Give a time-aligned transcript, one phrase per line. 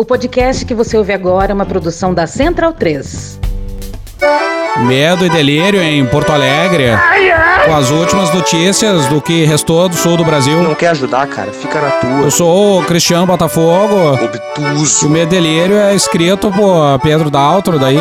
[0.00, 3.40] O podcast que você ouve agora é uma produção da Central 3.
[4.86, 6.84] Medo e delírio em Porto Alegre.
[7.64, 10.62] Com as últimas notícias do que restou do sul do Brasil.
[10.62, 11.50] Não quer ajudar, cara?
[11.50, 12.20] Fica na tua.
[12.20, 14.12] Eu sou o Cristiano Botafogo.
[14.12, 15.08] Obtuso.
[15.08, 17.98] O Medo e Delírio é escrito por Pedro Daltro, daí.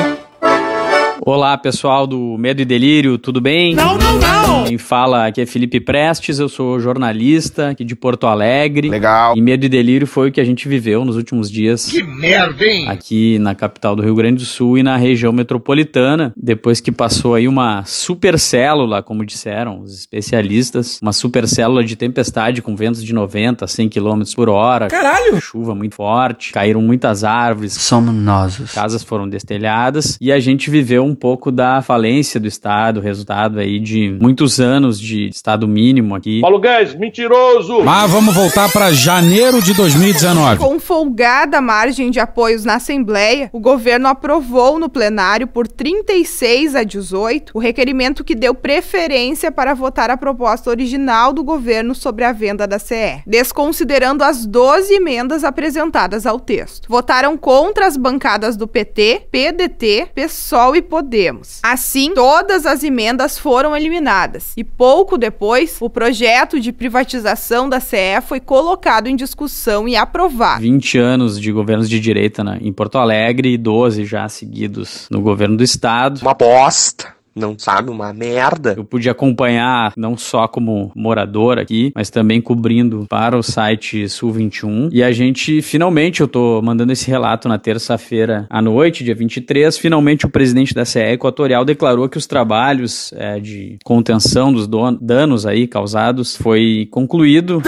[1.25, 3.73] Olá, pessoal do Medo e Delírio, tudo bem?
[3.73, 4.37] Não, não, não!
[4.68, 8.89] Quem fala aqui é Felipe Prestes, eu sou jornalista aqui de Porto Alegre.
[8.89, 9.34] Legal.
[9.38, 11.86] E Medo e Delírio foi o que a gente viveu nos últimos dias.
[11.86, 12.89] Que merda, hein?
[12.89, 17.34] Aqui na capital do Rio Grande do Sul e na região metropolitana, depois que passou
[17.35, 23.66] aí uma supercélula, como disseram os especialistas, uma supercélula de tempestade com ventos de 90
[23.66, 24.88] 100 km por hora.
[24.89, 25.39] Caralho!
[25.39, 28.58] Chuva muito forte, caíram muitas árvores, Somos nós.
[28.73, 33.80] casas foram destelhadas e a gente viveu um pouco da falência do Estado, resultado aí
[33.80, 36.41] de muitos anos de Estado mínimo aqui.
[36.41, 37.81] Paulo Guedes, mentiroso!
[37.84, 40.59] Mas vamos voltar para janeiro de 2019.
[40.59, 46.83] Com folgada margem de apoios na Assembleia, o governo aprovou no plenário por 36 a
[46.83, 52.31] 18 o requerimento que deu preferência para votar a proposta original do governo sobre a
[52.31, 56.88] venda da CE, desconsiderando as 12 emendas apresentadas ao texto.
[56.89, 61.59] Votaram contra as bancadas do PT, PDT, PSOL e Podemos.
[61.64, 68.22] Assim, todas as emendas foram eliminadas e pouco depois, o projeto de privatização da CE
[68.26, 70.62] foi colocado em discussão e aprovado.
[70.62, 75.22] 20 anos de governos de direita né, em Porto Alegre e 12 já seguidos no
[75.22, 76.22] governo do estado.
[76.22, 77.17] Uma bosta.
[77.38, 77.89] Não sabe?
[77.89, 78.73] Uma merda.
[78.75, 84.31] Eu pude acompanhar não só como morador aqui, mas também cobrindo para o site Sul
[84.31, 84.89] 21.
[84.91, 89.77] E a gente, finalmente, eu tô mandando esse relato na terça-feira à noite, dia 23.
[89.77, 94.67] Finalmente, o presidente da CE Equatorial declarou que os trabalhos é, de contenção dos
[94.99, 97.61] danos aí causados foi concluído.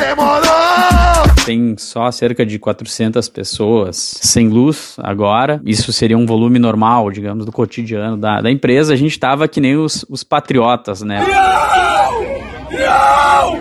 [1.49, 5.59] Tem só cerca de 400 pessoas sem luz agora.
[5.65, 8.93] Isso seria um volume normal, digamos, do cotidiano da, da empresa.
[8.93, 11.25] A gente tava que nem os, os patriotas, né?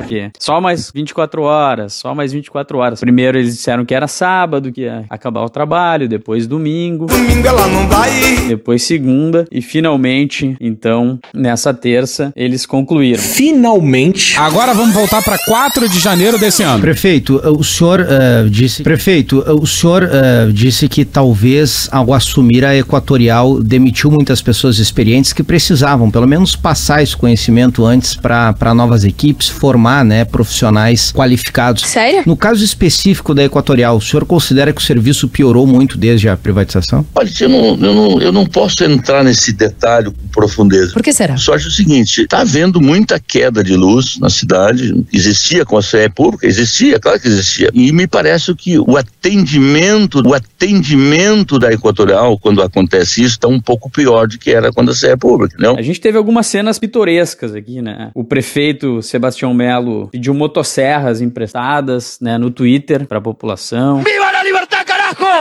[0.08, 3.00] Porque só mais 24 horas, só mais 24 horas.
[3.00, 7.66] Primeiro eles disseram que era sábado, que ia acabar o trabalho, depois domingo, Domingo ela
[7.68, 8.10] não vai.
[8.48, 13.22] depois segunda e finalmente, então, nessa terça, eles concluíram.
[13.22, 14.38] Finalmente.
[14.38, 16.80] Agora vamos voltar para 4 de janeiro desse ano.
[16.80, 18.82] Prefeito, o senhor eh, disse.
[18.82, 25.32] Prefeito, o senhor eh, disse que talvez ao assumir a Equatorial demitiu muitas pessoas experientes
[25.32, 29.17] que precisavam, pelo menos, passar esse conhecimento antes para novas equipes,
[29.52, 31.82] formar né, profissionais qualificados.
[31.82, 32.22] Sério?
[32.26, 36.36] No caso específico da Equatorial, o senhor considera que o serviço piorou muito desde a
[36.36, 37.04] privatização?
[37.14, 40.92] Olha, eu não, eu, não, eu não posso entrar nesse detalhe com profundeza.
[40.92, 41.36] Por que será?
[41.36, 45.82] Só acho o seguinte, está havendo muita queda de luz na cidade, existia com a
[45.82, 51.72] CE pública, existia, claro que existia, e me parece que o atendimento, o atendimento da
[51.72, 55.16] Equatorial, quando acontece isso, está um pouco pior do que era quando a CE é
[55.16, 55.76] pública, não?
[55.76, 58.10] A gente teve algumas cenas pitorescas aqui, né?
[58.14, 64.02] O prefeito Sebastião Melo pediu motosserras emprestadas, né, no Twitter para a população.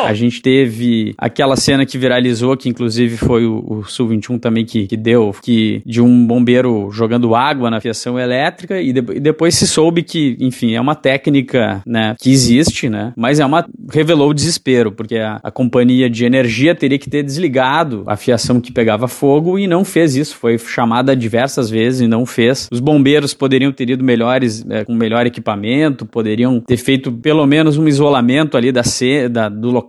[0.05, 4.65] A gente teve aquela cena que viralizou, que inclusive foi o, o Sul 21 também
[4.65, 9.19] que, que deu, que de um bombeiro jogando água na fiação elétrica e, de- e
[9.19, 13.65] depois se soube que, enfim, é uma técnica, né, que existe, né, mas é uma
[13.91, 18.59] revelou o desespero, porque a, a companhia de energia teria que ter desligado a fiação
[18.61, 22.67] que pegava fogo e não fez isso, foi chamada diversas vezes e não fez.
[22.71, 27.77] Os bombeiros poderiam ter ido melhores, eh, com melhor equipamento, poderiam ter feito pelo menos
[27.77, 28.81] um isolamento ali da,
[29.29, 29.86] da- do local,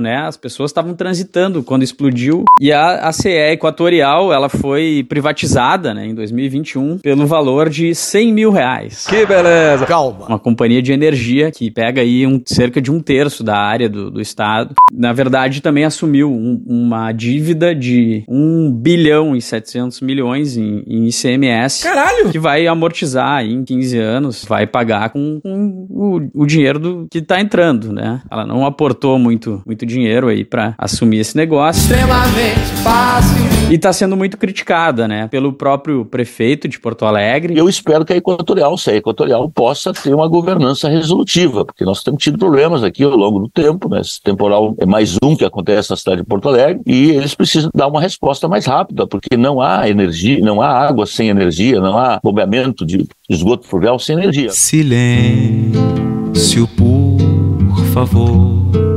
[0.00, 0.16] né?
[0.26, 2.44] As pessoas estavam transitando quando explodiu.
[2.60, 8.32] E a, a CE Equatorial, ela foi privatizada, né, em 2021, pelo valor de 100
[8.32, 9.06] mil reais.
[9.06, 9.86] Que beleza.
[9.86, 10.26] Calma.
[10.26, 14.10] Uma companhia de energia que pega aí um, cerca de um terço da área do,
[14.10, 14.74] do estado.
[14.92, 21.06] Na verdade, também assumiu um- uma dívida de 1 bilhão e 700 milhões em, em
[21.08, 21.82] ICMS.
[21.82, 22.30] Caralho.
[22.30, 27.06] Que vai amortizar aí em 15 anos, vai pagar com, com o, o dinheiro do,
[27.10, 28.20] que tá entrando, né?
[28.30, 29.33] Ela não aportou muito,
[29.66, 31.80] muito dinheiro aí para assumir esse negócio.
[31.82, 33.54] Extremamente fácil.
[33.70, 35.26] E tá sendo muito criticada, né?
[35.28, 37.56] Pelo próprio prefeito de Porto Alegre.
[37.56, 42.02] Eu espero que a Equatorial, se a Equatorial possa ter uma governança resolutiva, porque nós
[42.02, 44.00] temos tido problemas aqui ao longo do tempo, né?
[44.00, 47.70] Esse temporal é mais um que acontece na cidade de Porto Alegre, e eles precisam
[47.74, 51.96] dar uma resposta mais rápida, porque não há energia, não há água sem energia, não
[51.98, 54.50] há bombeamento de esgoto fluvial sem energia.
[54.50, 55.74] Silêncio,
[56.76, 58.93] por favor.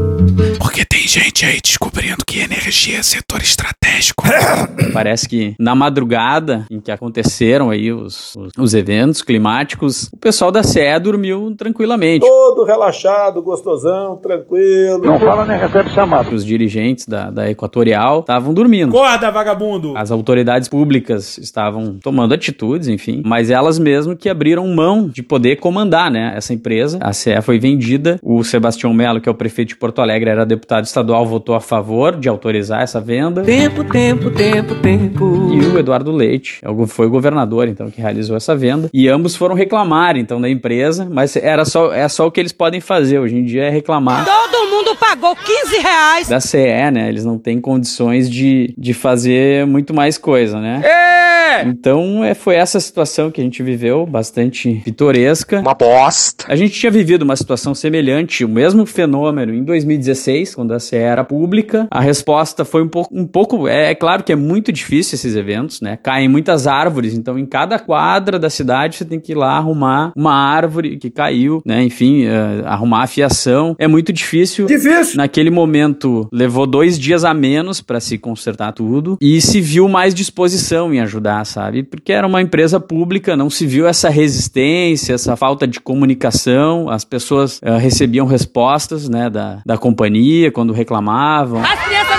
[1.08, 4.26] Tem gente aí descobrindo que energia é setor estratégico.
[4.92, 10.52] Parece que na madrugada em que aconteceram aí os, os, os eventos climáticos, o pessoal
[10.52, 12.28] da CE dormiu tranquilamente.
[12.28, 15.02] Todo relaxado, gostosão, tranquilo.
[15.02, 16.36] Não fala nem recebe chamado.
[16.36, 18.90] Os dirigentes da, da Equatorial estavam dormindo.
[18.90, 19.94] Acorda, vagabundo!
[19.96, 25.56] As autoridades públicas estavam tomando atitudes, enfim, mas elas mesmo que abriram mão de poder
[25.56, 27.00] comandar, né, essa empresa.
[27.02, 28.20] A CE foi vendida.
[28.22, 31.62] O Sebastião Melo, que é o prefeito de Porto Alegre, era deputado estadual, votou a
[31.62, 33.44] favor de autorizar essa venda.
[33.44, 35.50] Tempo, tempo, tempo, tempo.
[35.52, 38.90] E o Eduardo Leite é foi o governador, então, que realizou essa venda.
[38.94, 42.52] E ambos foram reclamar, então, da empresa, mas era só, é só o que eles
[42.52, 46.30] podem fazer hoje em dia é reclamar Todo mundo pagou 15 reais.
[46.30, 47.10] da CE, né?
[47.10, 50.82] Eles não têm condições de, de fazer muito mais coisa, né?
[50.84, 51.27] É!
[51.66, 55.60] Então, é, foi essa situação que a gente viveu, bastante pitoresca.
[55.60, 56.46] Uma bosta.
[56.48, 60.96] A gente tinha vivido uma situação semelhante, o mesmo fenômeno em 2016, quando a CE
[60.96, 61.88] era pública.
[61.92, 65.36] A resposta foi um pouco, um pouco é, é claro que é muito difícil esses
[65.36, 65.98] eventos, né?
[66.02, 70.12] Caem muitas árvores, então em cada quadra da cidade você tem que ir lá arrumar
[70.16, 71.84] uma árvore que caiu, né?
[71.84, 73.76] Enfim, eh, arrumar a fiação.
[73.80, 74.66] É muito difícil.
[74.66, 75.18] Difícil!
[75.18, 80.14] Naquele momento levou dois dias a menos para se consertar tudo e se viu mais
[80.14, 81.84] disposição em ajudar, sabe?
[81.84, 86.90] Porque era uma empresa pública, não se viu essa resistência, essa falta de comunicação.
[86.90, 91.62] As pessoas eh, recebiam respostas, né, da, da companhia quando reclamavam.
[91.64, 92.17] As crianças.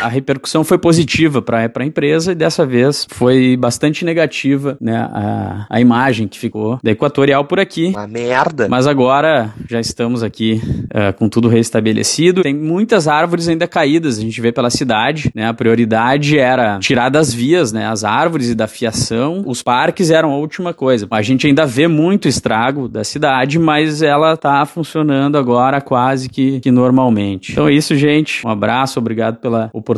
[0.00, 5.66] A repercussão foi positiva para a empresa e dessa vez foi bastante negativa, né, a,
[5.68, 7.88] a imagem que ficou da Equatorial por aqui.
[7.88, 8.66] Uma merda.
[8.68, 10.60] Mas agora já estamos aqui
[10.90, 12.42] eh, com tudo restabelecido.
[12.42, 15.46] Tem muitas árvores ainda caídas, a gente vê pela cidade, né?
[15.46, 17.86] A prioridade era tirar das vias, né?
[17.86, 19.44] As árvores e da fiação.
[19.46, 21.06] Os parques eram a última coisa.
[21.10, 26.58] A gente ainda vê muito estrago da cidade, mas ela tá funcionando agora quase que,
[26.60, 27.52] que normalmente.
[27.52, 28.46] Então é isso, gente.
[28.46, 29.89] Um abraço, obrigado pela oportunidade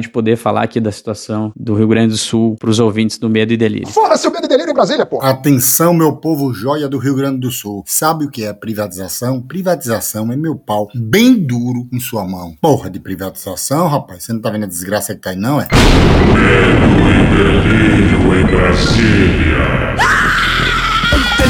[0.00, 3.28] de poder falar aqui da situação do Rio Grande do Sul para os ouvintes do
[3.28, 3.88] Medo e Delírio.
[3.88, 5.20] Fora seu medo e delírio em Brasília, pô.
[5.22, 7.82] Atenção, meu povo joia do Rio Grande do Sul.
[7.86, 9.40] Sabe o que é privatização?
[9.40, 12.54] Privatização é meu pau bem duro em sua mão.
[12.60, 14.24] Porra de privatização, rapaz.
[14.24, 15.68] Você não tá vendo a desgraça que tá aí, não, é?
[16.34, 16.90] Veja,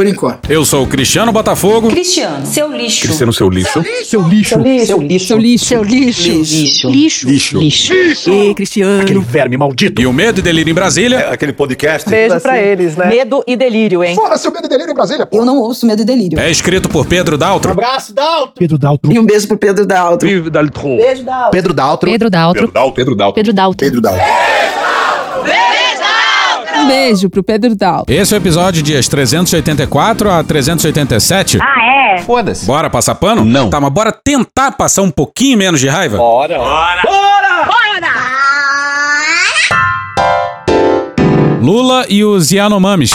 [0.00, 0.50] Por enquanto.
[0.50, 1.90] Eu sou o Cristiano Botafogo.
[1.90, 3.02] Cristiano, seu lixo.
[3.02, 3.70] Cristiano, seu lixo.
[4.02, 4.54] Seu lixo.
[4.86, 5.26] Seu lixo.
[5.26, 5.66] Seu lixo.
[5.66, 6.88] Seu lixo.
[6.88, 7.28] Lixo.
[7.28, 7.58] Lixo.
[7.58, 8.30] Lixo.
[8.32, 9.02] Ei, Cristiano.
[9.02, 10.00] Aquele verme maldito.
[10.00, 12.08] E o Medo e Delírio em Brasília Aquele podcast.
[12.08, 13.08] Beijo pra eles, né?
[13.08, 14.14] Medo e delírio, hein?
[14.14, 15.36] Fora seu medo e delírio em Brasília, pô.
[15.36, 16.40] Eu não ouço medo e delírio.
[16.40, 17.70] é escrito por Pedro Daltro.
[17.70, 18.54] Abraço, Dalton.
[18.58, 19.12] Pedro Daltro.
[19.12, 20.26] E um beijo pro Pedro Daltro.
[20.26, 20.96] Vive Daltron.
[20.96, 21.50] Beijo, Daltro.
[21.50, 22.10] Pedro Daltro.
[22.10, 22.62] Pedro Daltro.
[22.62, 22.94] Pedro Daltro.
[22.94, 23.34] Pedro Daltro.
[23.34, 23.76] Pedro Daltro.
[23.76, 24.20] Pedro Daltro.
[26.80, 28.14] Um beijo pro Pedro Daltro.
[28.14, 31.58] Esse é o episódio dias 384 a 387.
[31.60, 32.18] Ah, é?
[32.22, 32.64] Foda-se.
[32.66, 33.44] Bora passar pano?
[33.44, 33.68] Não.
[33.70, 36.16] Tá, mas bora tentar passar um pouquinho menos de raiva?
[36.16, 36.58] Bora.
[36.58, 37.02] Bora.
[41.60, 43.10] Lula e os Yanomamis.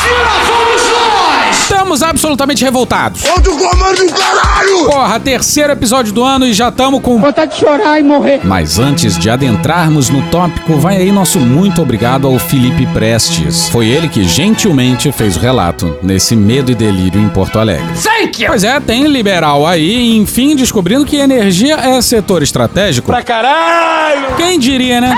[1.85, 3.21] Estamos absolutamente revoltados.
[3.37, 4.85] Onde o comando do caralho?
[4.85, 7.19] Porra, terceiro episódio do ano e já estamos com.
[7.19, 8.41] Vontade de chorar e morrer.
[8.43, 13.69] Mas antes de adentrarmos no tópico, vai aí nosso muito obrigado ao Felipe Prestes.
[13.69, 17.85] Foi ele que gentilmente fez o relato nesse medo e delírio em Porto Alegre.
[18.01, 18.47] Thank you.
[18.47, 23.11] Pois é, tem liberal aí, enfim, descobrindo que energia é setor estratégico.
[23.11, 24.35] Pra caralho.
[24.37, 25.15] Quem diria, né?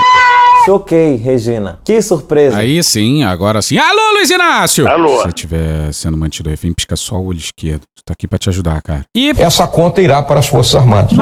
[0.68, 1.78] Choquei, Regina.
[1.82, 2.58] Que surpresa.
[2.58, 3.78] Aí sim, agora sim.
[3.78, 4.86] Alô, Luiz Inácio!
[4.86, 5.16] Alô.
[5.16, 7.84] Se você estiver sendo mantido refém, pisca só o olho esquerdo.
[8.04, 9.02] Tô aqui pra te ajudar, cara.
[9.16, 9.30] E.
[9.38, 11.12] Essa conta irá para as Forças Armadas.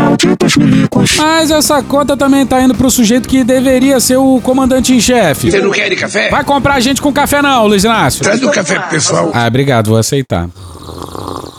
[1.16, 5.48] Mas essa conta também tá indo pro sujeito que deveria ser o comandante em chefe.
[5.48, 6.28] Você não quer de café?
[6.28, 8.24] Vai comprar gente com café não, Luiz Inácio.
[8.24, 9.30] Traz o café pro pessoal.
[9.32, 10.48] Ah, obrigado, vou aceitar.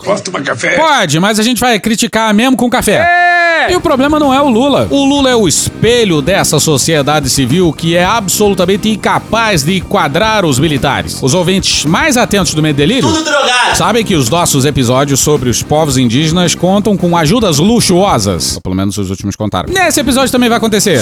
[0.04, 0.76] Posso tomar café?
[0.76, 3.37] Pode, mas a gente vai criticar mesmo com café.
[3.70, 4.86] E o problema não é o Lula.
[4.90, 10.58] O Lula é o espelho dessa sociedade civil que é absolutamente incapaz de quadrar os
[10.58, 11.18] militares.
[11.22, 13.76] Os ouvintes mais atentos do Medo Delírio Tudo drogado.
[13.76, 18.56] sabem que os nossos episódios sobre os povos indígenas contam com ajudas luxuosas.
[18.56, 19.72] Ou pelo menos os últimos contaram.
[19.72, 21.00] Nesse episódio também vai acontecer.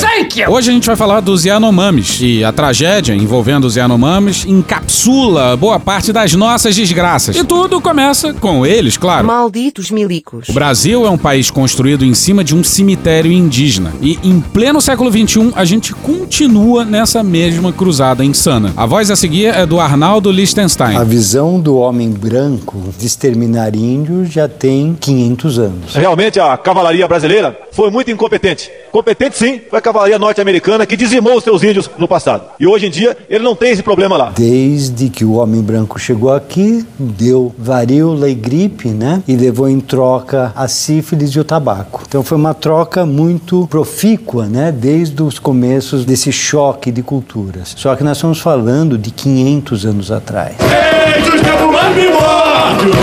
[0.48, 2.18] Hoje a gente vai falar dos Yanomamis.
[2.20, 7.36] E a tragédia envolvendo os Yanomamis encapsula boa parte das nossas desgraças.
[7.36, 9.26] E tudo começa com eles, claro.
[9.26, 10.48] Malditos milicos.
[10.48, 13.92] O Brasil é um país construído em cima de um cemitério indígena.
[14.00, 18.72] E em pleno século XXI, a gente continua nessa mesma cruzada insana.
[18.76, 20.96] A voz a seguir é do Arnaldo Liechtenstein.
[20.96, 25.94] A visão do homem branco de exterminar índios já tem 500 anos.
[25.94, 28.70] Realmente a cavalaria brasileira foi muito incompetente.
[28.90, 32.44] Competente sim, foi a cavalaria norte-americana que dizimou os seus índios no passado.
[32.58, 34.32] E hoje em dia ele não tem esse problema lá.
[34.34, 39.22] Desde que o homem branco chegou aqui, deu varíola e gripe, né?
[39.28, 42.02] E levou em troca a sífilis e o tabaco.
[42.08, 44.72] Então foi uma troca muito profícua, né?
[44.72, 47.72] Desde os começos desse choque de culturas.
[47.76, 50.56] Só que nós estamos falando de 500 anos atrás.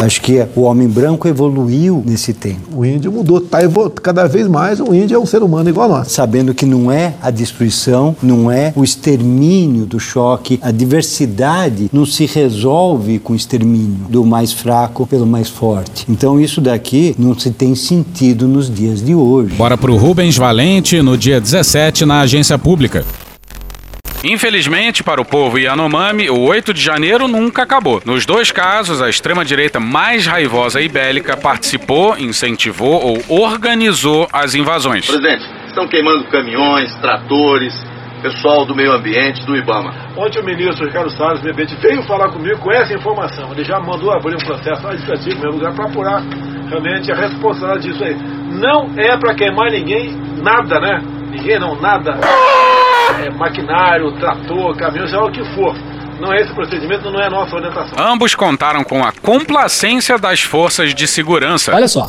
[0.03, 2.61] Acho que o homem branco evoluiu nesse tempo.
[2.75, 3.59] O índio mudou, tá
[4.01, 6.11] cada vez mais o índio é um ser humano igual a nós.
[6.11, 12.05] Sabendo que não é a destruição, não é o extermínio do choque, a diversidade não
[12.05, 16.05] se resolve com o extermínio do mais fraco pelo mais forte.
[16.09, 19.55] Então isso daqui não se tem sentido nos dias de hoje.
[19.55, 23.05] Bora pro Rubens Valente no dia 17 na agência pública.
[24.23, 28.01] Infelizmente, para o povo Yanomami, o 8 de janeiro nunca acabou.
[28.05, 35.07] Nos dois casos, a extrema-direita mais raivosa e bélica participou, incentivou ou organizou as invasões.
[35.07, 37.73] Presidente, estão queimando caminhões, tratores,
[38.21, 39.93] pessoal do meio ambiente, do IBAMA.
[40.15, 43.51] Ontem o ministro Ricardo Salles, repente, veio falar comigo com essa informação.
[43.51, 46.23] Ele já mandou abrir um processo administrativo no meu lugar para apurar
[46.69, 48.15] realmente a responsabilidade disso aí.
[48.15, 51.01] Não é para queimar ninguém, nada, né?
[51.29, 52.17] Ninguém não, nada
[53.21, 55.75] é, maquinário, trator, caminhão, seja o que for.
[56.19, 57.97] Não é esse procedimento, não é a nossa orientação.
[57.99, 61.73] Ambos contaram com a complacência das forças de segurança.
[61.73, 62.07] Olha só.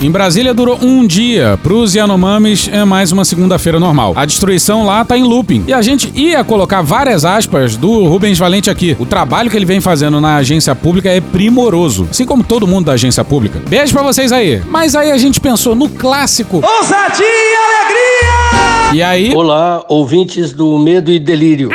[0.00, 1.58] Em Brasília durou um dia.
[1.60, 4.12] Para os Yanomamis é mais uma segunda-feira normal.
[4.14, 5.64] A destruição lá tá em looping.
[5.66, 8.96] E a gente ia colocar várias aspas do Rubens Valente aqui.
[9.00, 12.06] O trabalho que ele vem fazendo na agência pública é primoroso.
[12.08, 13.60] Assim como todo mundo da agência pública.
[13.68, 14.62] Beijo para vocês aí.
[14.70, 16.62] Mas aí a gente pensou no clássico.
[16.64, 18.94] Ousadia e alegria!
[18.94, 19.34] E aí?
[19.34, 21.70] Olá, ouvintes do Medo e Delírio.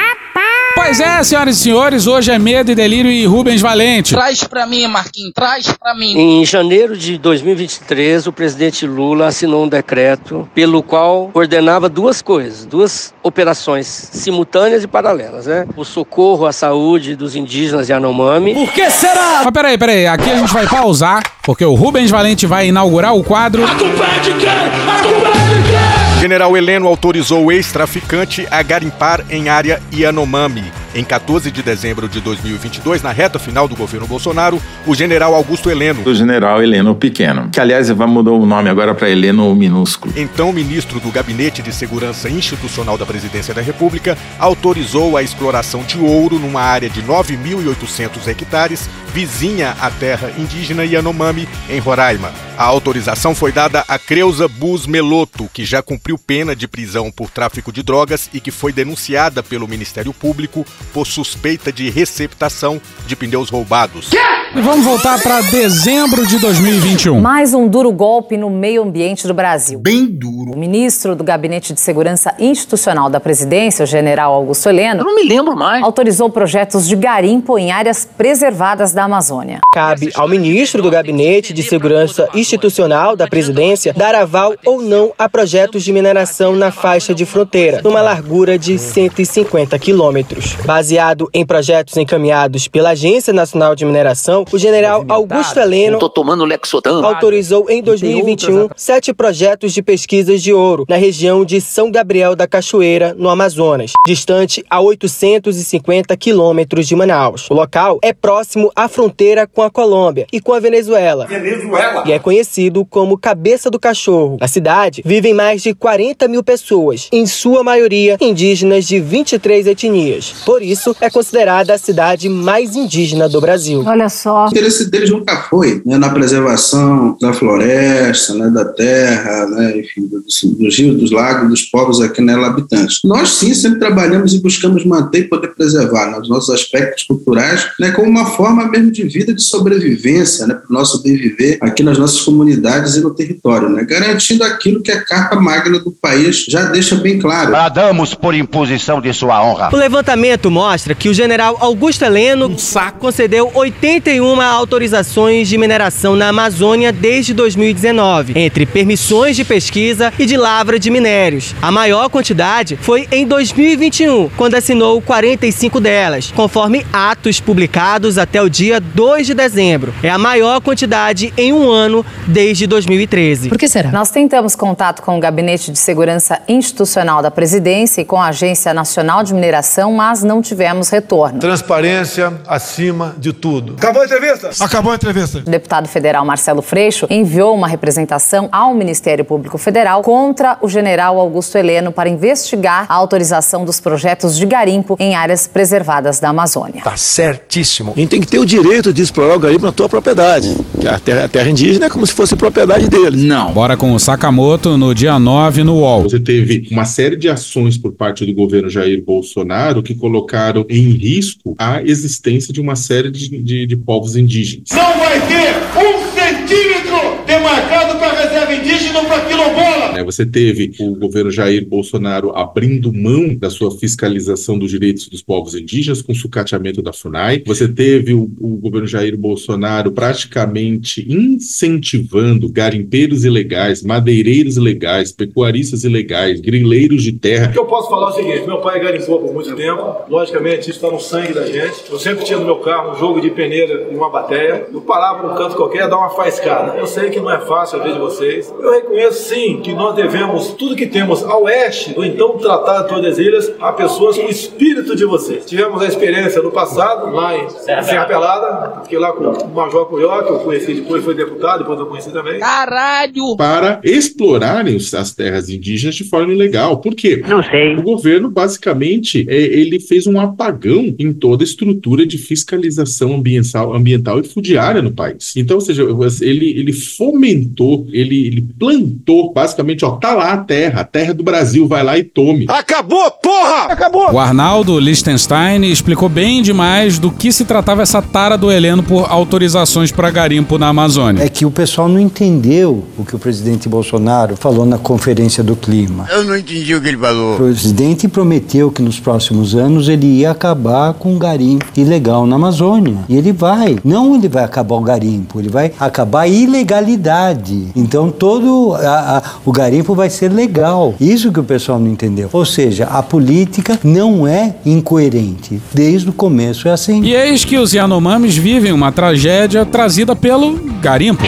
[0.96, 4.14] Pois é, senhoras e senhores, hoje é Medo e Delírio e Rubens Valente.
[4.14, 6.16] Traz pra mim, Marquinhos, traz pra mim.
[6.16, 12.64] Em janeiro de 2023, o presidente Lula assinou um decreto pelo qual ordenava duas coisas,
[12.64, 15.66] duas operações simultâneas e paralelas, né?
[15.76, 18.54] O socorro à saúde dos indígenas de Anomami.
[18.54, 19.42] Por que será?
[19.46, 23.24] Mas peraí, peraí, aqui a gente vai pausar, porque o Rubens Valente vai inaugurar o
[23.24, 23.66] quadro.
[23.66, 24.48] A culpa é de quem?
[24.48, 26.20] A culpa é de quem?
[26.22, 30.83] General Heleno autorizou o ex-traficante a garimpar em área Yanomami.
[30.96, 35.72] Em 14 de dezembro de 2022, na reta final do governo Bolsonaro, o general Augusto
[35.72, 36.04] Heleno.
[36.06, 40.14] O general Heleno Pequeno, que aliás mudou o nome agora para Heleno Minúsculo.
[40.16, 45.98] Então ministro do Gabinete de Segurança Institucional da Presidência da República, autorizou a exploração de
[45.98, 52.32] ouro numa área de 9.800 hectares, vizinha à terra indígena Yanomami, em Roraima.
[52.56, 57.32] A autorização foi dada a Creuza Bus Meloto, que já cumpriu pena de prisão por
[57.32, 63.16] tráfico de drogas e que foi denunciada pelo Ministério Público por suspeita de receptação de
[63.16, 64.10] pneus roubados.
[64.56, 67.20] E vamos voltar para dezembro de 2021.
[67.20, 69.80] Mais um duro golpe no meio ambiente do Brasil.
[69.80, 70.52] Bem duro.
[70.54, 75.16] O ministro do Gabinete de Segurança Institucional da Presidência, o general Augusto Heleno, Eu não
[75.16, 75.84] me lembro mais.
[75.84, 79.60] autorizou projetos de garimpo em áreas preservadas da Amazônia.
[79.72, 85.28] Cabe ao ministro do Gabinete de Segurança Institucional da Presidência dar aval ou não a
[85.28, 90.56] projetos de mineração na faixa de fronteira, numa largura de 150 quilômetros.
[90.74, 96.44] Baseado em projetos encaminhados pela Agência Nacional de Mineração, o general Augusto Heleno Tô tomando
[96.46, 97.06] Lexotan.
[97.06, 102.48] autorizou em 2021 sete projetos de pesquisas de ouro na região de São Gabriel da
[102.48, 107.48] Cachoeira, no Amazonas, distante a 850 quilômetros de Manaus.
[107.51, 111.27] O local é próximo à fronteira com a Colômbia e com a Venezuela.
[111.27, 112.03] Venezuela.
[112.08, 114.38] E é conhecido como Cabeça do Cachorro.
[114.42, 120.34] Na cidade vivem mais de 40 mil pessoas, em sua maioria indígenas de 23 etnias.
[120.44, 123.84] Por isso, é considerada a cidade mais indígena do Brasil.
[123.86, 124.46] Olha só.
[124.46, 130.08] O interesse deles nunca foi né, na preservação da floresta, né, da terra, né, enfim,
[130.08, 133.00] dos, dos rios, dos lagos, dos povos aqui nela habitantes.
[133.03, 137.67] Nós sim sempre trabalhamos e buscamos manter e poder preservar né, os nossos aspectos culturais
[137.79, 141.58] né, como uma forma mesmo de vida, de sobrevivência né, para o nosso bem viver
[141.62, 145.91] aqui nas nossas comunidades e no território, né, garantindo aquilo que a Carta Magna do
[145.91, 147.51] país já deixa bem claro.
[147.51, 149.70] Bradamos por imposição de sua honra.
[149.72, 152.56] O levantamento mostra que o general Augusto Heleno
[153.00, 160.36] concedeu 81 autorizações de mineração na Amazônia desde 2019, entre permissões de pesquisa e de
[160.36, 161.54] lavra de minérios.
[161.62, 168.50] A maior quantidade foi em 2021, quando assinou 45 delas, conforme atos publicados até o
[168.50, 169.94] dia dia 2 de dezembro.
[170.02, 173.50] É a maior quantidade em um ano desde 2013.
[173.50, 173.92] Por que será?
[173.92, 178.74] Nós tentamos contato com o Gabinete de Segurança Institucional da Presidência e com a Agência
[178.74, 181.40] Nacional de Mineração, mas não tivemos retorno.
[181.40, 183.74] Transparência acima de tudo.
[183.78, 184.50] Acabou a entrevista?
[184.60, 185.38] Acabou a entrevista.
[185.40, 191.20] O deputado federal Marcelo Freixo enviou uma representação ao Ministério Público Federal contra o general
[191.20, 196.84] Augusto Heleno para investigar a autorização dos projetos de garimpo em áreas preservadas da Amazônia.
[196.84, 197.94] Tá certíssimo.
[197.96, 200.56] A gente tem que ter o direito de explorar o garimpo na tua propriedade.
[200.88, 203.22] A terra, a terra indígena é como se fosse propriedade deles.
[203.24, 203.54] Não.
[203.54, 206.04] Bora com o Sakamoto no dia 9 no UOL.
[206.04, 210.89] Você teve uma série de ações por parte do governo Jair Bolsonaro que colocaram em
[210.92, 214.70] risco a existência de uma série de, de, de povos indígenas.
[214.72, 219.92] Não vai ter um centímetro demarcado para reserva indígena ou para quilombola.
[220.03, 225.22] Né, Você teve o governo Jair Bolsonaro abrindo mão da sua fiscalização dos direitos dos
[225.22, 227.43] povos indígenas com o sucateamento da FUNAI.
[227.45, 236.39] Você teve o, o governo Jair Bolsonaro praticamente incentivando garimpeiros ilegais, madeireiros ilegais, pecuaristas ilegais,
[236.41, 237.50] grileiros de terra.
[237.50, 240.69] O que eu posso falar é o seguinte: meu pai garimpou por muito tempo, logicamente
[240.69, 241.89] isso está no sangue da gente.
[241.89, 244.67] Eu sempre tinha no meu carro um jogo de peneira e uma bateia.
[244.72, 246.77] Eu parava num canto qualquer, dar uma faiscada.
[246.77, 248.53] Eu sei que não é fácil a ver de vocês.
[248.60, 252.90] Eu reconheço sim que nós devemos tudo que temos a oeste do então Tratado de
[252.90, 255.46] Tordesilhas a pessoas com o espírito de vocês.
[255.46, 260.22] Tivemos a experiência no passado, lá em Serra Pelada, fiquei lá com o Major Curió,
[260.24, 262.40] que eu conheci depois, foi deputado, depois eu conheci também.
[262.40, 263.36] Caralho!
[263.38, 266.78] Para explorarem as terras indígenas de forma ilegal.
[266.78, 267.24] Por quê?
[267.28, 267.76] Não sei.
[267.76, 273.74] O governo, basicamente, é, ele fez um apagão em toda a estrutura de fiscalização ambiental,
[273.74, 275.36] ambiental e fundiária no país.
[275.36, 275.84] Então, ou seja,
[276.22, 281.24] ele, ele fomentou, ele, ele plantou, basicamente, ó, tá lá a terra, a terra do
[281.24, 282.46] Brasil, vai lá e tome.
[282.50, 283.66] Acabou, porra!
[283.70, 284.12] Acabou!
[284.13, 289.06] O Arnaldo Liechtenstein explicou bem demais do que se tratava essa tara do Heleno por
[289.12, 291.24] autorizações para garimpo na Amazônia.
[291.24, 295.56] É que o pessoal não entendeu o que o presidente Bolsonaro falou na conferência do
[295.56, 296.08] clima.
[296.12, 297.36] Eu não entendi o que ele falou.
[297.36, 302.36] O presidente prometeu que nos próximos anos ele ia acabar com o garimpo ilegal na
[302.36, 302.98] Amazônia.
[303.10, 303.78] E ele vai.
[303.84, 307.68] Não ele vai acabar o garimpo, ele vai acabar a ilegalidade.
[307.75, 310.96] Então todo a- a- o garimpo vai ser legal.
[311.00, 312.30] Isso que o pessoal não entendeu.
[312.32, 315.62] Ou seja, a política não é incoerente.
[315.74, 317.01] Desde o começo é assim.
[317.03, 321.24] E eis que os Yanomamis vivem uma tragédia trazida pelo garimpo.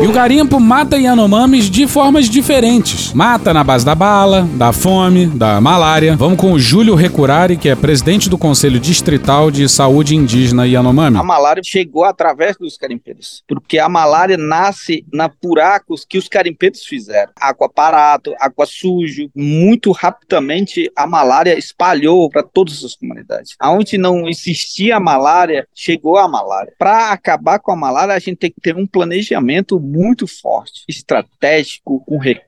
[0.00, 3.12] E o garimpo mata Yanomamis de formas diferentes.
[3.12, 6.14] Mata na base da bala, da fome, da malária.
[6.14, 11.16] Vamos com o Júlio Recurari, que é presidente do Conselho Distrital de Saúde Indígena Yanomami.
[11.16, 16.84] A malária chegou através dos carimpeiros, porque a malária nasce na buracos que os carimpeiros
[16.84, 17.32] fizeram.
[17.40, 19.28] Água parado, água sujo.
[19.34, 23.56] Muito rapidamente a malária espalhou para todas as comunidades.
[23.58, 26.72] Aonde não existia a malária, chegou a malária.
[26.78, 32.04] Para acabar com a malária, a gente tem que ter um planejamento muito forte, estratégico,
[32.04, 32.47] com recursos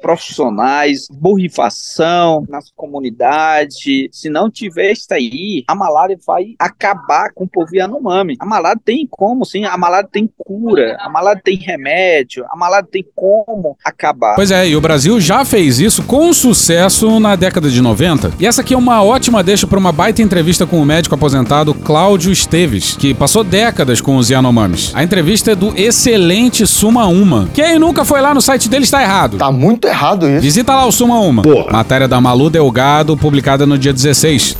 [0.00, 4.08] profissionais, borrifação nas comunidades.
[4.10, 8.36] Se não tiver isso aí, a malária vai acabar com o povo Yanomami.
[8.38, 12.88] A malária tem como, sim, a malária tem cura, a malária tem remédio, a malária
[12.90, 14.34] tem como acabar.
[14.34, 18.32] Pois é, e o Brasil já fez isso com sucesso na década de 90.
[18.38, 21.74] E essa aqui é uma ótima deixa para uma baita entrevista com o médico aposentado
[21.74, 24.92] Cláudio Esteves, que passou décadas com os Yanomamis.
[24.94, 27.48] A entrevista é do excelente Suma Uma.
[27.52, 29.41] Quem nunca foi lá no site dele está errado.
[29.42, 30.40] Tá muito errado isso.
[30.40, 31.42] Visita lá o Suma Uma.
[31.68, 34.56] Matéria da Malu Delgado, publicada no dia 16.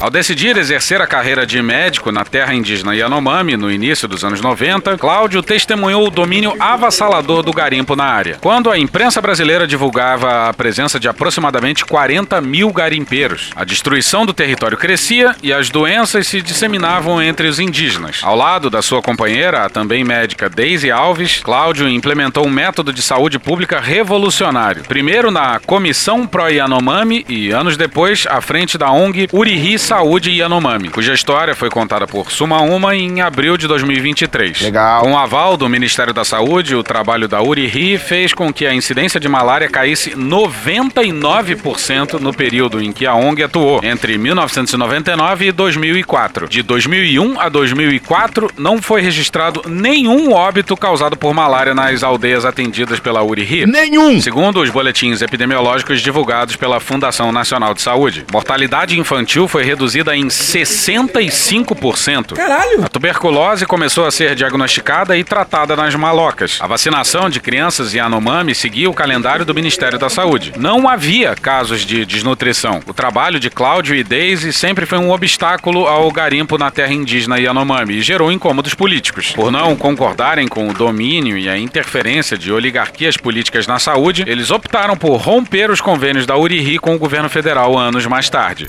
[0.00, 4.40] Ao decidir exercer a carreira de médico na terra indígena Yanomami no início dos anos
[4.40, 8.38] 90, Cláudio testemunhou o domínio avassalador do garimpo na área.
[8.40, 14.32] Quando a imprensa brasileira divulgava a presença de aproximadamente 40 mil garimpeiros, a destruição do
[14.32, 18.20] território crescia e as doenças se disseminavam entre os indígenas.
[18.22, 23.02] Ao lado da sua companheira, a também médica Daisy Alves, Cláudio implementou um método de
[23.02, 24.84] saúde pública revolucionário.
[24.84, 30.90] Primeiro na Comissão Pro Yanomami e anos depois à frente da ONG Uriri Saúde Yanomami,
[30.90, 34.60] cuja história foi contada por Suma Uma em abril de 2023.
[34.60, 35.00] Legal.
[35.00, 38.74] Com o aval do Ministério da Saúde, o trabalho da Uriri fez com que a
[38.74, 45.52] incidência de malária caísse 99% no período em que a ONG atuou, entre 1999 e
[45.52, 46.50] 2004.
[46.50, 53.00] De 2001 a 2004, não foi registrado nenhum óbito causado por malária nas aldeias atendidas
[53.00, 53.64] pela Uriri.
[53.64, 54.20] Nenhum!
[54.20, 60.16] Segundo os boletins epidemiológicos divulgados pela Fundação Nacional de Saúde, mortalidade infantil foi reduzida reduzida
[60.16, 62.34] em 65%.
[62.34, 62.84] Caralho!
[62.84, 66.58] A tuberculose começou a ser diagnosticada e tratada nas malocas.
[66.60, 70.52] A vacinação de crianças Yanomami seguia o calendário do Ministério da Saúde.
[70.56, 72.80] Não havia casos de desnutrição.
[72.88, 77.38] O trabalho de Cláudio e Daisy sempre foi um obstáculo ao garimpo na terra indígena
[77.38, 79.30] Yanomami e gerou incômodos políticos.
[79.30, 84.50] Por não concordarem com o domínio e a interferência de oligarquias políticas na saúde, eles
[84.50, 88.66] optaram por romper os convênios da Uriri com o governo federal anos mais tarde.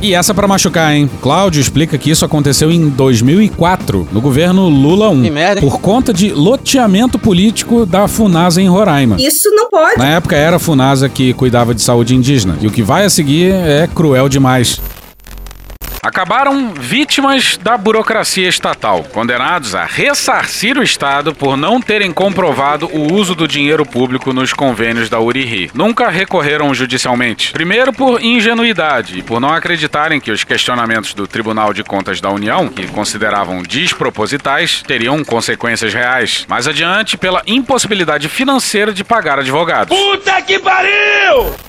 [0.00, 1.10] E essa pra machucar, hein?
[1.20, 5.22] Cláudio explica que isso aconteceu em 2004, no governo Lula 1,
[5.60, 9.16] por conta de loteamento político da Funasa em Roraima.
[9.18, 9.98] Isso não pode.
[9.98, 13.10] Na época era a Funasa que cuidava de saúde indígena, e o que vai a
[13.10, 14.80] seguir é cruel demais.
[16.02, 23.12] Acabaram vítimas da burocracia estatal, condenados a ressarcir o Estado por não terem comprovado o
[23.12, 25.70] uso do dinheiro público nos convênios da Uriri.
[25.74, 27.52] Nunca recorreram judicialmente.
[27.52, 32.30] Primeiro por ingenuidade e por não acreditarem que os questionamentos do Tribunal de Contas da
[32.30, 36.46] União, que consideravam despropositais, teriam consequências reais.
[36.48, 39.96] Mais adiante, pela impossibilidade financeira de pagar advogados.
[39.96, 41.68] Puta que pariu!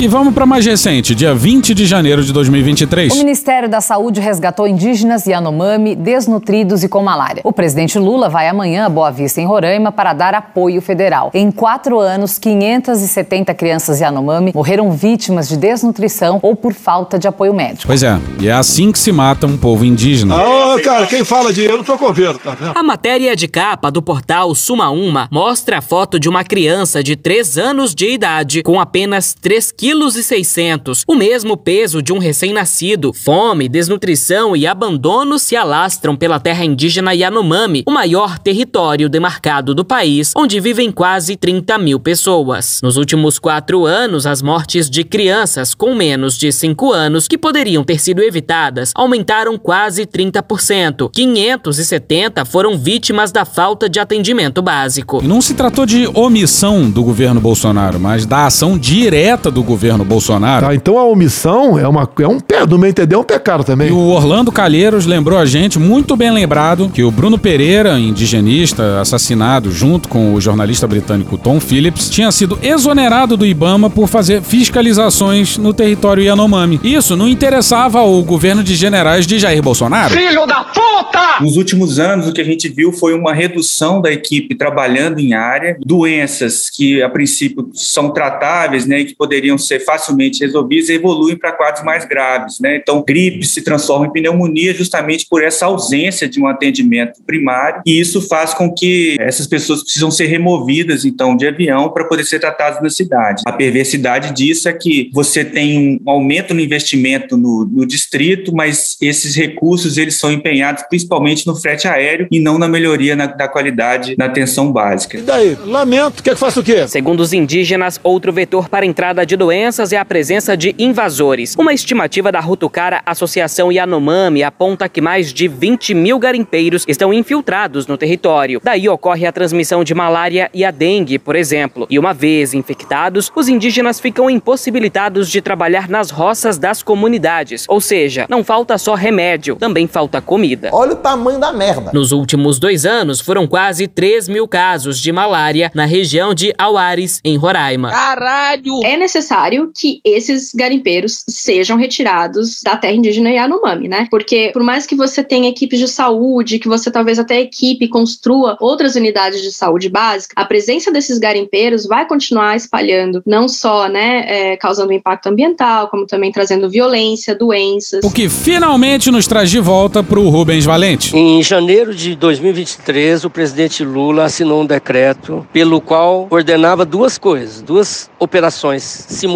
[0.00, 3.12] E vamos para mais recente, dia 20 de janeiro de 2023.
[3.14, 7.40] O Ministério da Saúde resgatou indígenas Yanomami desnutridos e com malária.
[7.42, 11.32] O presidente Lula vai amanhã a Boa Vista, em Roraima, para dar apoio federal.
[11.34, 17.52] Em quatro anos, 570 crianças Yanomami morreram vítimas de desnutrição ou por falta de apoio
[17.52, 17.88] médico.
[17.88, 20.36] Pois é, e é assim que se mata um povo indígena.
[20.36, 22.72] Ah, cara, quem fala de eu não tô com tá vendo?
[22.72, 27.16] A matéria de capa do portal Suma Uma mostra a foto de uma criança de
[27.16, 32.18] 3 anos de idade com apenas 3 quilos e 600, o mesmo peso de um
[32.18, 33.10] recém-nascido.
[33.14, 39.86] Fome, desnutrição e abandono se alastram pela terra indígena Yanomami, o maior território demarcado do
[39.86, 42.80] país, onde vivem quase 30 mil pessoas.
[42.82, 47.82] Nos últimos quatro anos, as mortes de crianças com menos de 5 anos, que poderiam
[47.82, 51.10] ter sido evitadas, aumentaram quase 30%.
[51.10, 55.22] 570 foram vítimas da falta de atendimento básico.
[55.22, 60.66] Não se tratou de omissão do governo Bolsonaro, mas da ação direta do governo Bolsonaro.
[60.66, 63.62] Tá, então a omissão é, uma, é um pé, no meu entender, é um pecado
[63.62, 63.88] também.
[63.88, 69.00] E o Orlando Calheiros lembrou a gente, muito bem lembrado, que o Bruno Pereira, indigenista,
[69.00, 74.40] assassinado junto com o jornalista britânico Tom Phillips, tinha sido exonerado do Ibama por fazer
[74.40, 76.80] fiscalizações no território Yanomami.
[76.82, 80.14] Isso não interessava ao governo de generais de Jair Bolsonaro.
[80.14, 81.42] Filho da puta!
[81.42, 85.34] Nos últimos anos, o que a gente viu foi uma redução da equipe trabalhando em
[85.34, 91.36] área, doenças que a princípio são tratáveis, né, e que poderiam ser facilmente resolvidas evoluem
[91.36, 92.76] para quadros mais graves, né?
[92.76, 97.98] Então, gripe se transforma em pneumonia justamente por essa ausência de um atendimento primário, e
[97.98, 102.38] isso faz com que essas pessoas precisam ser removidas então de avião para poder ser
[102.38, 103.42] tratadas na cidade.
[103.46, 108.96] A perversidade disso é que você tem um aumento no investimento no, no distrito, mas
[109.00, 113.48] esses recursos eles são empenhados principalmente no frete aéreo e não na melhoria na, da
[113.48, 115.18] qualidade na atenção básica.
[115.18, 115.56] E daí?
[115.64, 116.86] Lamento, quer que faça o quê?
[116.86, 121.54] Segundo os indígenas, outro vetor para a entrada de doenças é a presença de invasores.
[121.56, 127.86] Uma estimativa da Rutucara Associação Yanomami aponta que mais de 20 mil garimpeiros estão infiltrados
[127.86, 128.60] no território.
[128.62, 131.86] Daí ocorre a transmissão de malária e a dengue, por exemplo.
[131.88, 137.64] E uma vez infectados, os indígenas ficam impossibilitados de trabalhar nas roças das comunidades.
[137.68, 140.70] Ou seja, não falta só remédio, também falta comida.
[140.72, 141.90] Olha o tamanho da merda.
[141.94, 147.20] Nos últimos dois anos, foram quase 3 mil casos de malária na região de Auares,
[147.24, 147.90] em Roraima.
[147.90, 148.80] Caralho!
[148.84, 149.37] É necessário
[149.74, 154.06] que esses garimpeiros sejam retirados da terra indígena Yanomami, né?
[154.10, 158.56] Porque por mais que você tenha equipes de saúde, que você talvez até equipe construa
[158.60, 164.24] outras unidades de saúde básica, a presença desses garimpeiros vai continuar espalhando, não só, né,
[164.26, 168.04] é, causando impacto ambiental, como também trazendo violência, doenças.
[168.04, 171.16] O que finalmente nos traz de volta para o Rubens Valente.
[171.16, 177.62] Em janeiro de 2023, o presidente Lula assinou um decreto pelo qual ordenava duas coisas,
[177.62, 179.27] duas operações simultâneas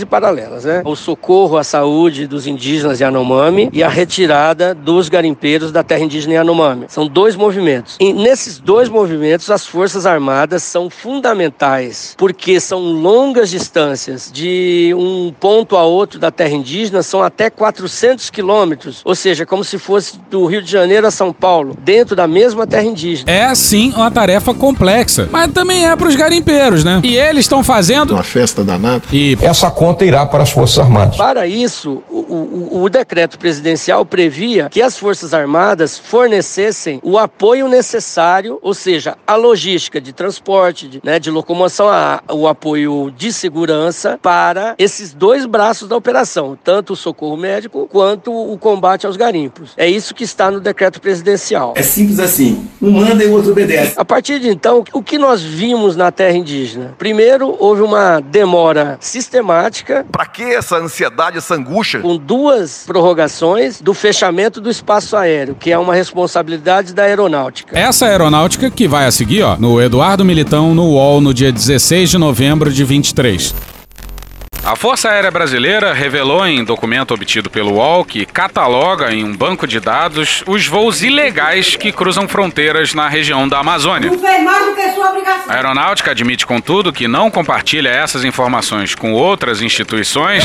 [0.00, 0.82] e paralelas, né?
[0.84, 6.34] O socorro à saúde dos indígenas Yanomami e a retirada dos garimpeiros da terra indígena
[6.34, 6.86] Yanomami.
[6.88, 7.96] São dois movimentos.
[8.00, 15.32] E nesses dois movimentos, as Forças Armadas são fundamentais, porque são longas distâncias de um
[15.38, 20.18] ponto a outro da terra indígena, são até 400 quilômetros, ou seja, como se fosse
[20.30, 23.30] do Rio de Janeiro a São Paulo, dentro da mesma terra indígena.
[23.30, 27.00] É sim uma tarefa complexa, mas também é para os garimpeiros, né?
[27.04, 29.02] E eles estão fazendo Uma festa danada.
[29.12, 31.16] e essa conta irá para as Forças Armadas.
[31.16, 37.66] Para isso, o, o- o decreto presidencial previa que as Forças Armadas fornecessem o apoio
[37.68, 43.32] necessário, ou seja, a logística de transporte, de, né, de locomoção, a- o apoio de
[43.32, 49.16] segurança para esses dois braços da operação, tanto o socorro médico quanto o combate aos
[49.16, 49.70] garimpos.
[49.76, 51.72] É isso que está no decreto presidencial.
[51.76, 52.68] É simples assim.
[52.80, 53.94] Um manda e o outro obedece.
[53.96, 56.94] A partir de então, o que nós vimos na terra indígena?
[56.98, 58.98] Primeiro, houve uma demora
[59.30, 60.04] sistemática.
[60.10, 62.00] Para que essa ansiedade, essa angústia?
[62.00, 67.78] Com duas prorrogações do fechamento do espaço aéreo, que é uma responsabilidade da aeronáutica.
[67.78, 72.10] Essa aeronáutica que vai a seguir, ó, no Eduardo Militão, no UOL, no dia 16
[72.10, 73.54] de novembro de 23.
[74.62, 79.66] A Força Aérea Brasileira revelou em documento obtido pelo UOL que cataloga em um banco
[79.66, 84.10] de dados os voos ilegais que cruzam fronteiras na região da Amazônia.
[85.48, 90.44] A aeronáutica admite, contudo, que não compartilha essas informações com outras instituições,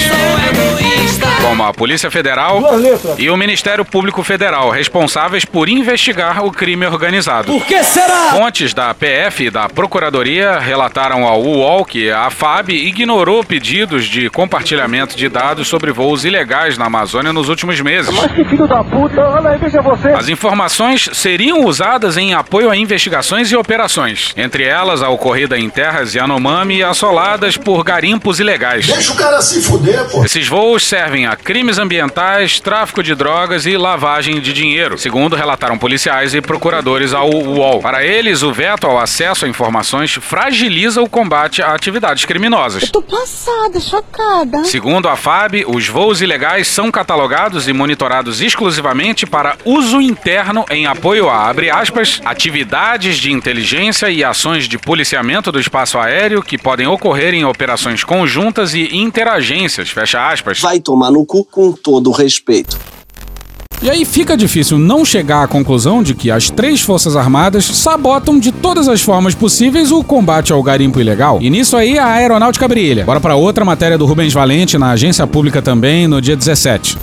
[1.41, 2.63] como a Polícia Federal
[3.17, 7.51] e o Ministério Público Federal, responsáveis por investigar o crime organizado.
[7.51, 8.31] Por que será?
[8.31, 14.29] Fontes da PF e da Procuradoria relataram ao UOL que a FAB ignorou pedidos de
[14.29, 18.15] compartilhamento de dados sobre voos ilegais na Amazônia nos últimos meses.
[18.35, 20.09] Que filho da puta, olha aí, veja você.
[20.09, 25.69] As informações seriam usadas em apoio a investigações e operações, entre elas a ocorrida em
[25.69, 28.87] terras Yanomami assoladas por garimpos ilegais.
[28.87, 30.23] Deixa o cara se fuder, pô.
[30.23, 35.77] Esses voos servem a crimes ambientais, tráfico de drogas e lavagem de dinheiro, segundo relataram
[35.77, 37.81] policiais e procuradores ao UOL.
[37.81, 42.89] Para eles, o veto ao acesso a informações fragiliza o combate a atividades criminosas.
[42.89, 44.63] Tô passada, chocada.
[44.65, 50.85] Segundo a FAB, os voos ilegais são catalogados e monitorados exclusivamente para uso interno em
[50.85, 56.57] apoio a, abre aspas, atividades de inteligência e ações de policiamento do espaço aéreo que
[56.57, 60.59] podem ocorrer em operações conjuntas e interagências, fecha aspas.
[60.59, 62.77] Vai tomar no cu com todo o respeito.
[63.81, 68.39] E aí fica difícil não chegar à conclusão de que as três Forças Armadas sabotam
[68.39, 71.39] de todas as formas possíveis o combate ao garimpo ilegal.
[71.41, 73.05] E nisso aí a aeronáutica brilha.
[73.05, 76.97] Bora para outra matéria do Rubens Valente na agência pública também no dia 17.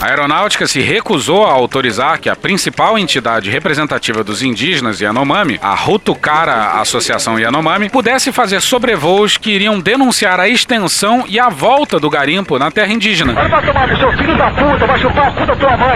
[0.00, 5.74] A aeronáutica se recusou a autorizar que a principal entidade representativa dos indígenas Yanomami, a
[5.74, 12.08] Rutucara Associação Yanomami, pudesse fazer sobrevoos que iriam denunciar a extensão e a volta do
[12.08, 13.34] garimpo na terra indígena.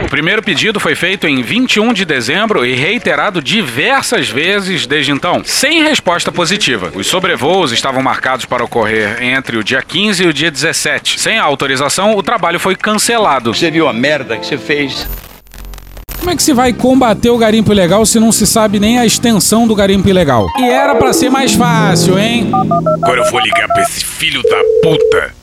[0.05, 5.43] O primeiro pedido foi feito em 21 de dezembro e reiterado diversas vezes desde então,
[5.45, 6.91] sem resposta positiva.
[6.93, 11.21] Os sobrevoos estavam marcados para ocorrer entre o dia 15 e o dia 17.
[11.21, 13.55] Sem a autorização, o trabalho foi cancelado.
[13.55, 15.07] Você viu a merda que você fez?
[16.19, 19.05] Como é que se vai combater o garimpo ilegal se não se sabe nem a
[19.05, 20.47] extensão do garimpo ilegal?
[20.59, 22.51] E era pra ser mais fácil, hein?
[23.03, 25.35] Agora eu vou ligar pra esse filho da puta.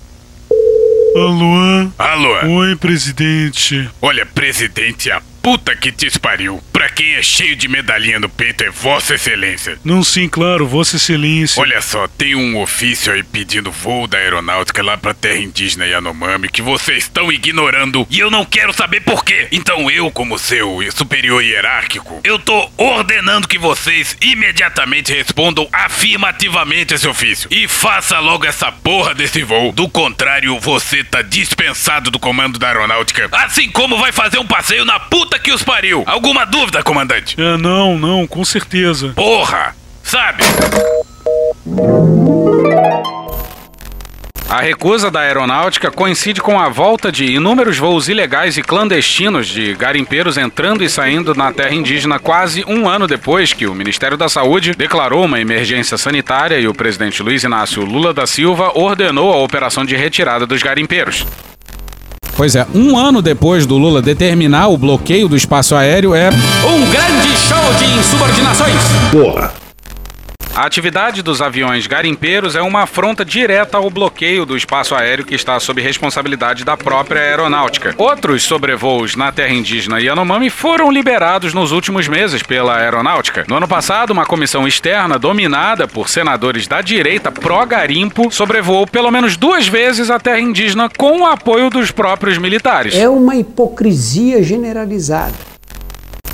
[1.16, 1.92] Alô?
[1.98, 2.60] Alô?
[2.60, 3.88] Oi, presidente.
[4.02, 6.64] Olha, presidente, a puta que te espariu.
[6.72, 9.80] Pra quem é cheio de medalhinha no peito é Vossa Excelência.
[9.84, 11.60] Não, sim, claro, Vossa Excelência.
[11.60, 16.50] Olha só, tem um ofício aí pedindo voo da aeronáutica lá pra terra indígena Yanomami
[16.50, 19.48] que vocês estão ignorando e eu não quero saber por quê.
[19.52, 27.08] Então eu, como seu superior hierárquico, eu tô ordenando que vocês imediatamente respondam afirmativamente esse
[27.08, 29.72] ofício e faça logo essa porra desse voo.
[29.72, 34.86] Do contrário, você tá dispensado do comando da aeronáutica, assim como vai fazer um passeio
[34.86, 36.04] na puta que os pariu.
[36.06, 37.36] Alguma dúvida, comandante?
[37.40, 39.14] É, não, não, com certeza.
[39.16, 39.76] Porra!
[40.04, 40.44] Sabe?
[44.50, 49.76] A recusa da aeronáutica coincide com a volta de inúmeros voos ilegais e clandestinos de
[49.76, 54.28] garimpeiros entrando e saindo na terra indígena quase um ano depois que o Ministério da
[54.28, 59.38] Saúde declarou uma emergência sanitária e o presidente Luiz Inácio Lula da Silva ordenou a
[59.38, 61.28] operação de retirada dos garimpeiros.
[62.40, 66.90] Pois é, um ano depois do Lula determinar o bloqueio do espaço aéreo é um
[66.90, 68.76] grande show de insubordinações.
[69.12, 69.69] Porra.
[70.56, 75.36] A atividade dos aviões garimpeiros é uma afronta direta ao bloqueio do espaço aéreo que
[75.36, 77.96] está sob responsabilidade da própria aeronáutica.
[77.98, 83.46] Outros sobrevoos na terra indígena Yanomami foram liberados nos últimos meses pela aeronáutica.
[83.48, 89.38] No ano passado, uma comissão externa dominada por senadores da direita pró-garimpo sobrevoou pelo menos
[89.38, 92.96] duas vezes a terra indígena com o apoio dos próprios militares.
[92.96, 95.59] É uma hipocrisia generalizada.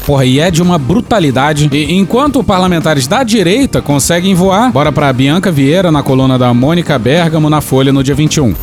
[0.06, 1.68] Porra, e é de uma brutalidade.
[1.72, 6.98] E enquanto parlamentares da direita conseguem voar, bora pra Bianca Vieira na coluna da Mônica
[7.00, 8.54] Bergamo na Folha no dia 21.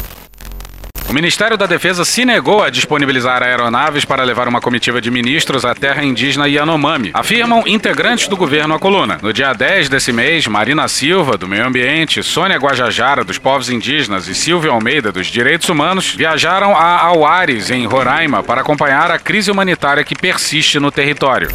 [1.12, 5.62] O Ministério da Defesa se negou a disponibilizar aeronaves para levar uma comitiva de ministros
[5.62, 9.18] à terra indígena Yanomami, afirmam integrantes do governo à coluna.
[9.20, 14.26] No dia 10 desse mês, Marina Silva, do Meio Ambiente, Sônia Guajajara, dos povos indígenas
[14.26, 19.50] e Silvia Almeida, dos direitos humanos, viajaram a Auares, em Roraima, para acompanhar a crise
[19.50, 21.50] humanitária que persiste no território.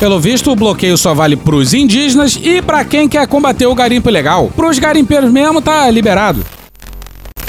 [0.00, 4.08] Pelo visto, o bloqueio só vale pros indígenas e para quem quer combater o garimpo
[4.08, 4.50] ilegal.
[4.56, 6.42] Pros garimpeiros mesmo tá liberado.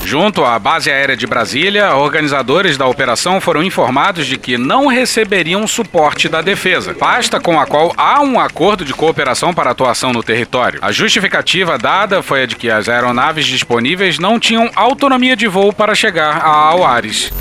[0.10, 5.68] Junto à base aérea de Brasília, organizadores da operação foram informados de que não receberiam
[5.68, 10.24] suporte da defesa, pasta com a qual há um acordo de cooperação para atuação no
[10.24, 10.80] território.
[10.82, 15.72] A justificativa dada foi a de que as aeronaves disponíveis não tinham autonomia de voo
[15.72, 17.32] para chegar a Auares.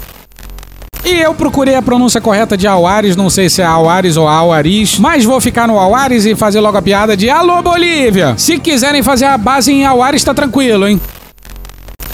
[1.07, 4.99] E eu procurei a pronúncia correta de Auares, não sei se é Auares ou Auaris,
[4.99, 8.35] mas vou ficar no Auares e fazer logo a piada de Alô Bolívia!
[8.37, 11.01] Se quiserem fazer a base em Auares, tá tranquilo, hein?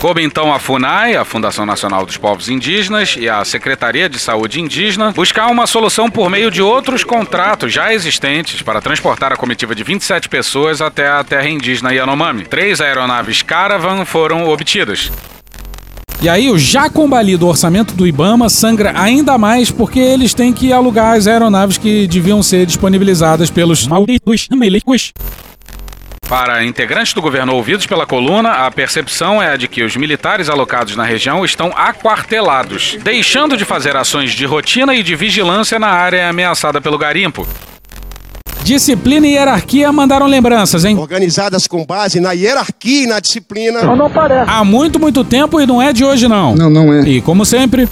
[0.05, 4.61] Coube então a FUNAI, a Fundação Nacional dos Povos Indígenas, e a Secretaria de Saúde
[4.61, 9.75] Indígena buscar uma solução por meio de outros contratos já existentes para transportar a comitiva
[9.75, 12.45] de 27 pessoas até a terra indígena Yanomami.
[12.45, 15.11] Três aeronaves Caravan foram obtidas.
[16.21, 20.71] E aí o já combalido orçamento do Ibama sangra ainda mais porque eles têm que
[20.71, 25.15] alugar as aeronaves que deviam ser disponibilizadas pelos malditos melecos.
[26.35, 30.49] Para integrantes do governo ouvidos pela coluna, a percepção é a de que os militares
[30.49, 35.87] alocados na região estão aquartelados, deixando de fazer ações de rotina e de vigilância na
[35.87, 37.47] área ameaçada pelo garimpo.
[38.65, 40.99] Disciplina e hierarquia mandaram lembranças, hein?
[40.99, 43.85] Organizadas com base na hierarquia e na disciplina.
[43.85, 44.51] Não, não parece.
[44.51, 46.53] Há muito, muito tempo e não é de hoje, não.
[46.57, 47.03] Não, não é.
[47.03, 47.89] E como sempre.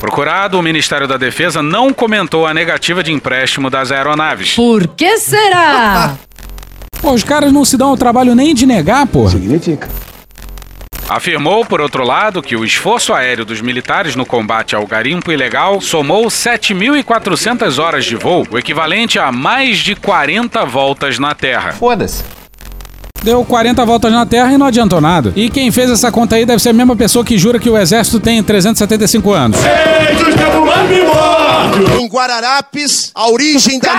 [0.00, 4.54] Procurado, o Ministério da Defesa não comentou a negativa de empréstimo das aeronaves.
[4.54, 6.16] Por que será?
[7.06, 9.28] Pô, os caras não se dão o trabalho nem de negar, pô.
[9.28, 9.88] Significa.
[11.08, 15.80] Afirmou, por outro lado, que o esforço aéreo dos militares no combate ao garimpo ilegal
[15.80, 21.70] somou 7.400 horas de voo, o equivalente a mais de 40 voltas na Terra.
[21.70, 22.24] Foda-se.
[23.22, 25.32] Deu 40 voltas na Terra e não adiantou nada.
[25.36, 27.78] E quem fez essa conta aí deve ser a mesma pessoa que jura que o
[27.78, 29.60] exército tem 375 anos.
[31.98, 33.92] Em Guararapes, a origem da.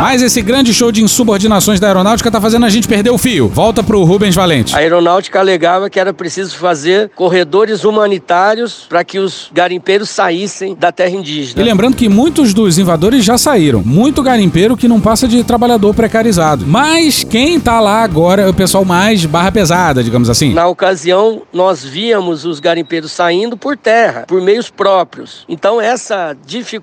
[0.00, 3.48] Mas esse grande show de insubordinações da aeronáutica tá fazendo a gente perder o fio.
[3.48, 4.74] Volta pro Rubens Valente.
[4.74, 10.92] A aeronáutica alegava que era preciso fazer corredores humanitários para que os garimpeiros saíssem da
[10.92, 11.60] terra indígena.
[11.60, 13.82] E lembrando que muitos dos invadores já saíram.
[13.84, 16.64] Muito garimpeiro que não passa de trabalhador precarizado.
[16.66, 20.54] Mas quem tá lá agora é o pessoal mais barra pesada, digamos assim.
[20.54, 25.44] Na ocasião, nós víamos os garimpeiros saindo por terra, por meios próprios.
[25.48, 26.75] Então, essa dificuldade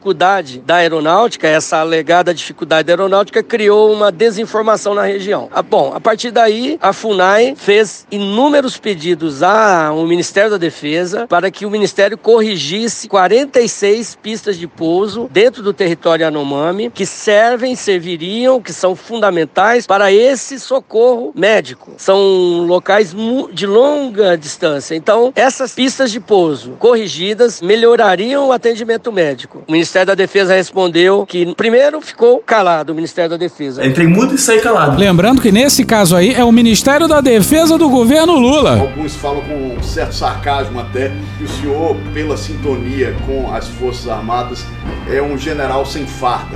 [0.66, 5.50] da aeronáutica, essa alegada dificuldade da aeronáutica, criou uma desinformação na região.
[5.52, 11.50] Ah, bom, a partir daí, a FUNAI fez inúmeros pedidos ao Ministério da Defesa para
[11.52, 18.62] que o Ministério corrigisse 46 pistas de pouso dentro do território Anomami que servem, serviriam,
[18.62, 21.94] que são fundamentais para esse socorro médico.
[21.98, 23.16] São locais
[23.52, 24.96] de longa distância.
[24.96, 29.64] Então, essas pistas de pouso corrigidas melhorariam o atendimento médico.
[29.68, 33.86] O Ministério da Defesa respondeu que, primeiro, ficou calado o Ministério da Defesa.
[33.86, 34.98] Entrei mudo e saí calado.
[34.98, 38.80] Lembrando que nesse caso aí é o Ministério da Defesa do governo Lula.
[38.80, 44.08] Alguns falam com um certo sarcasmo até que o senhor, pela sintonia com as Forças
[44.08, 44.64] Armadas,
[45.12, 46.56] é um general sem farda.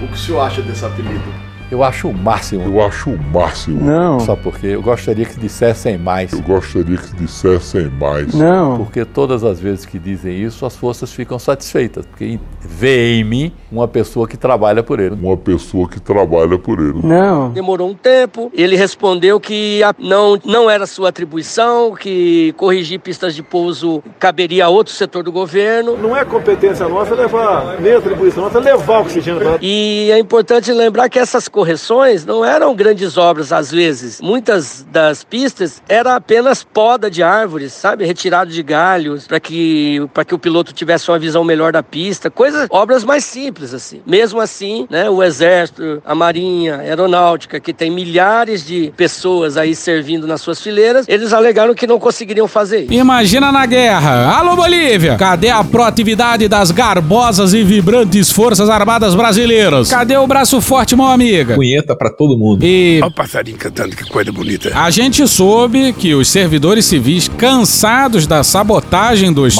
[0.00, 1.41] O que o senhor acha desse apelido?
[1.72, 2.64] Eu acho o máximo.
[2.64, 3.82] Eu acho o máximo.
[3.82, 4.20] Não.
[4.20, 6.30] Só porque eu gostaria que dissessem mais.
[6.30, 8.34] Eu gostaria que dissessem mais.
[8.34, 8.76] Não.
[8.76, 12.04] Porque todas as vezes que dizem isso, as forças ficam satisfeitas.
[12.04, 15.14] Porque vê em mim uma pessoa que trabalha por ele.
[15.14, 17.00] Uma pessoa que trabalha por ele.
[17.02, 17.48] Não.
[17.52, 18.52] Demorou um tempo.
[18.52, 24.68] Ele respondeu que não, não era sua atribuição, que corrigir pistas de pouso caberia a
[24.68, 25.96] outro setor do governo.
[25.96, 31.08] Não é competência nossa levar, nem atribuição nossa, levar oxigênio para E é importante lembrar
[31.08, 34.20] que essas correções não eram grandes obras às vezes.
[34.20, 38.04] Muitas das pistas era apenas poda de árvores, sabe?
[38.04, 42.28] Retirado de galhos para que para que o piloto tivesse uma visão melhor da pista,
[42.28, 44.00] coisas, obras mais simples assim.
[44.04, 49.72] Mesmo assim, né, o exército, a marinha, a aeronáutica, que tem milhares de pessoas aí
[49.76, 52.92] servindo nas suas fileiras, eles alegaram que não conseguiriam fazer isso.
[52.92, 54.36] Imagina na guerra.
[54.36, 55.16] Alô, Bolívia!
[55.16, 59.90] Cadê a proatividade das garbosas e vibrantes Forças Armadas Brasileiras?
[59.90, 61.51] Cadê o braço forte, mão amiga?
[61.52, 61.54] Entrega.
[61.54, 62.64] Punheta pra todo mundo.
[62.64, 64.70] E Olha o passarinho cantando, que coisa bonita.
[64.74, 69.54] a gente soube que os servidores civis, cansados da sabotagem dos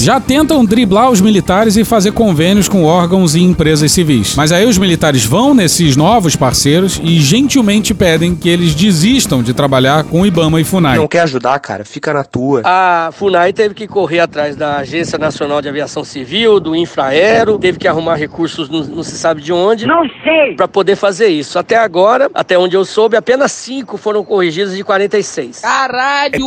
[0.00, 4.34] já tentam driblar os militares e fazer convênios com órgãos e empresas civis.
[4.36, 9.52] Mas aí os militares vão nesses novos parceiros e gentilmente pedem que eles desistam de
[9.52, 10.96] trabalhar com IBAMA e FUNAI.
[10.98, 11.84] Não quer ajudar, cara?
[11.84, 12.62] Fica na tua.
[12.64, 17.78] A FUNAI teve que correr atrás da Agência Nacional de Aviação Civil, do Infraero, teve
[17.78, 19.86] que arrumar recursos não, não se sabe de onde.
[19.86, 20.54] Não sei!
[20.56, 21.58] Pra poder fazer isso.
[21.58, 25.62] Até agora, até onde eu soube, apenas cinco foram corrigidos de 46.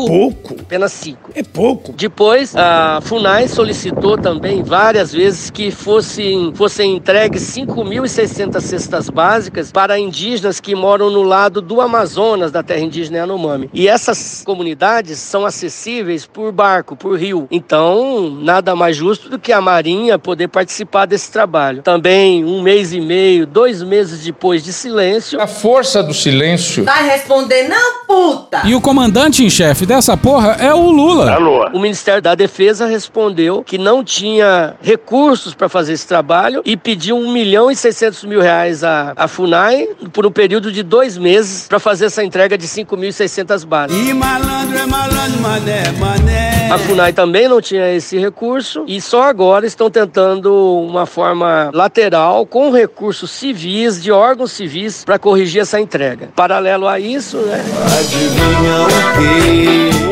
[0.04, 0.56] É pouco.
[0.60, 1.32] Apenas cinco.
[1.34, 1.94] É pouco.
[1.94, 10.00] Depois, a FUNAI solicitou também várias vezes que fossem, fossem entregues 5.600 cestas básicas para
[10.00, 13.70] indígenas que moram no lado do Amazonas, da terra indígena Yanomami.
[13.74, 17.48] E essas comunidades são acessíveis por barco, por rio.
[17.50, 21.82] Então, nada mais justo do que a Marinha poder participar desse trabalho.
[21.82, 25.40] Também, um mês e meio, dois meses depois de silêncio.
[25.40, 26.84] A força do silêncio.
[26.84, 28.64] Vai responder, não, puta!
[28.66, 31.38] E o comandante em chefe dessa porra é o Lula.
[31.72, 37.18] O Ministério da Defesa respondeu que não tinha recursos para fazer esse trabalho e pediu
[37.18, 41.68] 1 milhão e 600 mil reais à, à FUNAI por um período de dois meses
[41.68, 44.10] para fazer essa entrega de 5.600 bases.
[44.10, 46.51] E malandro é malandro, mané, mané.
[46.72, 52.46] A FUNAI também não tinha esse recurso e só agora estão tentando uma forma lateral
[52.46, 56.30] com recursos civis, de órgãos civis, para corrigir essa entrega.
[56.34, 57.62] Paralelo a isso, né?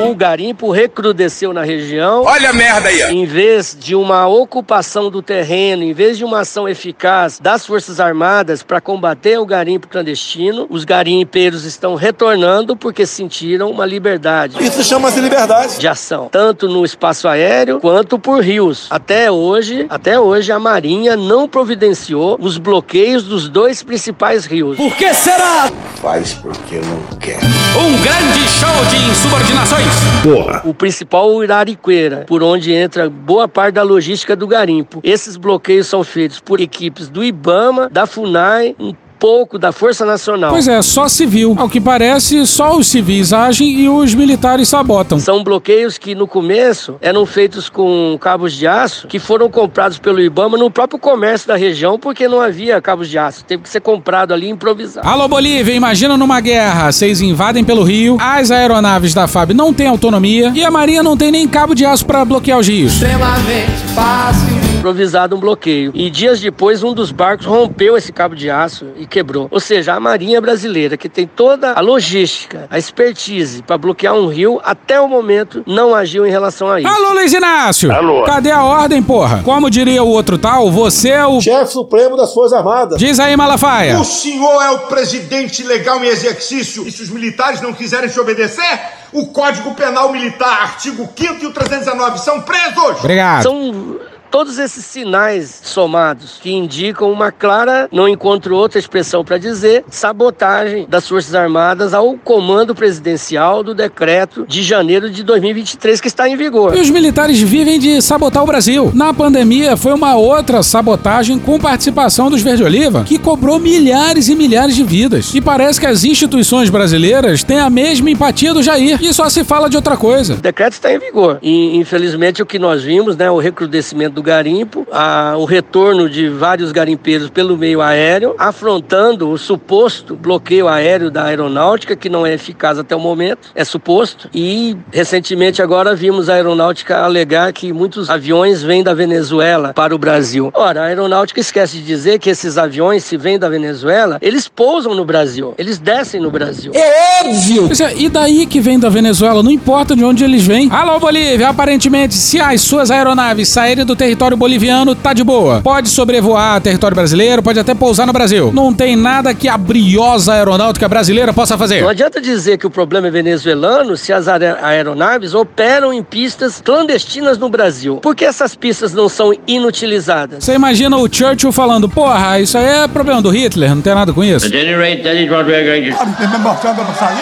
[0.05, 2.23] O garimpo recrudesceu na região.
[2.25, 3.03] Olha a merda aí.
[3.03, 8.01] Em vez de uma ocupação do terreno, em vez de uma ação eficaz das Forças
[8.01, 14.61] Armadas para combater o garimpo clandestino, os garimpeiros estão retornando porque sentiram uma liberdade.
[14.61, 15.79] Isso chama-se liberdade.
[15.79, 18.87] De ação, tanto no espaço aéreo quanto por rios.
[18.89, 24.77] Até hoje, até hoje a Marinha não providenciou os bloqueios dos dois principais rios.
[24.77, 25.69] Por que será?
[25.95, 27.39] Faz porque não quer.
[27.77, 29.93] Um grande show de insubordinações.
[30.23, 30.61] Porra.
[30.65, 34.99] O principal o Irariqueira, por onde entra boa parte da logística do garimpo.
[35.03, 40.51] Esses bloqueios são feitos por equipes do IBAMA, da FUNAI, um pouco da Força Nacional.
[40.51, 41.55] Pois é, só civil.
[41.57, 45.19] Ao que parece, só os civis agem e os militares sabotam.
[45.19, 50.21] São bloqueios que no começo eram feitos com cabos de aço que foram comprados pelo
[50.21, 53.43] IBAMA no próprio comércio da região porque não havia cabos de aço.
[53.43, 55.07] Teve que ser comprado ali improvisado.
[55.07, 56.91] Alô, Bolívia, imagina numa guerra.
[56.91, 61.17] Vocês invadem pelo rio, as aeronaves da FAB não têm autonomia e a Marinha não
[61.17, 62.93] tem nem cabo de aço para bloquear os rios.
[62.93, 64.58] Extremamente fácil.
[64.79, 65.91] Improvisado um bloqueio.
[65.93, 69.47] E dias depois, um dos barcos rompeu esse cabo de aço e quebrou.
[69.51, 74.27] Ou seja, a Marinha Brasileira, que tem toda a logística, a expertise para bloquear um
[74.27, 76.89] rio, até o momento não agiu em relação a isso.
[76.89, 77.91] Alô, Luiz Inácio!
[77.91, 78.23] Alô.
[78.23, 79.43] Cadê a ordem, porra?
[79.43, 81.41] Como diria o outro tal, você é o.
[81.41, 82.97] Chefe Supremo das Forças Armadas.
[82.97, 83.99] Diz aí, Malafaia.
[83.99, 88.19] O senhor é o presidente legal em exercício e se os militares não quiserem te
[88.19, 88.79] obedecer,
[89.11, 92.99] o Código Penal Militar, artigo 5 e o 319, são presos!
[92.99, 93.43] Obrigado.
[93.43, 93.99] São
[94.29, 100.85] todos esses sinais somados que indicam uma clara, não encontro outra expressão para dizer, sabotagem
[100.87, 106.35] das Forças Armadas ao comando presidencial do decreto de janeiro de 2023 que está em
[106.35, 106.75] vigor.
[106.75, 108.91] E os militares vivem de sabotar o Brasil.
[108.93, 114.35] Na pandemia, foi uma outra sabotagem com participação dos Verde Oliva, que cobrou milhares e
[114.35, 115.33] milhares de vidas.
[115.33, 119.43] E parece que as instituições brasileiras têm a mesma empatia do Jair, e só se
[119.43, 120.35] fala de outra coisa.
[120.35, 121.39] O decreto está em vigor.
[121.41, 126.27] E, infelizmente, o que nós vimos, né, o recrudescimento do garimpo, a- o retorno de
[126.27, 132.33] vários garimpeiros pelo meio aéreo, afrontando o suposto bloqueio aéreo da aeronáutica, que não é
[132.33, 134.29] eficaz até o momento, é suposto.
[134.33, 139.97] E, recentemente, agora vimos a aeronáutica alegar que muitos aviões vêm da Venezuela para o
[139.97, 140.51] Brasil.
[140.53, 144.93] Ora, a aeronáutica esquece de dizer que esses aviões, se vêm da Venezuela, eles pousam
[144.93, 146.73] no Brasil, eles descem no Brasil.
[146.75, 147.69] É óbvio!
[147.79, 149.41] É, e daí que vem da Venezuela?
[149.41, 150.69] Não importa de onde eles vêm.
[150.71, 155.61] Alô, Bolívia, aparentemente, se as suas aeronaves saírem do território boliviano, tá de boa.
[155.61, 158.51] Pode sobrevoar território brasileiro, pode até pousar no Brasil.
[158.53, 161.81] Não tem nada que a briosa aeronáutica brasileira possa fazer.
[161.81, 166.61] Não adianta dizer que o problema é venezuelano se as aer- aeronaves operam em pistas
[166.63, 167.97] clandestinas no Brasil.
[167.97, 170.43] Por que essas pistas não são inutilizadas?
[170.43, 174.13] Você imagina o Churchill falando, porra, isso aí é problema do Hitler, não tem nada
[174.13, 174.47] com isso.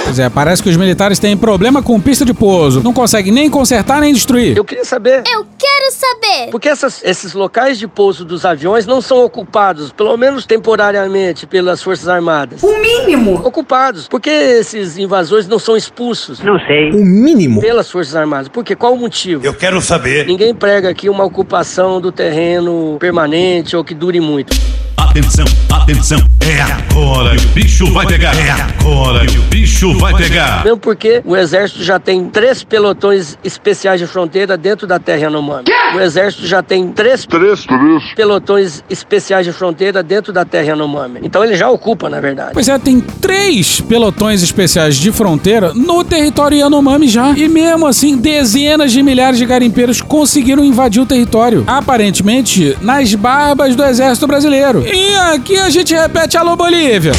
[0.04, 2.82] Pois é, parece que os militares têm problema com pista de pouso.
[2.84, 4.56] Não conseguem nem consertar nem destruir.
[4.58, 5.24] Eu queria saber.
[5.32, 6.52] Eu quero saber.
[6.52, 11.46] Por que essas- esses locais de pouso dos aviões não são ocupados, pelo menos temporariamente,
[11.48, 12.62] pelas Forças Armadas?
[12.64, 13.42] O mínimo.
[13.44, 14.08] Ocupados.
[14.08, 16.40] Por que esses invasores não são expulsos?
[16.40, 16.92] Não sei.
[16.92, 17.60] O mínimo.
[17.62, 18.48] Pelas Forças Armadas.
[18.48, 18.76] Por quê?
[18.76, 19.46] Qual o motivo?
[19.46, 20.26] Eu quero saber.
[20.28, 24.56] Ninguém prega aqui uma ocupação do terreno permanente ou que dure muito.
[24.96, 28.34] Atenção, atenção, é agora que o bicho vai pegar.
[28.36, 30.64] É agora que o bicho vai pegar.
[30.64, 35.66] Mesmo porque o exército já tem três pelotões especiais de fronteira dentro da terra Yanomami.
[35.96, 38.14] O exército já tem três, três, três.
[38.16, 41.22] pelotões especiais de fronteira dentro da terra Yanomami.
[41.24, 42.52] Então ele já ocupa, na verdade.
[42.54, 47.32] Pois é, tem três pelotões especiais de fronteira no território Yanomami já.
[47.32, 51.64] E mesmo assim, dezenas de milhares de garimpeiros conseguiram invadir o território.
[51.66, 54.84] Aparentemente, nas barbas do exército brasileiro.
[54.86, 57.14] E aqui a gente repete alô Bolívia.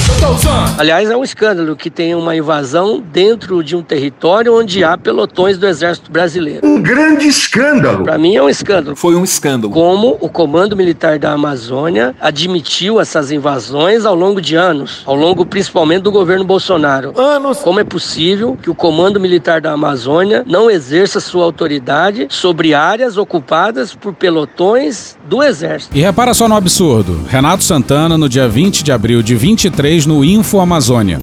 [0.76, 5.56] Aliás, é um escândalo que tem uma invasão dentro de um território onde há pelotões
[5.56, 6.66] do exército brasileiro.
[6.66, 8.04] Um grande escândalo.
[8.04, 8.94] Para mim é um escândalo.
[8.94, 9.37] Foi um escândalo.
[9.70, 15.44] Como o Comando Militar da Amazônia admitiu essas invasões ao longo de anos, ao longo
[15.46, 17.12] principalmente do governo Bolsonaro.
[17.18, 17.58] Anos.
[17.58, 23.16] Como é possível que o Comando Militar da Amazônia não exerça sua autoridade sobre áreas
[23.16, 25.96] ocupadas por pelotões do exército?
[25.96, 27.20] E repara só no absurdo.
[27.28, 31.20] Renato Santana, no dia 20 de abril de 23, no Info Amazônia.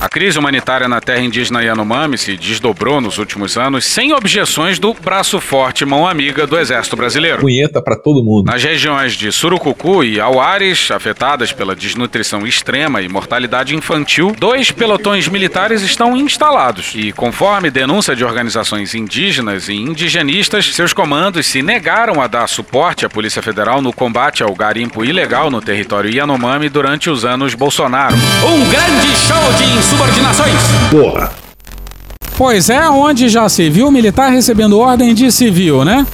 [0.00, 4.94] A crise humanitária na terra indígena Yanomami se desdobrou nos últimos anos sem objeções do
[4.94, 7.38] braço forte mão amiga do Exército Brasileiro.
[7.38, 8.46] Punheta para todo mundo.
[8.46, 15.28] Nas regiões de Surucucu e Auares, afetadas pela desnutrição extrema e mortalidade infantil, dois pelotões
[15.28, 16.92] militares estão instalados.
[16.94, 23.04] E, conforme denúncia de organizações indígenas e indigenistas, seus comandos se negaram a dar suporte
[23.04, 28.16] à Polícia Federal no combate ao garimpo ilegal no território Yanomami durante os anos Bolsonaro.
[28.16, 30.54] Um grande show de insubordinações.
[30.90, 31.32] Porra.
[32.36, 36.06] Pois é, onde já se viu militar recebendo ordem de civil, né?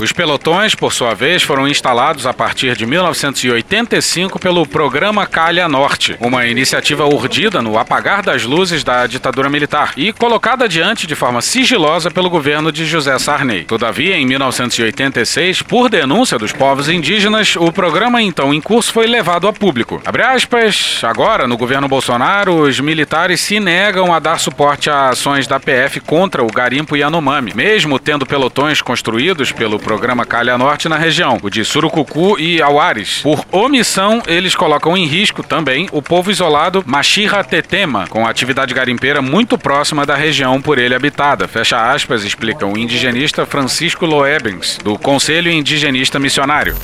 [0.00, 6.16] Os pelotões, por sua vez, foram instalados a partir de 1985 pelo Programa Calha Norte,
[6.18, 11.42] uma iniciativa urdida no apagar das luzes da ditadura militar e colocada adiante de forma
[11.42, 13.64] sigilosa pelo governo de José Sarney.
[13.64, 19.46] Todavia, em 1986, por denúncia dos povos indígenas, o programa então em curso foi levado
[19.46, 20.00] a público.
[20.06, 25.46] Abre aspas, agora, no governo Bolsonaro, os militares se negam a dar suporte a ações
[25.46, 30.96] da PF contra o garimpo Yanomami, mesmo tendo pelotões construídos pelo programa Calha Norte na
[30.96, 33.22] região, o de Surucucu e Auares.
[33.22, 39.20] Por omissão, eles colocam em risco também o povo isolado Machira Tetema, com atividade garimpeira
[39.20, 41.48] muito próxima da região por ele habitada.
[41.48, 46.76] Fecha aspas, explica o indigenista Francisco Loebens, do Conselho Indigenista Missionário.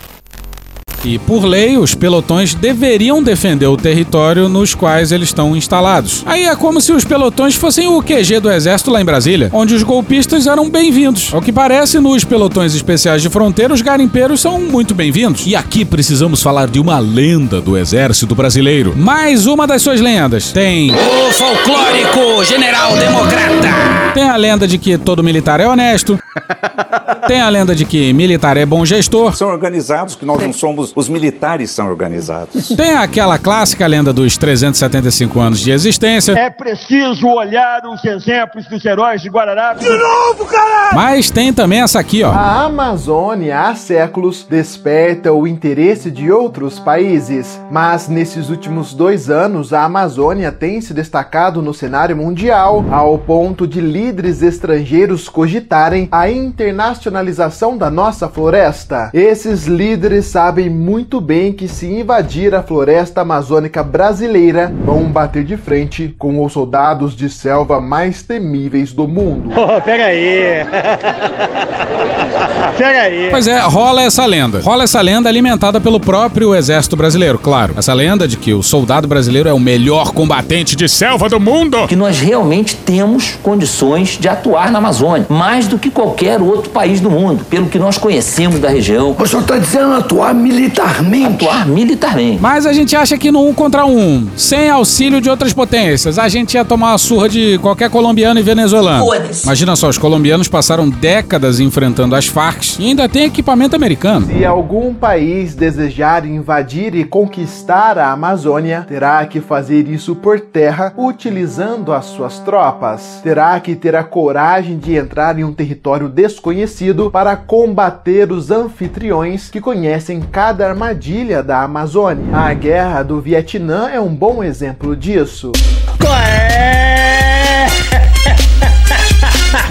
[1.05, 6.23] E, por lei, os pelotões deveriam defender o território nos quais eles estão instalados.
[6.27, 9.75] Aí é como se os pelotões fossem o QG do exército lá em Brasília, onde
[9.75, 11.33] os golpistas eram bem-vindos.
[11.33, 15.47] Ao que parece, nos pelotões especiais de fronteira, os garimpeiros são muito bem-vindos.
[15.47, 18.95] E aqui precisamos falar de uma lenda do exército brasileiro.
[18.97, 20.51] Mais uma das suas lendas.
[20.53, 20.91] Tem.
[20.93, 24.13] O folclórico general democrata.
[24.15, 26.19] Tem a lenda de que todo militar é honesto.
[27.27, 29.35] Tem a lenda de que militar é bom gestor.
[29.35, 30.86] São organizados, que nós não somos.
[30.95, 32.69] Os militares são organizados.
[32.69, 36.33] Tem aquela clássica lenda dos 375 anos de existência.
[36.33, 39.85] É preciso olhar os exemplos dos heróis de Guararapes.
[39.85, 40.95] De novo, caralho!
[40.95, 42.31] Mas tem também essa aqui, ó.
[42.31, 49.73] A Amazônia há séculos desperta o interesse de outros países, mas nesses últimos dois anos
[49.73, 56.31] a Amazônia tem se destacado no cenário mundial, ao ponto de líderes estrangeiros cogitarem a
[56.31, 59.11] internacionalização da nossa floresta.
[59.13, 65.57] Esses líderes sabem muito bem que se invadir a floresta amazônica brasileira, vão bater de
[65.57, 69.51] frente com os soldados de selva mais temíveis do mundo.
[69.67, 70.65] Oh, pega aí!
[72.79, 73.29] pega aí!
[73.31, 74.61] Pois é, rola essa lenda.
[74.61, 77.75] Rola essa lenda alimentada pelo próprio exército brasileiro, claro.
[77.77, 81.89] Essa lenda de que o soldado brasileiro é o melhor combatente de selva do mundo.
[81.89, 87.01] Que nós realmente temos condições de atuar na Amazônia, mais do que qualquer outro país
[87.01, 89.17] do mundo, pelo que nós conhecemos da região.
[89.19, 90.33] O senhor está dizendo atuar
[90.67, 91.45] militarmente?
[91.47, 92.39] Atuar militarmente.
[92.41, 96.29] Mas a gente acha que no um contra um, sem auxílio de outras potências, a
[96.29, 99.07] gente ia tomar uma surra de qualquer colombiano e venezuelano.
[99.45, 104.27] Imagina só, os colombianos passaram décadas enfrentando as Farc e ainda tem equipamento americano.
[104.27, 110.93] Se algum país desejar invadir e conquistar a Amazônia, terá que fazer isso por terra
[110.97, 113.21] utilizando as suas tropas.
[113.23, 119.51] Terá que ter a coragem de entrar em um território desconhecido para combater os anfitriões
[119.51, 122.25] que conhecem cada armadilha da Amazônia.
[122.33, 125.53] A guerra do Vietnã é um bom exemplo disso.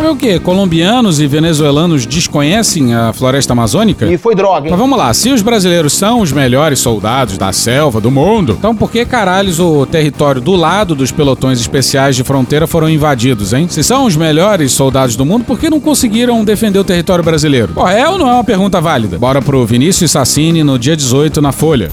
[0.09, 0.39] O quê?
[0.39, 4.05] Colombianos e venezuelanos desconhecem a floresta amazônica?
[4.05, 4.71] E foi droga, hein?
[4.71, 8.75] Mas vamos lá, se os brasileiros são os melhores soldados da selva do mundo, então
[8.75, 13.67] por que caralhos o território do lado dos pelotões especiais de fronteira foram invadidos, hein?
[13.69, 17.73] Se são os melhores soldados do mundo, por que não conseguiram defender o território brasileiro?
[17.73, 19.17] Pô, é ou não é uma pergunta válida?
[19.17, 21.91] Bora pro Vinícius Sassini no dia 18 na Folha.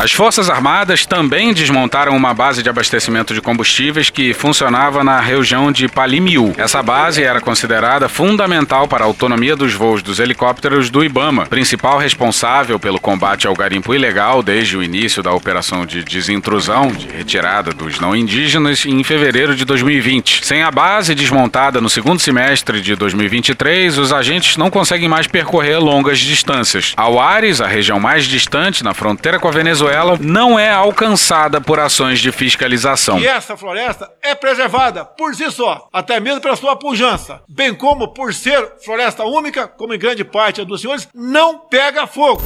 [0.00, 5.70] As Forças Armadas também desmontaram uma base de abastecimento de combustíveis que funcionava na região
[5.70, 6.54] de Palimiu.
[6.56, 11.98] Essa base era considerada fundamental para a autonomia dos voos dos helicópteros do Ibama, principal
[11.98, 17.70] responsável pelo combate ao garimpo ilegal desde o início da operação de desintrusão, de retirada
[17.70, 20.46] dos não indígenas, em fevereiro de 2020.
[20.46, 25.78] Sem a base desmontada no segundo semestre de 2023, os agentes não conseguem mais percorrer
[25.78, 26.94] longas distâncias.
[26.96, 29.89] Ao Ares, a região mais distante na fronteira com a Venezuela,
[30.20, 33.18] não é alcançada por ações de fiscalização.
[33.18, 38.08] E essa floresta é preservada por si só, até mesmo pela sua pujança, bem como
[38.08, 42.42] por ser floresta úmica, como em grande parte dos senhores, não pega fogo.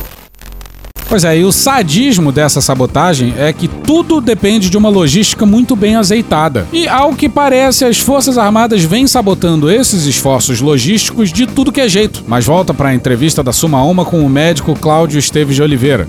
[1.08, 5.76] Pois é, e o sadismo dessa sabotagem é que tudo depende de uma logística muito
[5.76, 6.66] bem azeitada.
[6.72, 11.80] E, ao que parece, as Forças Armadas vêm sabotando esses esforços logísticos de tudo que
[11.80, 12.24] é jeito.
[12.26, 16.08] Mas volta para a entrevista da Suma Uma com o médico Cláudio Esteves de Oliveira.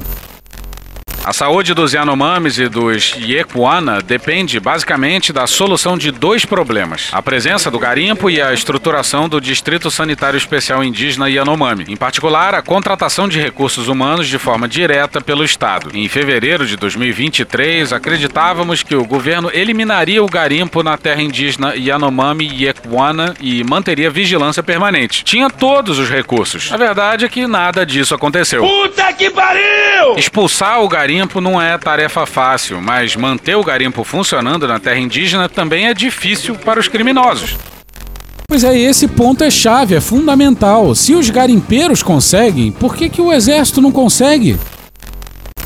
[1.26, 7.20] A saúde dos Yanomamis e dos Yekuana depende basicamente da solução de dois problemas: a
[7.20, 12.62] presença do garimpo e a estruturação do Distrito Sanitário Especial Indígena Yanomami, em particular a
[12.62, 15.90] contratação de recursos humanos de forma direta pelo Estado.
[15.96, 22.46] Em fevereiro de 2023, acreditávamos que o governo eliminaria o garimpo na terra indígena Yanomami
[22.46, 25.24] e Yekuana e manteria vigilância permanente.
[25.24, 26.72] Tinha todos os recursos.
[26.72, 28.62] A verdade é que nada disso aconteceu.
[28.62, 30.16] Puta que pariu!
[30.18, 35.48] Expulsar o garimpo não é tarefa fácil, mas manter o garimpo funcionando na terra indígena
[35.48, 37.58] também é difícil para os criminosos.
[38.48, 40.94] Pois é, esse ponto é chave, é fundamental.
[40.94, 44.58] Se os garimpeiros conseguem, por que, que o exército não consegue?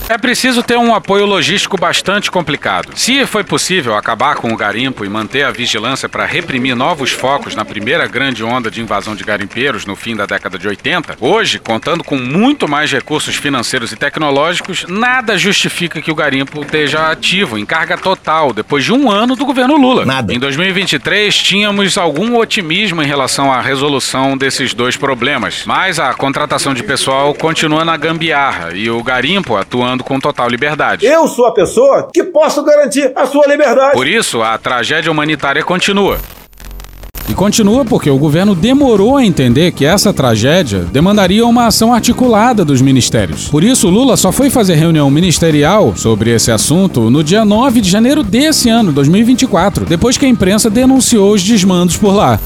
[0.10, 2.93] É preciso ter um apoio logístico bastante complicado.
[2.95, 7.53] Se foi possível acabar com o garimpo e manter a vigilância para reprimir novos focos
[7.53, 11.60] na primeira grande onda de invasão de garimpeiros no fim da década de 80, hoje,
[11.60, 17.55] contando com muito mais recursos financeiros e tecnológicos, nada justifica que o garimpo esteja ativo
[17.55, 20.07] em carga total depois de um ano do governo Lula.
[20.07, 20.34] Nada.
[20.34, 26.74] Em 2023, tínhamos algum otimismo em relação à resolução desses dois problemas, mas a contratação
[26.74, 31.05] de pessoal continua na gambiarra e o garimpo atuando com total liberdade.
[31.05, 33.93] Eu sou a pessoa que posso garantir a sua liberdade.
[33.93, 36.17] Por isso, a tragédia humanitária continua.
[37.29, 42.65] E continua porque o governo demorou a entender que essa tragédia demandaria uma ação articulada
[42.65, 43.47] dos ministérios.
[43.49, 47.89] Por isso, Lula só foi fazer reunião ministerial sobre esse assunto no dia 9 de
[47.89, 52.39] janeiro desse ano, 2024, depois que a imprensa denunciou os desmandos por lá.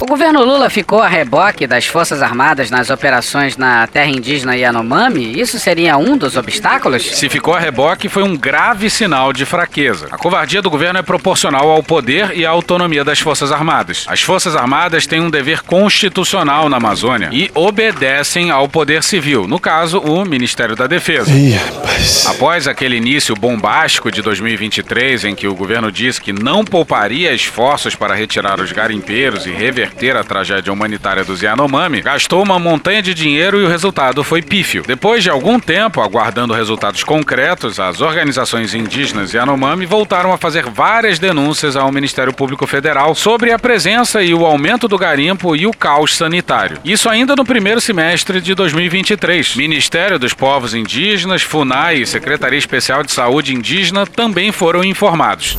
[0.00, 5.40] O governo Lula ficou a reboque das Forças Armadas nas operações na terra indígena Yanomami?
[5.40, 7.02] Isso seria um dos obstáculos?
[7.02, 10.08] Se ficou a reboque, foi um grave sinal de fraqueza.
[10.10, 14.04] A covardia do governo é proporcional ao poder e à autonomia das Forças Armadas.
[14.08, 19.60] As Forças Armadas têm um dever constitucional na Amazônia e obedecem ao poder civil, no
[19.60, 21.30] caso, o Ministério da Defesa.
[21.30, 22.26] Ih, rapaz.
[22.26, 27.94] Após aquele início bombástico de 2023, em que o governo disse que não pouparia esforços
[27.94, 33.14] para retirar os garimpeiros e reverter a tragédia humanitária dos Yanomami, gastou uma montanha de
[33.14, 34.82] dinheiro e o resultado foi pífio.
[34.86, 41.18] Depois de algum tempo aguardando resultados concretos, as organizações indígenas Yanomami voltaram a fazer várias
[41.18, 45.72] denúncias ao Ministério Público Federal sobre a presença e o aumento do garimpo e o
[45.72, 46.78] caos sanitário.
[46.84, 49.56] Isso ainda no primeiro semestre de 2023.
[49.56, 55.56] Ministério dos Povos Indígenas, FUNAI e Secretaria Especial de Saúde Indígena também foram informados.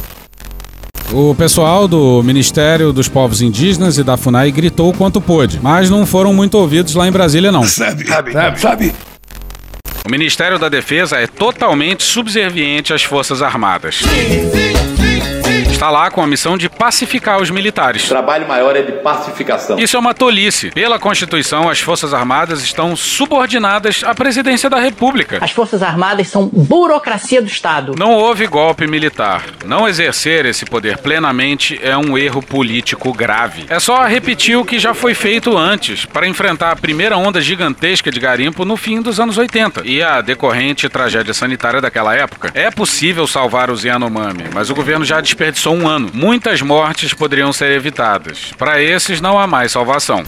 [1.14, 5.88] O pessoal do Ministério dos Povos Indígenas e da FUNAI gritou o quanto pôde, mas
[5.88, 7.62] não foram muito ouvidos lá em Brasília, não.
[7.64, 8.60] Sabe, sabe, sabe.
[8.60, 8.96] sabe.
[10.04, 14.02] O Ministério da Defesa é totalmente subserviente às Forças Armadas.
[15.84, 18.06] Está lá com a missão de pacificar os militares.
[18.06, 19.78] O trabalho maior é de pacificação.
[19.78, 20.72] Isso é uma tolice.
[20.72, 25.40] Pela Constituição, as Forças Armadas estão subordinadas à Presidência da República.
[25.42, 27.96] As Forças Armadas são burocracia do Estado.
[28.00, 29.44] Não houve golpe militar.
[29.66, 33.66] Não exercer esse poder plenamente é um erro político grave.
[33.68, 38.10] É só repetir o que já foi feito antes para enfrentar a primeira onda gigantesca
[38.10, 42.52] de garimpo no fim dos anos 80 e a decorrente tragédia sanitária daquela época.
[42.54, 46.10] É possível salvar os Yanomami, mas o governo já desperdiçou um ano.
[46.14, 48.52] Muitas mortes poderiam ser evitadas.
[48.58, 50.24] Para esses não há mais salvação.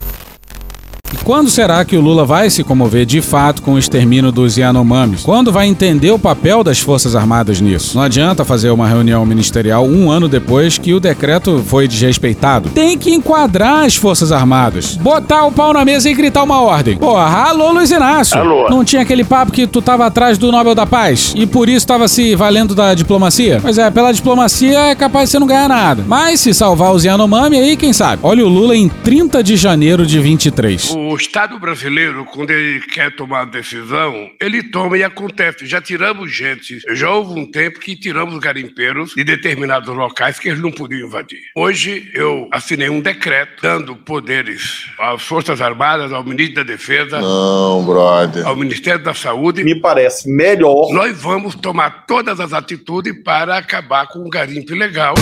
[1.16, 4.58] E quando será que o Lula vai se comover de fato com o extermínio dos
[4.58, 5.24] Yanomamis?
[5.24, 7.96] Quando vai entender o papel das Forças Armadas nisso?
[7.96, 12.70] Não adianta fazer uma reunião ministerial um ano depois que o decreto foi desrespeitado.
[12.70, 14.98] Tem que enquadrar as Forças Armadas.
[14.98, 16.98] Botar o pau na mesa e gritar uma ordem.
[16.98, 18.38] Porra, alô, Luiz Inácio.
[18.38, 18.70] Alô.
[18.70, 21.88] Não tinha aquele papo que tu tava atrás do Nobel da Paz e por isso
[21.88, 23.60] tava se valendo da diplomacia?
[23.62, 26.04] Pois é, pela diplomacia é capaz de você não ganhar nada.
[26.06, 28.20] Mas se salvar os Yanomami aí, quem sabe?
[28.22, 31.05] Olha o Lula em 30 de janeiro de 23.
[31.08, 35.68] O Estado brasileiro, quando ele quer tomar decisão, ele toma e acontece.
[35.68, 36.80] Já tiramos gente.
[36.96, 41.42] Já houve um tempo que tiramos garimpeiros de determinados locais que eles não podiam invadir.
[41.56, 47.22] Hoje eu assinei um decreto dando poderes às Forças Armadas, ao Ministro da Defesa.
[47.22, 48.44] Não, brother.
[48.48, 49.64] Ao Ministério da Saúde.
[49.64, 50.92] Me parece melhor.
[50.92, 55.14] Nós vamos tomar todas as atitudes para acabar com o garimpo ilegal.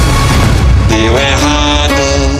[0.94, 1.74] Deu errado.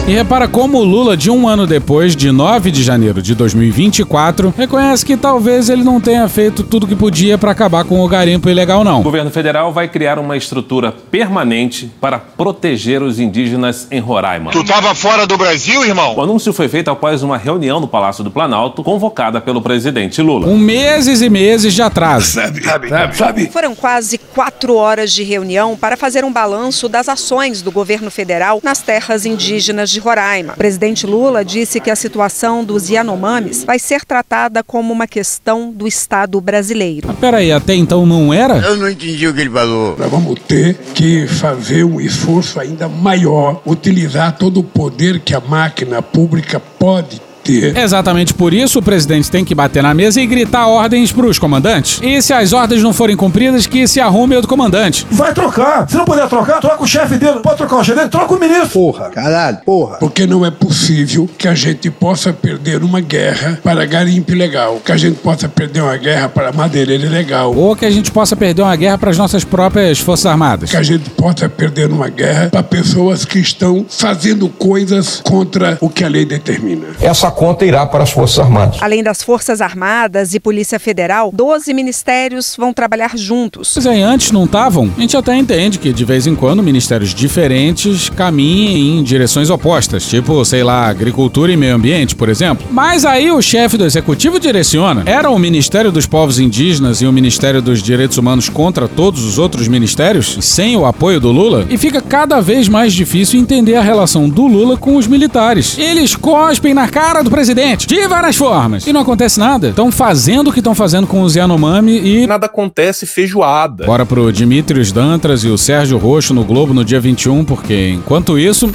[0.06, 4.52] E repara como o Lula, de um ano depois, de 9 de janeiro de 2024,
[4.54, 8.50] reconhece que talvez ele não tenha feito tudo que podia para acabar com o garimpo
[8.50, 9.00] ilegal, não.
[9.00, 14.50] O governo federal vai criar uma estrutura permanente para proteger os indígenas em Roraima.
[14.50, 16.14] Tu tava fora do Brasil, irmão?
[16.16, 20.46] O anúncio foi feito após uma reunião no Palácio do Planalto, convocada pelo presidente Lula.
[20.46, 22.26] Com meses e meses de atraso.
[22.32, 23.46] Sabe, sabe, sabe, sabe.
[23.46, 28.43] Foram quase quatro horas de reunião para fazer um balanço das ações do governo federal
[28.62, 30.52] nas terras indígenas de Roraima.
[30.54, 35.70] O presidente Lula disse que a situação dos Yanomamis vai ser tratada como uma questão
[35.70, 37.08] do Estado brasileiro.
[37.08, 38.58] Mas peraí, até então não era?
[38.58, 39.96] Eu não entendi o que ele falou.
[39.98, 45.40] Nós vamos ter que fazer um esforço ainda maior, utilizar todo o poder que a
[45.40, 47.33] máquina pública pode ter.
[47.52, 52.00] Exatamente por isso, o presidente tem que bater na mesa e gritar ordens pros comandantes.
[52.02, 55.06] E se as ordens não forem cumpridas, que se arrume outro comandante.
[55.10, 55.88] Vai trocar.
[55.88, 57.40] Se não puder trocar, troca o chefe dele.
[57.40, 58.68] Pode trocar o chefe dele, troca o ministro.
[58.68, 59.96] Porra, caralho, porra.
[59.96, 64.80] Porque não é possível que a gente possa perder uma guerra para garimpo ilegal.
[64.84, 67.54] Que a gente possa perder uma guerra para madeireiro ilegal.
[67.54, 70.70] Ou que a gente possa perder uma guerra para as nossas próprias Forças Armadas.
[70.70, 75.88] Que a gente possa perder uma guerra para pessoas que estão fazendo coisas contra o
[75.88, 76.86] que a lei determina.
[77.00, 78.78] Essa conta irá para as Forças Armadas.
[78.80, 83.72] Além das Forças Armadas e Polícia Federal, 12 ministérios vão trabalhar juntos.
[83.76, 84.90] Mas aí antes não estavam?
[84.96, 90.06] A gente até entende que de vez em quando ministérios diferentes caminhem em direções opostas,
[90.06, 92.66] tipo, sei lá, agricultura e meio ambiente, por exemplo.
[92.70, 95.02] Mas aí o chefe do executivo direciona.
[95.06, 99.38] Era o Ministério dos Povos Indígenas e o Ministério dos Direitos Humanos contra todos os
[99.38, 103.82] outros ministérios, sem o apoio do Lula, e fica cada vez mais difícil entender a
[103.82, 105.76] relação do Lula com os militares.
[105.78, 108.86] Eles cospem na cara do presidente, de várias formas.
[108.86, 109.70] E não acontece nada.
[109.70, 112.26] Estão fazendo o que estão fazendo com os Yanomami e.
[112.26, 113.86] Nada acontece feijoada.
[113.86, 118.38] Bora pro Dimitrios Dantras e o Sérgio Roxo no Globo no dia 21, porque enquanto
[118.38, 118.72] isso.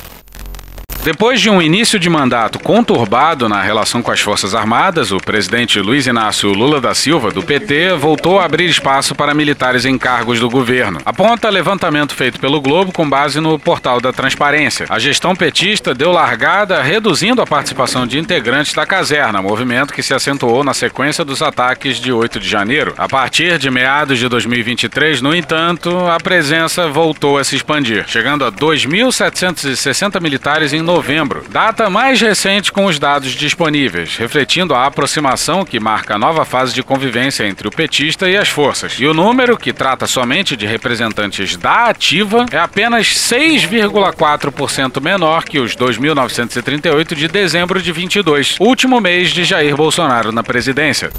[1.02, 5.80] Depois de um início de mandato conturbado na relação com as Forças Armadas, o presidente
[5.80, 10.42] Luiz Inácio Lula da Silva, do PT, voltou a abrir espaço para militares em cargos
[10.42, 11.00] do governo.
[11.06, 14.88] Aponta levantamento feito pelo Globo com base no portal da Transparência.
[14.90, 20.14] A gestão petista deu largada reduzindo a participação de integrantes da caserna, movimento que se
[20.14, 22.94] acentuou na sequência dos ataques de 8 de janeiro.
[22.98, 28.44] A partir de meados de 2023, no entanto, a presença voltou a se expandir, chegando
[28.44, 35.64] a 2.760 militares em novembro, data mais recente com os dados disponíveis, refletindo a aproximação
[35.64, 38.94] que marca a nova fase de convivência entre o petista e as forças.
[38.98, 45.60] E o número, que trata somente de representantes da ativa, é apenas 6,4% menor que
[45.60, 51.12] os 2.938 de dezembro de 22, último mês de Jair Bolsonaro na presidência.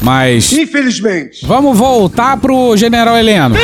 [0.00, 0.52] Mas.
[0.52, 1.44] Infelizmente.
[1.44, 3.56] Vamos voltar pro General Heleno.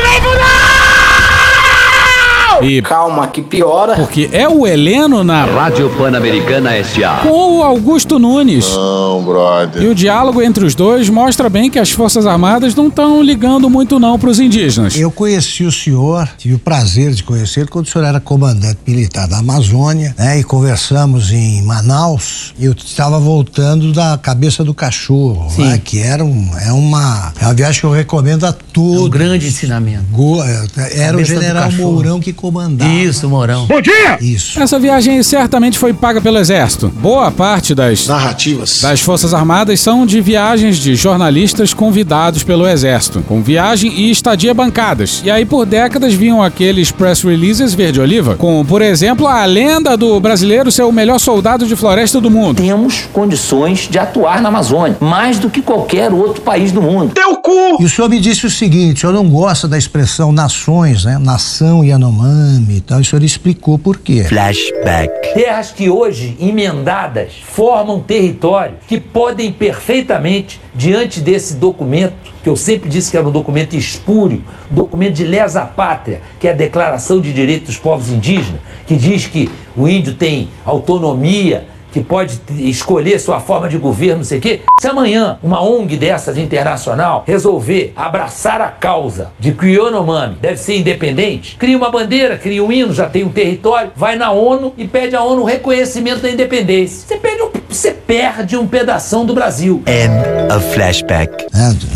[2.63, 3.95] E Calma, que piora.
[3.95, 7.19] Porque é o Heleno na Rádio Pan-Americana S.A.
[7.23, 8.69] com o Augusto Nunes.
[8.75, 9.83] Não, brother.
[9.83, 13.71] E o diálogo entre os dois mostra bem que as Forças Armadas não estão ligando
[13.71, 14.97] muito não para os indígenas.
[14.97, 19.29] Eu conheci o senhor, tive o prazer de conhecer quando o senhor era comandante militar
[19.29, 20.39] da Amazônia, né?
[20.41, 22.55] E conversamos em Manaus.
[22.59, 25.65] Eu estava voltando da cabeça do cachorro, Sim.
[25.65, 25.81] né?
[25.83, 29.03] que era um, é uma é uma viagem que eu recomendo a todos.
[29.03, 30.05] Um grande ensinamento.
[30.11, 30.67] Go- é,
[30.99, 31.73] Era o Cabeça do general.
[31.73, 32.91] Mourão que comandava.
[32.91, 33.67] Isso, Mourão.
[33.67, 34.19] Bom dia!
[34.21, 34.61] Isso.
[34.61, 36.89] Essa viagem certamente foi paga pelo Exército.
[36.89, 43.23] Boa parte das narrativas das Forças Armadas são de viagens de jornalistas convidados pelo Exército,
[43.29, 45.21] com viagem e estadia bancadas.
[45.25, 50.19] E aí por décadas vinham aqueles press releases verde-oliva, com, por exemplo, a lenda do
[50.19, 52.63] brasileiro ser o melhor soldado de floresta do mundo.
[52.63, 57.13] Temos condições de atuar na Amazônia, mais do que qualquer outro país do mundo.
[57.13, 57.81] Teu cu!
[57.81, 61.19] E o senhor me disse o seguinte: o senhor não gosta da expressão nações, né?
[61.19, 62.38] Nação Yanomami.
[62.39, 62.99] Yanomami e tal.
[62.99, 64.25] E o senhor explicou por quê.
[64.25, 65.35] Flashback.
[65.35, 72.89] Terras que hoje, emendadas, formam territórios que podem perfeitamente, diante desse documento, que eu sempre
[72.89, 77.21] disse que era um documento espúrio, um documento de lesa pátria, que é a Declaração
[77.21, 83.19] de Direitos dos Povos Indígenas, que diz que o índio tem autonomia, que pode escolher
[83.19, 84.61] sua forma de governo, não sei o quê.
[84.81, 90.57] Se amanhã uma ONG dessas internacional resolver abraçar a causa de que o Yanomami deve
[90.57, 94.73] ser independente, cria uma bandeira, cria um hino, já tem um território, vai na ONU
[94.77, 97.07] e pede à ONU o reconhecimento da independência.
[97.07, 99.83] Você perde um, você perde um pedação do Brasil.
[99.87, 101.47] End of flashback.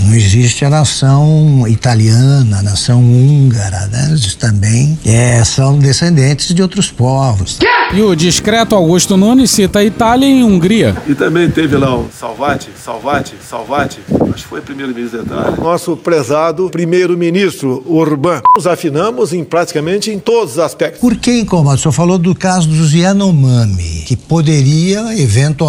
[0.06, 4.08] não existe a nação italiana, a nação húngara, né?
[4.10, 7.58] Eles também é, são descendentes de outros povos.
[7.94, 10.96] E o discreto Augusto Nunes cita a Itália e Hungria.
[11.06, 14.00] E também teve lá o Salvati, Salvati, Salvati,
[14.32, 15.56] acho que foi primeiro-ministro da Itália.
[15.58, 18.40] Nosso prezado primeiro-ministro Orbán.
[18.56, 21.00] Nos afinamos em praticamente em todos os aspectos.
[21.00, 21.76] Por que incomoda?
[21.76, 25.61] O senhor falou do caso dos Yanomami, que poderia, eventualmente,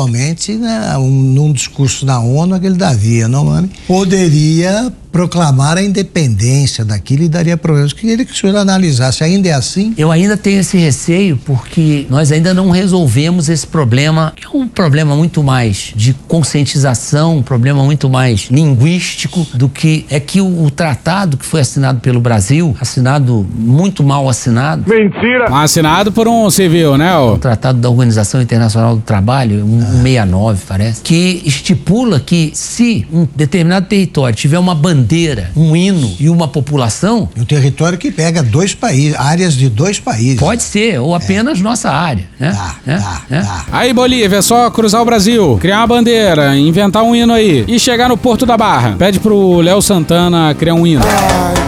[0.57, 7.29] né, um, num discurso da ONU, aquele Davi Yanomami, poderia proclamar a independência daquilo e
[7.29, 7.91] daria problemas.
[7.91, 9.23] Eu queria que o senhor analisasse.
[9.23, 9.93] Ainda é assim?
[9.95, 14.67] Eu ainda tenho esse receio porque nós ainda não resolvemos esse problema, que é um
[14.67, 20.63] problema muito mais de conscientização, um problema muito mais linguístico do que é que o,
[20.63, 24.89] o tratado que foi assinado pelo Brasil, assinado muito mal assinado.
[24.89, 25.45] Mentira!
[25.61, 27.15] Assinado por um civil, né?
[27.15, 30.01] O tratado da Organização Internacional do Trabalho, um, ah.
[30.01, 36.15] 69, parece, que estipula que se um determinado território tiver uma bandeira bandeira, um hino
[36.19, 37.29] e uma população.
[37.37, 40.39] Um território que pega dois países, áreas de dois países.
[40.39, 41.61] Pode ser, ou apenas é.
[41.61, 42.23] nossa área.
[42.39, 42.51] Né?
[42.51, 42.97] Tá, é?
[42.97, 43.41] tá, é?
[43.41, 43.65] tá.
[43.71, 47.77] Aí, Bolívia, é só cruzar o Brasil, criar uma bandeira, inventar um hino aí e
[47.77, 48.95] chegar no Porto da Barra.
[48.97, 51.03] Pede pro Léo Santana criar um hino.
[51.03, 51.62] Ai.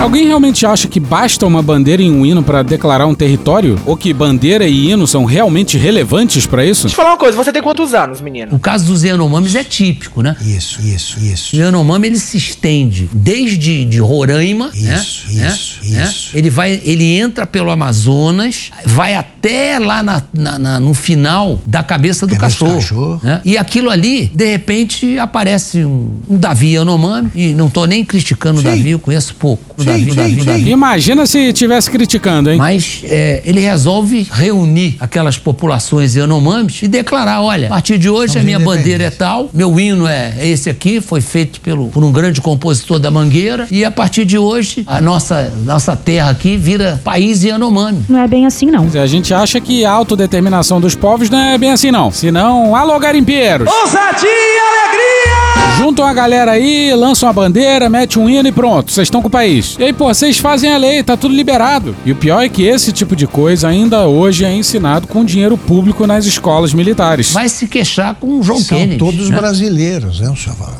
[0.00, 3.78] Alguém realmente acha que basta uma bandeira e um hino para declarar um território?
[3.86, 6.82] Ou que bandeira e hino são realmente relevantes para isso?
[6.82, 8.54] Deixa eu falar uma coisa, você tem quantos anos, menino?
[8.54, 10.36] O caso dos Yanomamis é típico, né?
[10.40, 11.56] Isso, isso, isso.
[11.56, 15.48] O Yanomami ele se estende desde de Roraima, isso, né?
[15.48, 16.04] Isso, né?
[16.04, 16.30] isso.
[16.36, 21.82] Ele vai, ele entra pelo Amazonas, vai até lá na, na, na no final da
[21.82, 22.74] cabeça do cabeça cachorro.
[22.74, 23.20] cachorro.
[23.22, 23.40] Né?
[23.44, 28.60] E aquilo ali, de repente, aparece um, um Davi Yanomami, e não tô nem criticando
[28.60, 28.66] sim.
[28.66, 29.83] o Davi, eu conheço pouco.
[29.84, 30.44] Davi, sim, Davi, sim.
[30.44, 30.70] Davi.
[30.70, 32.58] Imagina se tivesse criticando, hein?
[32.58, 38.38] Mas é, ele resolve reunir aquelas populações Yanomamis e declarar: olha, a partir de hoje
[38.38, 42.12] a minha bandeira é tal, meu hino é esse aqui, foi feito pelo, por um
[42.12, 47.00] grande compositor da Mangueira, e a partir de hoje a nossa, nossa terra aqui vira
[47.04, 48.04] país Yanomami.
[48.08, 48.88] Não é bem assim, não.
[49.00, 52.10] A gente acha que a autodeterminação dos povos não é bem assim, não.
[52.10, 53.68] Senão, alô, garimpeiros!
[53.68, 55.33] Ousadia e alegria!
[55.76, 59.28] Juntam a galera aí, lançam a bandeira, mete um hino e pronto, vocês estão com
[59.28, 59.76] o país.
[59.78, 61.94] E aí, pô, vocês fazem a lei, tá tudo liberado.
[62.06, 65.58] E o pior é que esse tipo de coisa ainda hoje é ensinado com dinheiro
[65.58, 67.32] público nas escolas militares.
[67.32, 68.98] Vai se queixar com o João São Kennedy.
[68.98, 69.36] todos né?
[69.36, 70.74] brasileiros, é um chaval.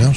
[0.00, 0.12] É um.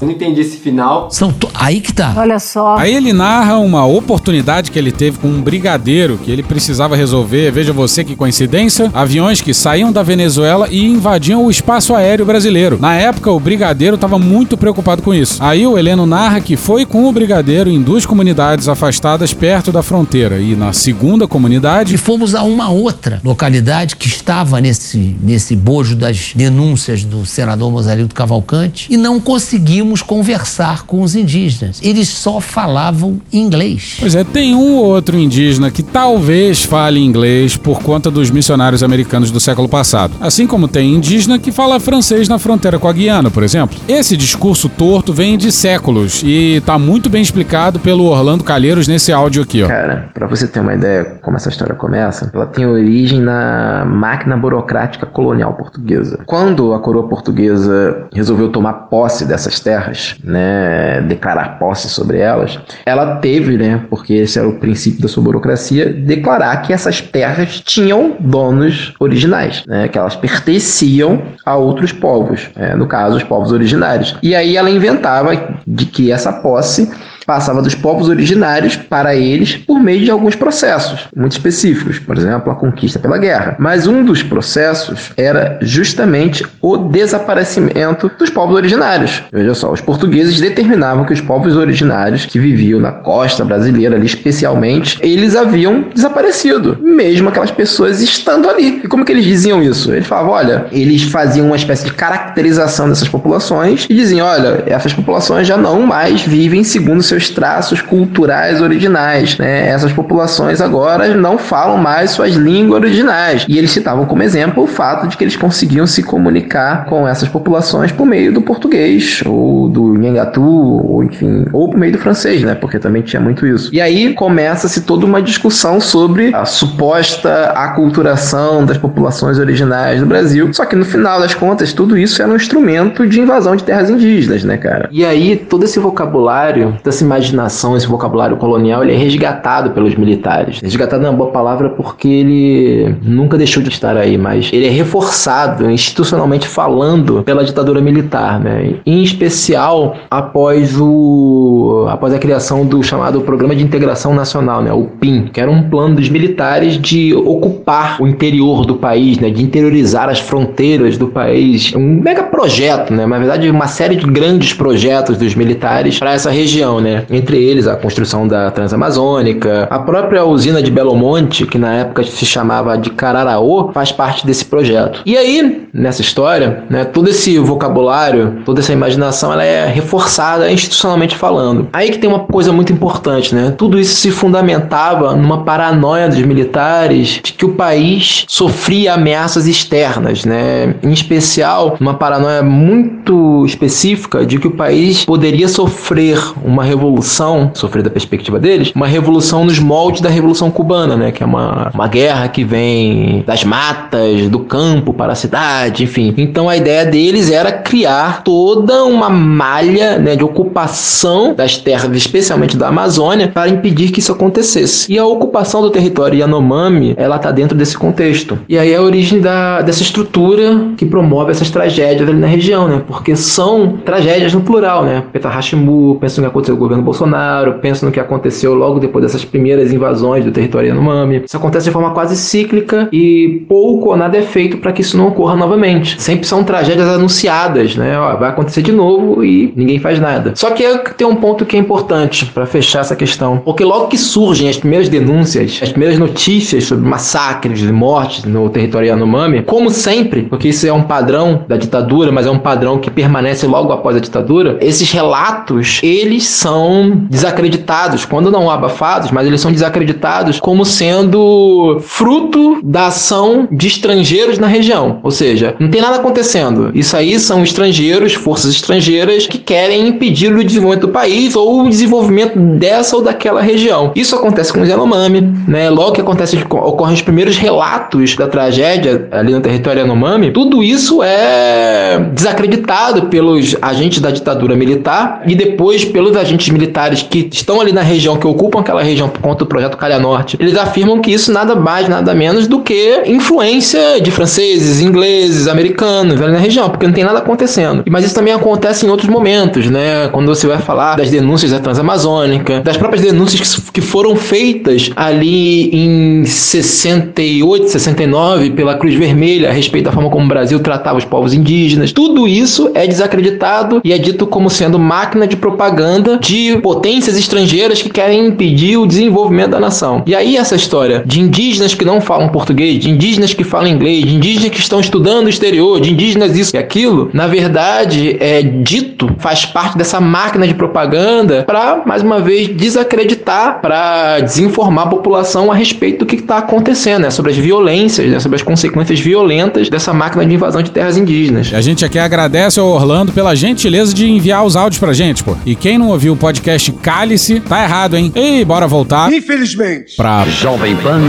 [0.00, 1.10] Eu não entendi esse final.
[1.10, 1.48] São to...
[1.52, 2.14] Aí que tá.
[2.16, 2.76] Olha só.
[2.76, 7.50] Aí ele narra uma oportunidade que ele teve com um brigadeiro que ele precisava resolver.
[7.50, 12.78] Veja você que coincidência: aviões que saíam da Venezuela e invadiam o espaço aéreo brasileiro.
[12.80, 15.42] Na época, o brigadeiro estava muito preocupado com isso.
[15.42, 19.82] Aí o Heleno narra que foi com o brigadeiro em duas comunidades afastadas perto da
[19.82, 20.38] fronteira.
[20.38, 21.94] E na segunda comunidade.
[21.94, 27.72] E fomos a uma outra localidade que estava nesse, nesse bojo das denúncias do senador
[27.72, 31.80] Mosarildo Cavalcante e não conseguimos conversar com os indígenas.
[31.82, 33.96] Eles só falavam inglês.
[33.98, 38.82] Pois é, tem um ou outro indígena que talvez fale inglês por conta dos missionários
[38.82, 40.12] americanos do século passado.
[40.20, 43.78] Assim como tem indígena que fala francês na fronteira com a Guiana, por exemplo.
[43.86, 49.12] Esse discurso torto vem de séculos e tá muito bem explicado pelo Orlando Calheiros nesse
[49.12, 49.68] áudio aqui, ó.
[49.68, 54.36] Cara, pra você ter uma ideia como essa história começa, ela tem origem na máquina
[54.36, 56.18] burocrática colonial portuguesa.
[56.26, 63.18] Quando a coroa portuguesa resolveu tomar posse dessas terras, né, declarar posse sobre elas, ela
[63.18, 68.16] teve, né, porque esse era o princípio da sua burocracia, declarar que essas terras tinham
[68.18, 74.16] donos originais, né, que elas pertenciam a outros povos, é, no caso, os povos originários.
[74.22, 75.30] E aí ela inventava
[75.66, 76.90] de que essa posse
[77.28, 82.50] passava dos povos originários para eles por meio de alguns processos muito específicos, por exemplo,
[82.50, 83.54] a conquista pela guerra.
[83.58, 89.22] Mas um dos processos era justamente o desaparecimento dos povos originários.
[89.30, 94.06] Veja só, os portugueses determinavam que os povos originários que viviam na costa brasileira ali
[94.06, 98.80] especialmente, eles haviam desaparecido, mesmo aquelas pessoas estando ali.
[98.82, 99.92] E como que eles diziam isso?
[99.92, 104.94] Eles falavam, olha, eles faziam uma espécie de caracterização dessas populações e diziam, olha, essas
[104.94, 109.68] populações já não mais vivem segundo seus traços culturais originais, né?
[109.68, 113.44] Essas populações agora não falam mais suas línguas originais.
[113.48, 117.28] E eles citavam como exemplo o fato de que eles conseguiam se comunicar com essas
[117.28, 122.42] populações por meio do português, ou do nhangatu, ou enfim, ou por meio do francês,
[122.42, 122.54] né?
[122.54, 123.70] Porque também tinha muito isso.
[123.72, 130.52] E aí começa-se toda uma discussão sobre a suposta aculturação das populações originais do Brasil.
[130.52, 133.90] Só que no final das contas, tudo isso era um instrumento de invasão de terras
[133.90, 134.88] indígenas, né, cara?
[134.92, 139.94] E aí todo esse vocabulário, toda essa imaginação, esse vocabulário colonial, ele é resgatado pelos
[139.94, 140.60] militares.
[140.60, 144.70] Resgatado é uma boa palavra porque ele nunca deixou de estar aí, mas ele é
[144.70, 148.74] reforçado institucionalmente falando pela ditadura militar, né?
[148.84, 154.84] Em especial após o após a criação do chamado Programa de Integração Nacional, né, o
[154.84, 159.42] PIN, que era um plano dos militares de ocupar o interior do país, né, de
[159.42, 161.74] interiorizar as fronteiras do país.
[161.74, 166.30] Um mega projeto, né, na verdade uma série de grandes projetos dos militares para essa
[166.30, 166.97] região, né?
[167.10, 172.04] Entre eles a construção da Transamazônica, a própria usina de Belo Monte, que na época
[172.04, 175.00] se chamava de Cararaô, faz parte desse projeto.
[175.04, 181.16] E aí, nessa história, né, todo esse vocabulário, toda essa imaginação, ela é reforçada institucionalmente
[181.16, 181.68] falando.
[181.72, 183.54] Aí que tem uma coisa muito importante, né?
[183.56, 190.24] Tudo isso se fundamentava numa paranoia dos militares de que o país sofria ameaças externas,
[190.24, 190.74] né?
[190.82, 192.97] Em especial, uma paranoia muito
[193.44, 199.44] específica de que o país poderia sofrer uma revolução, sofrer da perspectiva deles, uma revolução
[199.44, 201.12] nos moldes da Revolução Cubana, né?
[201.12, 206.14] Que é uma, uma guerra que vem das matas, do campo para a cidade, enfim.
[206.16, 212.56] Então a ideia deles era criar toda uma malha né, de ocupação das terras, especialmente
[212.56, 214.92] da Amazônia, para impedir que isso acontecesse.
[214.92, 218.38] E a ocupação do território Yanomami, ela está dentro desse contexto.
[218.48, 222.68] E aí é a origem da, dessa estrutura que promove essas tragédias ali na região,
[222.68, 222.82] né?
[223.16, 225.04] São tragédias no plural, né?
[225.12, 228.78] Petra Hashimu, pensa no que aconteceu com o governo Bolsonaro, pensa no que aconteceu logo
[228.78, 231.22] depois dessas primeiras invasões do território Yanomami.
[231.24, 234.96] Isso acontece de forma quase cíclica e pouco ou nada é feito para que isso
[234.96, 236.00] não ocorra novamente.
[236.00, 237.98] Sempre são tragédias anunciadas, né?
[237.98, 240.32] Ó, vai acontecer de novo e ninguém faz nada.
[240.34, 240.64] Só que
[240.96, 243.38] tem um ponto que é importante para fechar essa questão.
[243.38, 248.48] Porque logo que surgem as primeiras denúncias, as primeiras notícias sobre massacres e mortes no
[248.48, 252.78] território Yanomami, como sempre, porque isso é um padrão da ditadura, mas é um padrão
[252.78, 259.26] que permanece logo após a ditadura, esses relatos, eles são desacreditados, quando não abafados, mas
[259.26, 265.00] eles são desacreditados como sendo fruto da ação de estrangeiros na região.
[265.02, 266.70] Ou seja, não tem nada acontecendo.
[266.74, 271.68] Isso aí são estrangeiros, forças estrangeiras que querem impedir o desenvolvimento do país ou o
[271.68, 273.92] desenvolvimento dessa ou daquela região.
[273.94, 275.70] Isso acontece com os Yanomami, né?
[275.70, 281.02] Logo que acontece, ocorrem os primeiros relatos da tragédia ali no território Yanomami, tudo isso
[281.02, 282.77] é desacreditado
[283.08, 288.16] pelos agentes da ditadura militar e depois pelos agentes militares que estão ali na região,
[288.16, 290.36] que ocupam aquela região por conta do projeto Calha Norte.
[290.40, 296.20] Eles afirmam que isso nada mais, nada menos do que influência de franceses, ingleses, americanos
[296.20, 297.82] ali na região, porque não tem nada acontecendo.
[297.88, 300.08] Mas isso também acontece em outros momentos, né?
[300.08, 305.70] Quando você vai falar das denúncias da Transamazônica, das próprias denúncias que foram feitas ali
[305.74, 311.04] em 68, 69 pela Cruz Vermelha a respeito da forma como o Brasil tratava os
[311.04, 311.92] povos indígenas.
[311.92, 317.82] Tudo isso é desacreditado e é dito como sendo máquina de propaganda de potências estrangeiras
[317.82, 320.02] que querem impedir o desenvolvimento da nação.
[320.06, 324.04] E aí essa história de indígenas que não falam português, de indígenas que falam inglês,
[324.04, 328.42] de indígenas que estão estudando o exterior, de indígenas isso e aquilo, na verdade é
[328.42, 334.90] dito, faz parte dessa máquina de propaganda para mais uma vez desacreditar, para desinformar a
[334.90, 337.10] população a respeito do que está acontecendo, né?
[337.10, 338.20] sobre as violências, né?
[338.20, 341.52] sobre as consequências violentas dessa máquina de invasão de terras indígenas.
[341.52, 345.36] A gente aqui agradece ao Orlando pela gentileza de enviar os áudios pra gente, pô.
[345.44, 348.12] E quem não ouviu o podcast Cálice, tá errado, hein?
[348.14, 349.12] E bora voltar.
[349.12, 349.96] Infelizmente.
[349.96, 351.00] Pra Jovem Pan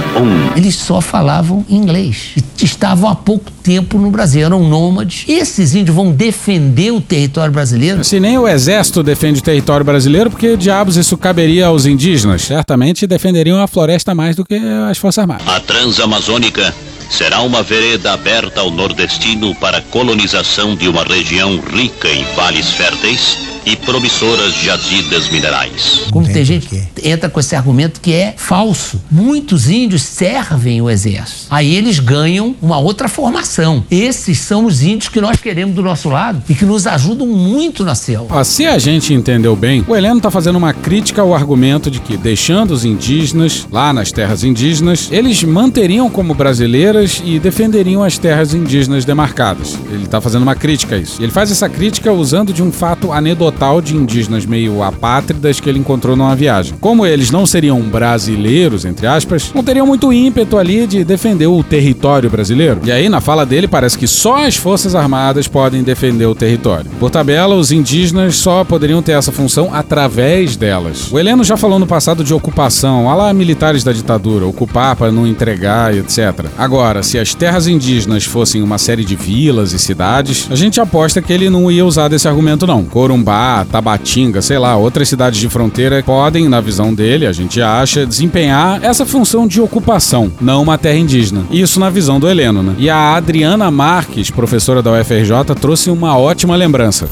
[0.55, 0.57] 1.
[0.57, 2.31] Eles só falavam inglês.
[2.35, 5.25] E estavam há pouco tempo no Brasil, eram nômades.
[5.27, 8.03] E esses índios vão defender o território brasileiro?
[8.03, 12.41] Se nem o exército defende o território brasileiro, porque diabos isso caberia aos indígenas?
[12.41, 14.59] Certamente defenderiam a floresta mais do que
[14.89, 15.47] as Forças Armadas.
[15.47, 16.73] A Transamazônica
[17.09, 23.48] será uma vereda aberta ao nordestino para colonização de uma região rica em vales férteis
[23.65, 26.01] e promissoras jazidas minerais.
[26.11, 29.01] Como tem gente que entra com esse argumento que é falso.
[29.09, 31.47] Muitos índios servem o exército.
[31.49, 33.83] Aí eles ganham uma outra formação.
[33.89, 37.83] Esses são os índios que nós queremos do nosso lado e que nos ajudam muito
[37.83, 38.39] na selva.
[38.39, 41.99] Ah, se a gente entendeu bem, o Heleno está fazendo uma crítica ao argumento de
[41.99, 48.17] que, deixando os indígenas lá nas terras indígenas, eles manteriam como brasileiras e defenderiam as
[48.17, 49.77] terras indígenas demarcadas.
[49.91, 51.21] Ele está fazendo uma crítica a isso.
[51.21, 53.11] Ele faz essa crítica usando de um fato
[53.49, 56.75] anedotal de indígenas meio apátridas que ele encontrou numa viagem.
[56.79, 61.63] Como eles não seriam brasileiros, entre aspas, não teriam muito ímpeto ali de defender o
[61.63, 62.81] território brasileiro.
[62.83, 66.89] E aí, na fala dele, parece que só as Forças Armadas podem defender o território.
[66.99, 71.11] Por tabela, os indígenas só poderiam ter essa função através delas.
[71.11, 75.11] O Heleno já falou no passado de ocupação, olha lá militares da ditadura, ocupar para
[75.11, 76.45] não entregar etc.
[76.57, 81.21] Agora, se as terras indígenas fossem uma série de vilas e cidades, a gente aposta
[81.21, 82.83] que ele não ia usar desse argumento não.
[82.83, 83.38] Corumbá,
[83.71, 88.83] Tabatinga, sei lá, outras cidades de fronteira podem, na visão dele, a gente acha, desempenhar
[88.83, 91.43] essa função de ocupação, não uma terra indígena.
[91.51, 92.75] Isso na visão do Heleno, né?
[92.77, 97.07] E a Adriana Marques, professora da UFRJ, trouxe uma ótima lembrança.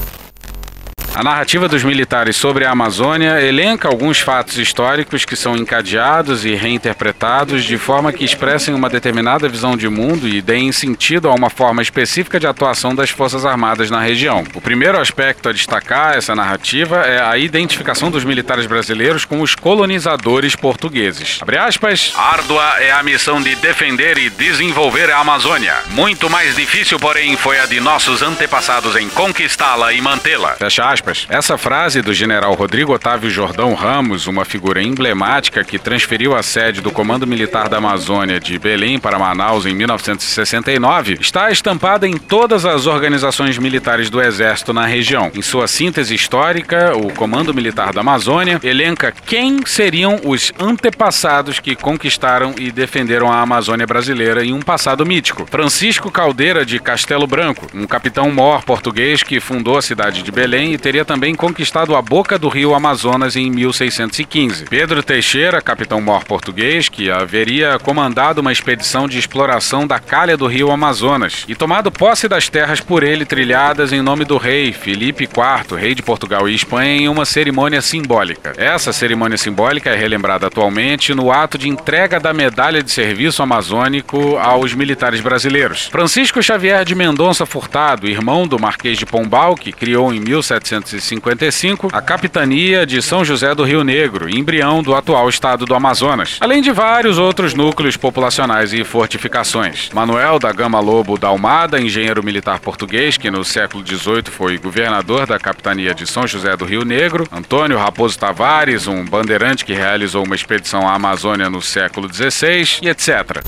[1.18, 6.54] A narrativa dos militares sobre a Amazônia elenca alguns fatos históricos que são encadeados e
[6.54, 11.50] reinterpretados de forma que expressem uma determinada visão de mundo e deem sentido a uma
[11.50, 14.44] forma específica de atuação das Forças Armadas na região.
[14.54, 19.56] O primeiro aspecto a destacar essa narrativa é a identificação dos militares brasileiros com os
[19.56, 21.40] colonizadores portugueses.
[21.42, 25.78] Abre aspas, árdua é a missão de defender e desenvolver a Amazônia.
[25.90, 30.52] Muito mais difícil, porém, foi a de nossos antepassados em conquistá-la e mantê-la.
[30.52, 31.07] Fecha aspas.
[31.28, 36.80] Essa frase do general Rodrigo Otávio Jordão Ramos, uma figura emblemática que transferiu a sede
[36.80, 42.66] do Comando Militar da Amazônia de Belém para Manaus em 1969, está estampada em todas
[42.66, 45.30] as organizações militares do Exército na região.
[45.34, 51.74] Em sua síntese histórica, o Comando Militar da Amazônia elenca quem seriam os antepassados que
[51.74, 55.46] conquistaram e defenderam a Amazônia brasileira em um passado mítico.
[55.50, 60.78] Francisco Caldeira de Castelo Branco, um capitão-mor português que fundou a cidade de Belém e
[60.78, 64.64] teria também conquistado a boca do rio Amazonas em 1615.
[64.66, 70.70] Pedro Teixeira, capitão-mor português, que haveria comandado uma expedição de exploração da calha do rio
[70.70, 75.76] Amazonas e tomado posse das terras por ele trilhadas em nome do rei Felipe IV,
[75.76, 78.52] rei de Portugal e Espanha, em uma cerimônia simbólica.
[78.56, 84.36] Essa cerimônia simbólica é relembrada atualmente no ato de entrega da medalha de serviço amazônico
[84.36, 85.86] aos militares brasileiros.
[85.86, 91.88] Francisco Xavier de Mendonça Furtado, irmão do Marquês de Pombal, que criou em 1700 1955,
[91.92, 96.62] a capitania de São José do Rio Negro, embrião do atual estado do Amazonas, além
[96.62, 99.90] de vários outros núcleos populacionais e fortificações.
[99.92, 105.26] Manuel da Gama Lobo da Almada, engenheiro militar português que no século XVIII foi governador
[105.26, 110.24] da capitania de São José do Rio Negro, Antônio Raposo Tavares, um bandeirante que realizou
[110.24, 113.42] uma expedição à Amazônia no século XVI e etc.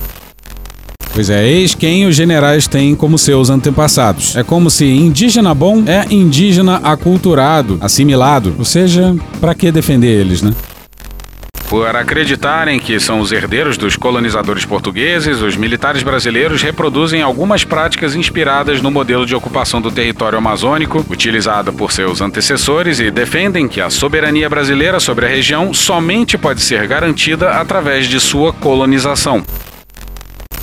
[1.12, 4.36] Pois é, eis quem os generais têm como seus antepassados.
[4.36, 8.54] É como se indígena bom é indígena aculturado, assimilado.
[8.58, 10.54] Ou seja, para que defender eles, né?
[11.70, 18.16] Por acreditarem que são os herdeiros dos colonizadores portugueses, os militares brasileiros reproduzem algumas práticas
[18.16, 23.80] inspiradas no modelo de ocupação do território amazônico, utilizado por seus antecessores, e defendem que
[23.80, 29.44] a soberania brasileira sobre a região somente pode ser garantida através de sua colonização.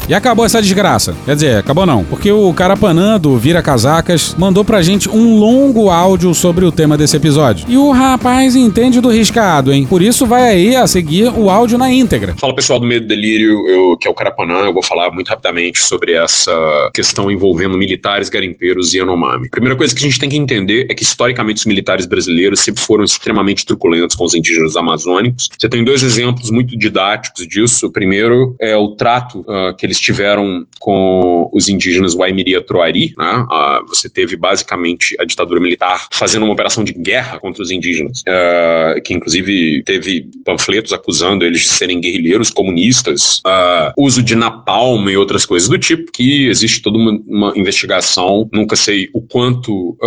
[0.10, 1.14] E acabou essa desgraça.
[1.26, 2.05] Quer dizer, acabou não.
[2.05, 6.97] Porque o Carapanã do Vira Casacas mandou pra gente um longo áudio sobre o tema
[6.97, 7.66] desse episódio.
[7.68, 9.86] E o rapaz entende do riscado, hein?
[9.86, 12.36] Por isso vai aí a seguir o áudio na íntegra.
[12.38, 15.28] Fala pessoal do Medo e Delírio, eu, que é o Carapanã, eu vou falar muito
[15.28, 19.49] rapidamente sobre essa questão envolvendo militares, garimpeiros e Yanomami.
[19.49, 22.82] Primeira coisa que a gente tem que entender é que historicamente os militares brasileiros sempre
[22.82, 25.49] foram extremamente truculentos com os indígenas amazônicos.
[25.60, 27.88] Você tem dois exemplos muito didáticos disso.
[27.88, 33.14] O primeiro é o trato uh, que eles eles tiveram com os indígenas Waimiri Troari,
[33.18, 33.45] né?
[33.50, 38.22] Uh, você teve basicamente a ditadura militar fazendo uma operação de guerra contra os indígenas,
[38.22, 45.10] uh, que inclusive teve panfletos acusando eles de serem guerrilheiros comunistas, uh, uso de napalm
[45.10, 49.98] e outras coisas do tipo, que existe toda uma, uma investigação, nunca sei o quanto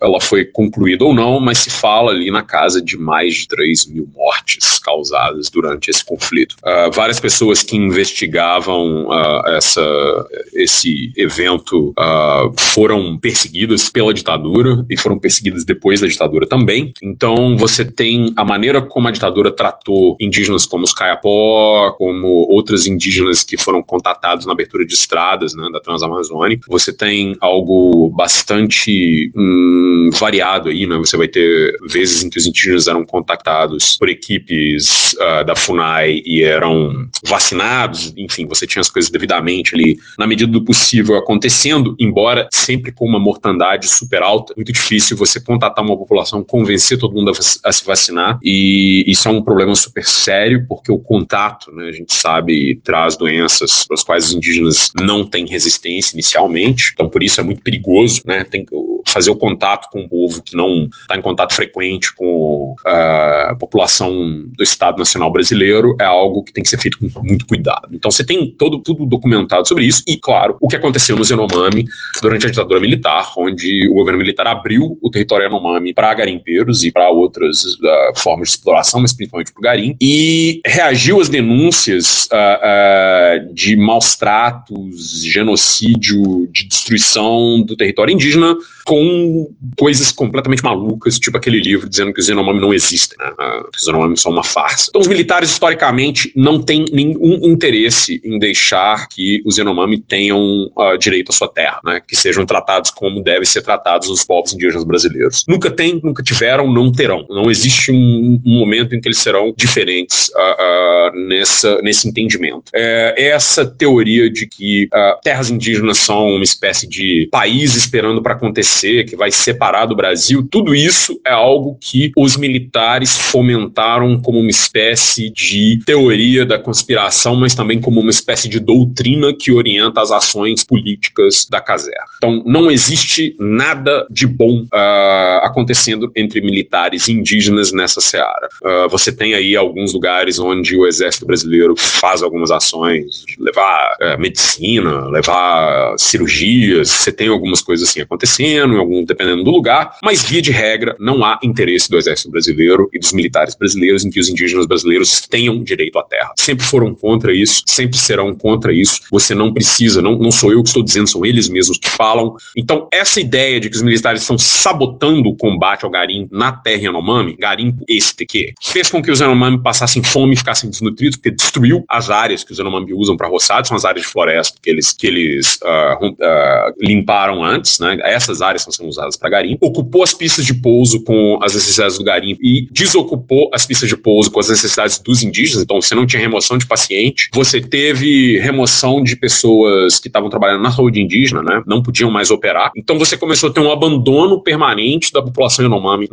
[0.00, 3.86] ela foi concluída ou não, mas se fala ali na casa de mais de 3
[3.86, 6.56] mil mortes causadas durante esse conflito.
[6.92, 15.18] várias pessoas que investigavam uh, essa, esse evento uh, foram perseguidas pela ditadura e foram
[15.18, 16.92] perseguidas depois da ditadura também.
[17.02, 22.86] Então você tem a maneira como a ditadura tratou indígenas como os Caiapó, como outras
[22.86, 26.66] indígenas que foram contatados na abertura de estradas né, da Transamazônica.
[26.68, 30.96] Você tem algo bastante hum, variado aí, né?
[30.98, 36.22] Você vai ter vezes em que os indígenas eram contactados por equipes uh, da FUNAI
[36.24, 41.94] e eram vacinados, enfim, você tinha as coisas devidamente ali, na medida do possível, acontecendo,
[41.98, 47.14] embora sempre com uma mortandade super alta, muito difícil você contatar uma população, convencer todo
[47.14, 51.72] mundo a, a se vacinar, e isso é um problema super sério, porque o contato,
[51.72, 56.90] né, a gente sabe, traz doenças para as quais os indígenas não têm resistência inicialmente,
[56.92, 58.74] então por isso é muito perigoso, né, tem que
[59.06, 64.44] fazer o contato com o povo que não está em contato frequente com a população
[64.56, 67.88] do Estado Nacional Brasileiro é algo que tem que ser feito com muito cuidado.
[67.92, 71.84] Então você tem todo, tudo documentado sobre isso e, claro, o que aconteceu no Yanomami
[72.20, 76.92] durante a ditadura militar, onde o governo militar abriu o território Yanomami para garimpeiros e
[76.92, 82.28] para outras uh, formas de exploração, mas principalmente para o garim, e reagiu às denúncias
[82.32, 91.18] uh, uh, de maus tratos, genocídio, de destruição do território indígena com coisas completamente malucas,
[91.18, 93.32] tipo aquele livro dizendo que os Yanomami não existem, né?
[93.76, 94.86] os Yanomami são uma farsa.
[94.88, 98.67] Então, os militares, historicamente, não têm nenhum interesse em deixar
[99.10, 102.00] que os Yanomami tenham uh, direito à sua terra, né?
[102.06, 105.44] que sejam tratados como devem ser tratados os povos indígenas brasileiros.
[105.48, 107.26] Nunca tem, nunca tiveram, não terão.
[107.28, 112.70] Não existe um, um momento em que eles serão diferentes uh, uh, nessa, nesse entendimento.
[112.74, 114.88] É, essa teoria de que
[115.22, 120.46] terras indígenas são uma espécie de país esperando para acontecer que vai separar do Brasil,
[120.50, 127.36] tudo isso é algo que os militares fomentaram como uma espécie de teoria da conspiração,
[127.36, 132.04] mas também como uma espécie de doutrina que orienta as ações políticas da caserna.
[132.16, 138.48] Então, não existe nada de bom uh, acontecendo entre militares indígenas nessa seara.
[138.62, 143.96] Uh, você tem aí alguns lugares onde o exército brasileiro faz algumas ações, de levar
[144.00, 150.22] uh, medicina, levar cirurgias, você tem algumas coisas assim acontecendo algum, dependendo do lugar, mas
[150.22, 154.20] via de regra não há interesse do exército brasileiro e dos militares brasileiros em que
[154.20, 156.32] os indígenas brasileiros tenham direito à terra.
[156.38, 159.00] Sempre foram contra isso, sempre serão contra isso.
[159.10, 162.36] Você não precisa, não, não sou eu que estou dizendo, são eles mesmos que falam.
[162.56, 166.82] Então, essa ideia de que os militares estão sabotando o combate ao garimpo na terra
[166.82, 171.30] Yanomami, garimpo este que fez com que os Yanomami passassem fome e ficassem desnutridos, porque
[171.30, 174.70] destruiu as áreas que os Yanomami usam para roçar, são as áreas de floresta que
[174.70, 177.98] eles, que eles uh, uh, limparam antes, né?
[178.02, 181.98] Essas áreas estão sendo usadas para garimpo, ocupou as pistas de pouso com as necessidades
[181.98, 185.94] do garimpo e desocupou as pistas de pouso com as necessidades dos indígenas, então você
[185.94, 191.00] não tinha remoção de paciente, você teve remoção de pessoas que estavam trabalhando na saúde
[191.00, 195.22] indígena, né, não podiam mais operar, então você começou a ter um abandono permanente da
[195.22, 196.08] população Yanomami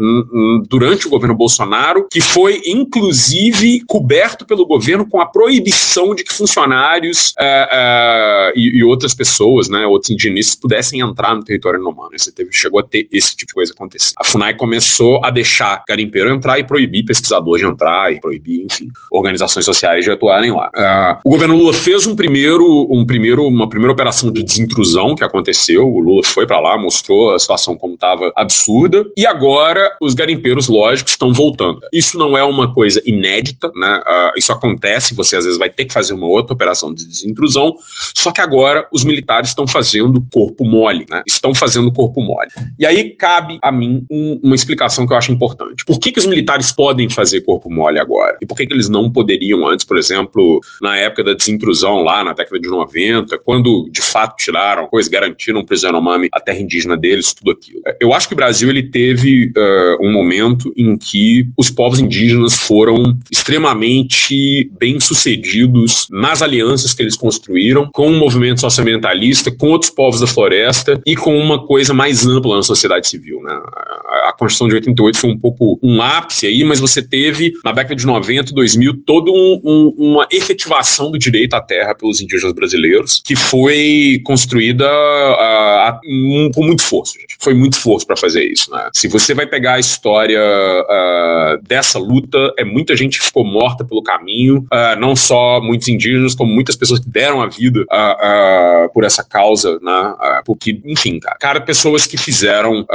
[0.68, 6.34] durante o governo Bolsonaro, que foi inclusive coberto pelo governo com a proibição de que
[6.34, 12.18] funcionários uh, uh, e, e, outras pessoas, né, outros indígenas pudessem entrar no território Yanomami
[12.18, 14.14] você teve, chegou a ter esse tipo de coisa acontecer.
[14.18, 18.90] A FUNAI começou a deixar garimpeiro entrar e proibir pesquisador de entrar e proibir, enfim,
[19.12, 20.70] organizações sociais de atuarem lá.
[20.76, 25.24] Uh, o governo Lula fez um primeiro, um primeiro, uma primeira operação de desintrusão que
[25.24, 25.88] aconteceu.
[25.88, 30.68] O Lula foi para lá, mostrou a situação como estava absurda e agora os garimpeiros
[30.68, 31.80] lógicos estão voltando.
[31.92, 34.02] Isso não é uma coisa inédita, né?
[34.06, 35.14] Uh, isso acontece.
[35.16, 37.76] Você às vezes vai ter que fazer uma outra operação de desintrusão.
[38.16, 41.24] Só que agora os militares estão fazendo corpo mole, né?
[41.28, 42.50] Estão fazendo corpo mole.
[42.80, 45.84] E aí cabe a mim um, uma explicação que eu acho importante.
[45.86, 48.38] Por que, que os militares podem fazer corpo mole agora?
[48.42, 52.24] E por que, que eles não poderiam antes, por exemplo, na época da desintrusão lá
[52.24, 56.60] na década de 90, quando de fato tiraram coisa, garantiram para os Yanomami a terra
[56.60, 57.82] indígena deles, tudo aquilo.
[58.00, 62.54] Eu acho que o Brasil ele teve uh, um momento em que os povos indígenas
[62.54, 69.90] foram extremamente bem sucedidos nas alianças que eles construíram com o movimento socioambientalista, com outros
[69.90, 73.42] povos da floresta e com uma coisa mais ampla na sociedade civil.
[73.42, 73.52] Né?
[74.28, 77.96] A Constituição de 88 foi um pouco um ápice aí, mas você teve, na década
[77.96, 83.22] de 90, 2000, toda um, um, uma efetivação do direito à terra pelos indígenas brasileiros,
[83.24, 87.14] que foi construída uh, um, com muito esforço.
[87.40, 88.72] Foi muito esforço para fazer isso.
[88.72, 88.90] Né?
[88.94, 93.84] Se você vai pegar a história uh, dessa luta, é muita gente que ficou morta
[93.84, 94.66] pelo caminho,
[95.00, 97.86] não só muitos indígenas, como muitas pessoas que deram a vida
[98.94, 100.42] por essa causa, né?
[100.46, 102.86] Porque, enfim, cara, cara, pessoas que fizeram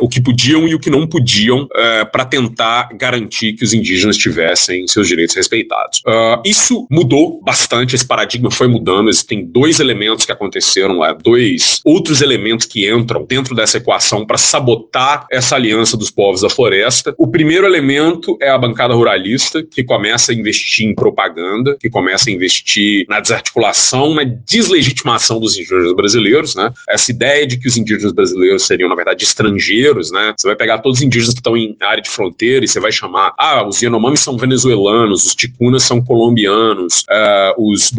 [0.00, 1.68] o que podiam e o que não podiam
[2.12, 6.02] para tentar garantir que os indígenas tivessem seus direitos respeitados.
[6.44, 9.08] isso mudou bastante, esse paradigma foi mudando.
[9.08, 15.26] Existem dois elementos que aconteceram, dois outros elementos que entram dentro dessa equação para sabotar
[15.30, 17.14] essa aliança dos povos da floresta.
[17.18, 22.30] O primeiro elemento é a bancada ruralista, que começa a investir em propaganda, que começa
[22.30, 26.72] a investir na desarticulação, na deslegitimação dos indígenas brasileiros, né?
[26.88, 30.34] Essa ideia de que os indígenas brasileiros seriam, na verdade, estrangeiros, né?
[30.36, 32.92] Você vai pegar todos os indígenas que estão em área de fronteira e você vai
[32.92, 37.90] chamar, ah, os Yanomamis são venezuelanos, os Ticunas são colombianos, uh, os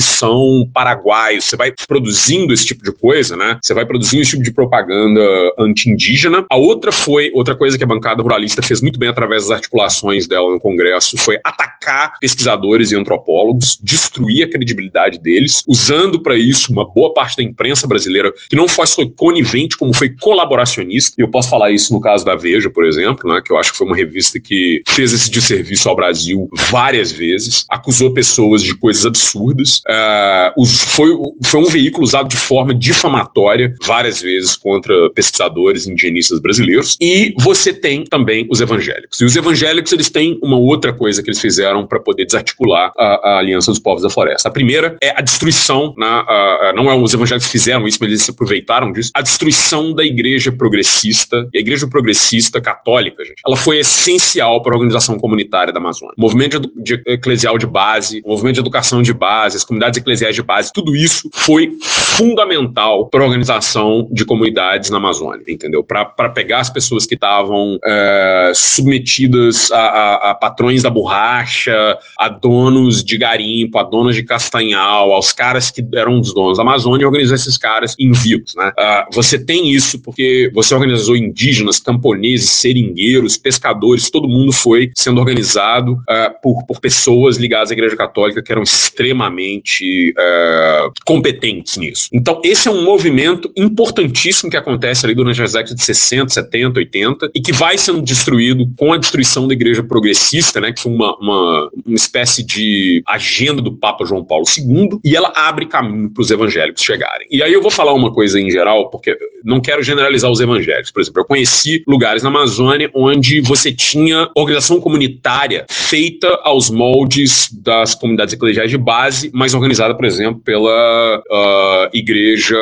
[0.00, 1.44] São paraguaios.
[1.44, 3.58] Você vai produzindo esse tipo de coisa, né?
[3.62, 5.20] Você vai produzindo esse tipo de propaganda
[5.58, 6.44] anti-indígena.
[6.50, 10.26] A outra foi, outra coisa que a bancada ruralista fez muito bem através das articulações
[10.26, 16.72] dela no Congresso, foi atacar pesquisadores e antropólogos, destruir a credibilidade deles, usando para isso
[16.72, 18.86] uma boa parte da imprensa brasileira que não foi
[19.16, 21.14] conivente, como foi colaboracionista.
[21.18, 23.72] E eu posso falar isso no caso da Veja, por exemplo, né, que eu acho
[23.72, 28.74] que foi uma revista que fez esse desserviço ao Brasil várias vezes, acusou pessoas de
[28.74, 31.10] coisas absurdas, uh, foi,
[31.44, 36.96] foi um veículo usado de forma difamatória várias vezes contra pesquisadores indigenistas brasileiros.
[37.00, 39.20] E você tem também os evangélicos.
[39.20, 43.04] E os evangélicos eles têm uma outra coisa que eles fizeram para poder desarticular a,
[43.04, 44.48] a, Aliança dos Povos da Floresta.
[44.48, 48.30] A primeira é a destruição, na, não é os evangélicos fizeram isso, mas eles se
[48.30, 51.48] aproveitaram disso, a destruição da igreja progressista.
[51.52, 56.14] E a igreja progressista católica, gente, ela foi essencial para a organização comunitária da Amazônia.
[56.16, 59.98] O movimento de, de, eclesial de base, o movimento de educação de base, as comunidades
[59.98, 65.84] eclesiais de base, tudo isso foi fundamental para a organização de comunidades na Amazônia, entendeu?
[65.84, 72.28] Para pegar as pessoas que estavam é, submetidas a, a, a, patrões da borracha, a
[72.28, 77.04] donos de garimpo, a donos de castanhal, aos caras que eram os donos da Amazônia
[77.04, 78.72] e organizar esses caras em vivos, né?
[78.78, 85.20] Uh, você tem isso porque você organizou indígenas, camponeses, seringueiros, pescadores, todo mundo foi sendo
[85.20, 92.08] organizado uh, por, por pessoas ligadas à Igreja Católica que eram extremamente uh, competentes nisso.
[92.12, 96.78] Então, esse é um movimento importantíssimo que acontece ali durante as décadas de 60, 70,
[96.78, 100.92] 80 e que vai sendo destruído com a destruição da igreja progressista, né, que foi
[100.92, 106.10] uma, uma, uma espécie de agenda do Papa João Paulo II, e ela abre caminho
[106.10, 107.26] para os evangélicos chegarem.
[107.30, 110.90] E aí eu vou falar uma coisa em geral, porque não quero generalizar os evangélicos.
[110.90, 117.50] Por exemplo, eu conheci lugares na Amazônia onde você tinha organização comunitária feita aos moldes
[117.52, 122.58] das comunidades eclesiais de base, mas organizada, por exemplo, pela uh, Igreja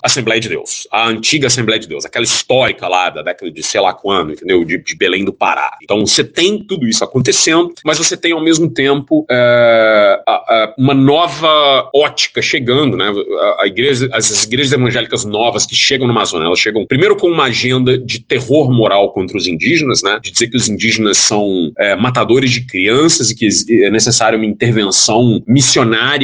[0.00, 3.80] Assembleia de Deus, a antiga Assembleia de Deus, aquela histórica lá da década de sei
[3.80, 4.64] lá quando, entendeu?
[4.64, 5.76] De, de Belém do Pará.
[5.82, 10.74] Então você tem tudo isso acontecendo, mas você tem ao mesmo tempo é, a, a,
[10.78, 13.12] uma nova ótica chegando, né?
[13.40, 17.16] A, a igreja, as, as, igrejas evangélicas novas que chegam na Amazônia, elas chegam primeiro
[17.16, 20.20] com uma agenda de terror moral contra os indígenas, né?
[20.22, 23.48] De dizer que os indígenas são é, matadores de crianças e que
[23.84, 25.71] é necessário uma intervenção missionária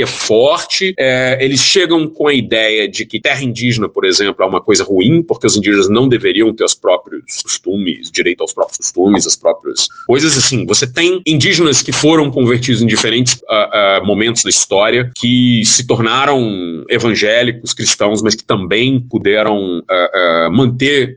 [0.07, 0.95] forte.
[0.99, 4.85] É, eles chegam com a ideia de que terra indígena, por exemplo, é uma coisa
[4.85, 9.37] ruim, porque os indígenas não deveriam ter os próprios costumes, direito aos próprios costumes, as
[9.37, 10.67] próprias coisas assim.
[10.67, 15.87] Você tem indígenas que foram convertidos em diferentes uh, uh, momentos da história, que se
[15.87, 21.17] tornaram evangélicos, cristãos, mas que também puderam uh, manter.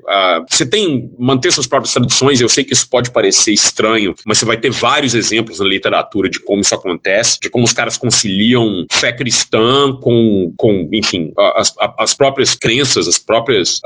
[0.50, 2.42] você tem manter suas próprias tradições.
[2.42, 6.30] Eu sei que isso pode parecer estranho, mas você vai ter vários exemplos na literatura
[6.30, 11.74] de como isso acontece, de como os caras conciliam fé cristã com, com enfim, as,
[11.98, 13.82] as próprias crenças, as próprias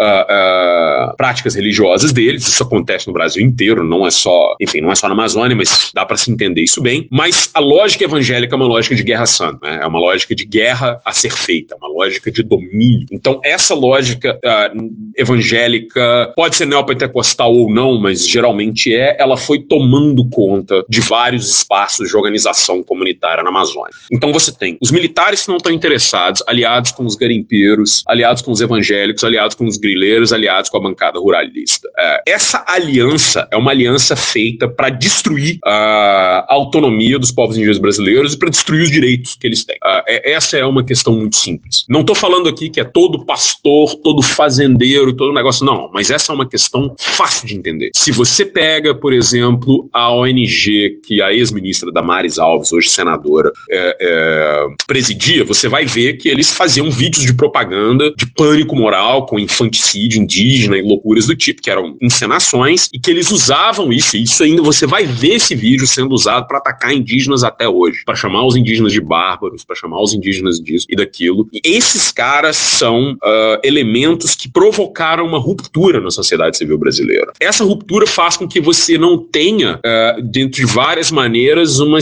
[1.17, 2.47] práticas religiosas deles.
[2.47, 5.91] Isso acontece no Brasil inteiro, não é só, enfim, não é só na Amazônia, mas
[5.93, 7.07] dá para se entender isso bem.
[7.11, 9.79] Mas a lógica evangélica é uma lógica de guerra santa, né?
[9.81, 13.05] é uma lógica de guerra a ser feita, uma lógica de domínio.
[13.11, 19.59] Então, essa lógica uh, evangélica pode ser neopentecostal ou não, mas geralmente é, ela foi
[19.59, 23.93] tomando conta de vários espaços de organização comunitária na Amazônia.
[24.11, 28.51] Então, você tem os militares que não estão interessados, aliados com os garimpeiros, aliados com
[28.51, 31.87] os evangélicos, aliados com os grileiros, aliados com a bancada ruralista.
[31.87, 38.33] Uh, essa aliança é uma aliança feita para destruir a autonomia dos povos indígenas brasileiros
[38.33, 39.77] e para destruir os direitos que eles têm.
[39.77, 41.85] Uh, essa é uma questão muito simples.
[41.89, 46.31] Não estou falando aqui que é todo pastor, todo fazendeiro, todo negócio, não, mas essa
[46.31, 47.91] é uma questão fácil de entender.
[47.95, 54.04] Se você pega, por exemplo, a ONG que a ex-ministra Damares Alves, hoje senadora, é,
[54.05, 59.39] é, presidia, você vai ver que eles faziam vídeos de propaganda de pânico moral com
[59.39, 64.23] infanticídio indígena e loucuras do tipo, que eram encenações e que eles usavam isso, e
[64.23, 68.15] isso ainda você vai ver esse vídeo sendo usado para atacar indígenas até hoje, para
[68.15, 71.47] chamar os indígenas de bárbaros, para chamar os indígenas disso e daquilo.
[71.51, 77.31] E esses caras são uh, elementos que provocaram uma ruptura na sociedade civil brasileira.
[77.39, 81.99] Essa ruptura faz com que você não tenha, uh, dentro de várias maneiras, uma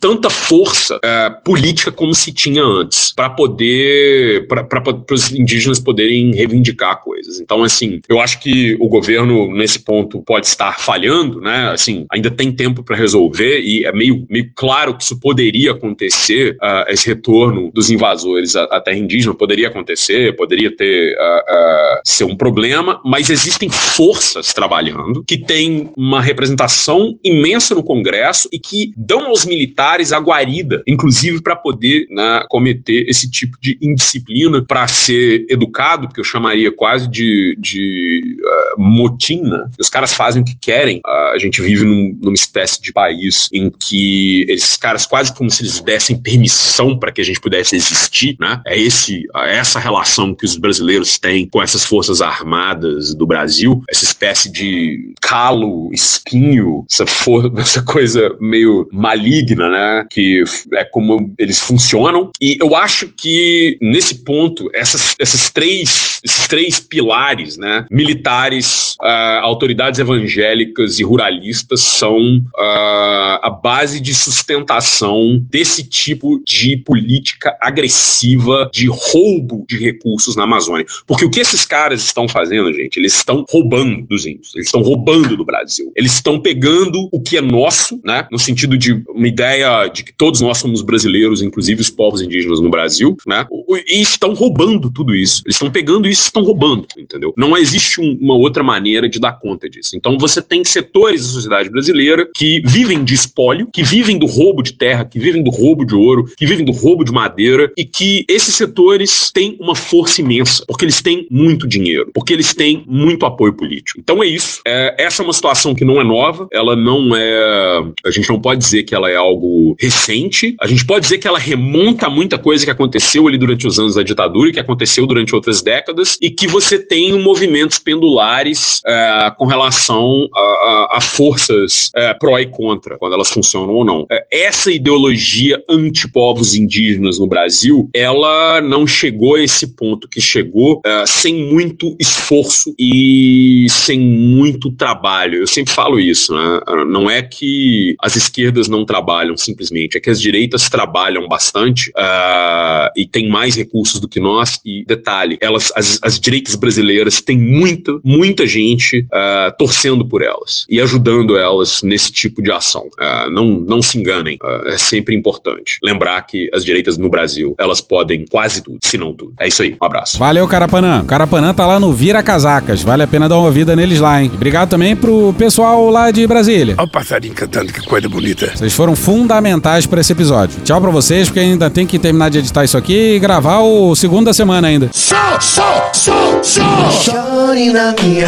[0.00, 7.02] tanta força uh, política como se tinha antes, para poder, para os indígenas poderem reivindicar
[7.02, 7.40] coisas.
[7.40, 11.70] Então, assim, eu acho que o governo, nesse ponto, pode estar falhando, né?
[11.70, 16.56] Assim, ainda tem tempo para resolver e é meio, meio claro que isso poderia acontecer,
[16.62, 22.24] uh, esse retorno dos invasores à, à, terra indígena poderia acontecer, poderia ter uh, ser
[22.24, 28.92] um problema, mas existem forças trabalhando que têm uma representação imensa no Congresso e que
[28.96, 31.09] dão aos militares a guarida, inclusive
[31.42, 37.08] para poder né, cometer esse tipo de indisciplina para ser educado, que eu chamaria quase
[37.08, 39.68] de, de uh, motim, né?
[39.78, 40.98] Os caras fazem o que querem.
[40.98, 45.50] Uh, a gente vive num, numa espécie de país em que esses caras quase como
[45.50, 48.60] se eles dessem permissão para que a gente pudesse existir, né?
[48.66, 53.82] É esse, é essa relação que os brasileiros têm com essas forças armadas do Brasil,
[53.88, 60.06] essa espécie de calo, espinho, essa, for, essa coisa meio maligna, né?
[60.10, 60.99] Que é como
[61.38, 62.30] eles funcionam.
[62.40, 67.86] E eu acho que nesse ponto, essas, essas três, esses três pilares, né?
[67.90, 76.76] Militares, uh, autoridades evangélicas e ruralistas são uh, a base de sustentação desse tipo de
[76.76, 80.86] política agressiva de roubo de recursos na Amazônia.
[81.06, 84.82] Porque o que esses caras estão fazendo, gente, eles estão roubando dos índios, eles estão
[84.82, 85.92] roubando do Brasil.
[85.96, 88.26] Eles estão pegando o que é nosso, né?
[88.30, 92.60] No sentido de uma ideia de que todos nós somos brasileiros, inclusive os povos indígenas
[92.60, 93.46] no Brasil, né?
[93.88, 95.42] E estão roubando tudo isso.
[95.46, 97.32] Eles estão pegando isso e estão roubando, entendeu?
[97.36, 99.96] Não existe um, uma outra maneira de dar conta disso.
[99.96, 104.62] Então você tem setores da sociedade brasileira que vivem de espólio, que vivem do roubo
[104.62, 107.84] de terra, que vivem do roubo de ouro, que vivem do roubo de madeira e
[107.84, 112.84] que esses setores têm uma força imensa, porque eles têm muito dinheiro, porque eles têm
[112.86, 114.00] muito apoio político.
[114.00, 114.60] Então é isso.
[114.66, 117.84] É, essa é uma situação que não é nova, ela não é.
[118.04, 121.28] A gente não pode dizer que ela é algo recente, a gente pode dizer que
[121.28, 124.60] ela remonta a muita coisa que aconteceu ali durante os anos da ditadura e que
[124.60, 130.88] aconteceu durante outras décadas e que você tem movimentos pendulares é, com relação a, a,
[130.98, 134.06] a forças é, pró e contra, quando elas funcionam ou não.
[134.10, 140.80] É, essa ideologia antipovos indígenas no Brasil, ela não chegou a esse ponto que chegou
[140.84, 145.38] é, sem muito esforço e sem muito trabalho.
[145.38, 146.60] Eu sempre falo isso, né?
[146.88, 152.90] Não é que as esquerdas não trabalham simplesmente, é que as direitas trabalham bastante uh,
[152.96, 154.60] e têm mais recursos do que nós.
[154.64, 160.64] E detalhe, elas, as, as direitas brasileiras têm muita, muita gente uh, torcendo por elas
[160.68, 162.88] e ajudando elas nesse tipo de ação.
[162.98, 167.80] Uh, não, não se enganem, é sempre importante lembrar que as direitas no Brasil elas
[167.80, 169.34] podem quase tudo, se não tudo.
[169.38, 170.18] É isso aí, um abraço.
[170.18, 171.04] Valeu, Carapanã.
[171.04, 174.30] Carapanã tá lá no Vira Casacas, vale a pena dar uma vida neles lá, hein?
[174.32, 176.74] Obrigado também pro pessoal lá de Brasília.
[176.78, 178.52] Olha o passarinho cantando, que coisa bonita.
[178.54, 180.59] Vocês foram fundamentais para esse episódio.
[180.60, 183.94] Tchau pra vocês, porque ainda tem que terminar de editar isso aqui e gravar o
[183.94, 184.90] segundo da semana ainda.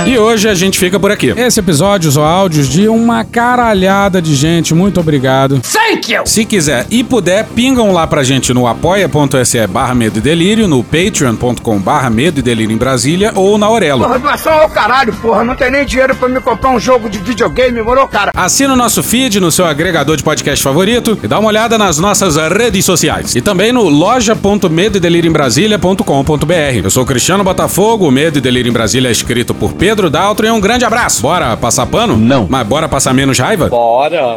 [0.07, 1.33] E hoje a gente fica por aqui.
[1.37, 4.75] Esse episódio usou áudios de uma caralhada de gente.
[4.75, 5.61] Muito obrigado.
[5.61, 6.23] Thank you!
[6.27, 10.83] Se quiser e puder, pingam lá pra gente no apoia.se barra medo e delírio, no
[10.85, 14.05] patreon.com barra medo e delírio em Brasília ou na Aurelo.
[14.05, 15.45] Porra, doação ao caralho, porra.
[15.45, 18.31] Não tem nem dinheiro pra me comprar um jogo de videogame, morou, cara?
[18.35, 21.99] Assina o nosso feed no seu agregador de podcast favorito e dá uma olhada nas
[21.99, 22.12] nossas
[22.51, 23.35] redes sociais.
[23.35, 26.53] E também no loja.medoedelirioembrasilha.com.br.
[26.83, 30.47] Eu sou Cristiano Botafogo, o Medo e Delírio em Brasília é escrito por Pedro Daltro
[30.47, 31.23] e um grande abraço.
[31.23, 32.17] Bora passar pano?
[32.17, 32.47] Não.
[32.49, 33.69] Mas bora passar menos raiva?
[33.69, 34.37] Bora.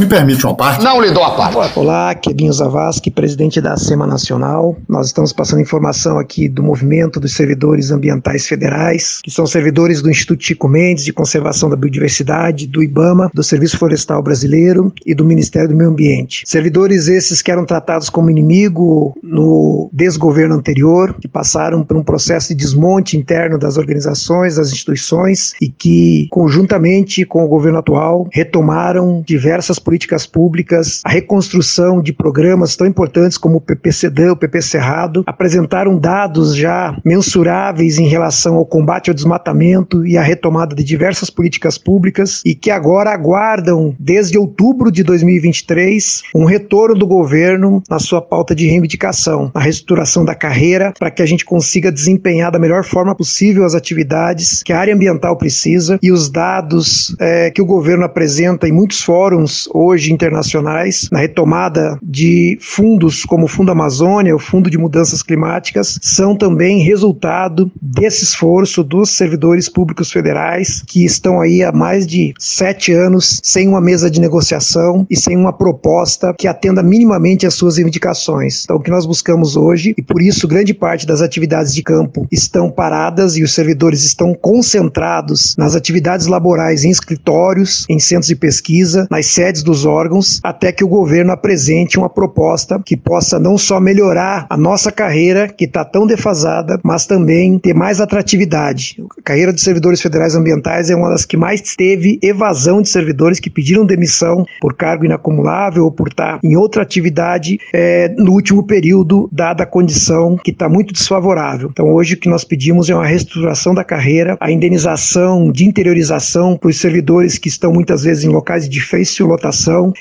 [0.00, 0.82] Me permite uma parte?
[0.82, 1.78] Não lhe dou a parte.
[1.78, 4.74] Olá, é Binho Zavascki, presidente da SEMA Nacional.
[4.88, 10.08] Nós estamos passando informação aqui do movimento dos servidores ambientais federais, que são servidores do
[10.08, 15.22] Instituto Chico Mendes de Conservação da Biodiversidade, do IBAMA, do Serviço Florestal Brasileiro e do
[15.22, 16.44] Ministério do Meio Ambiente.
[16.46, 22.48] Servidores esses que eram tratados como inimigo no desgoverno anterior, que passaram por um processo
[22.48, 29.22] de desmonte interno das organizações, das instituições e que, conjuntamente com o governo atual, retomaram
[29.26, 29.89] diversas políticas
[30.26, 36.54] públicas, a reconstrução de programas tão importantes como o PPCD, o PP Cerrado, apresentaram dados
[36.54, 42.42] já mensuráveis em relação ao combate ao desmatamento e à retomada de diversas políticas públicas
[42.44, 48.54] e que agora aguardam, desde outubro de 2023, um retorno do governo na sua pauta
[48.54, 53.14] de reivindicação, na reestruturação da carreira, para que a gente consiga desempenhar da melhor forma
[53.14, 55.98] possível as atividades que a área ambiental precisa.
[56.02, 61.98] E os dados é, que o governo apresenta em muitos fóruns hoje internacionais na retomada
[62.02, 68.24] de fundos como o Fundo Amazônia, o Fundo de Mudanças Climáticas, são também resultado desse
[68.24, 73.80] esforço dos servidores públicos federais que estão aí há mais de sete anos sem uma
[73.80, 78.64] mesa de negociação e sem uma proposta que atenda minimamente às suas reivindicações.
[78.64, 82.26] Então, o que nós buscamos hoje, e por isso grande parte das atividades de campo
[82.30, 88.36] estão paradas e os servidores estão concentrados nas atividades laborais em escritórios, em centros de
[88.36, 93.56] pesquisa, nas sedes dos órgãos, até que o governo apresente uma proposta que possa não
[93.56, 99.00] só melhorar a nossa carreira, que está tão defasada, mas também ter mais atratividade.
[99.16, 103.38] A carreira dos servidores federais ambientais é uma das que mais teve evasão de servidores
[103.38, 108.64] que pediram demissão por cargo inacumulável ou por estar em outra atividade é, no último
[108.64, 111.68] período, dada a condição que está muito desfavorável.
[111.70, 116.56] Então, hoje o que nós pedimos é uma reestruturação da carreira, a indenização de interiorização
[116.56, 119.49] para os servidores que estão muitas vezes em locais de difícil lotação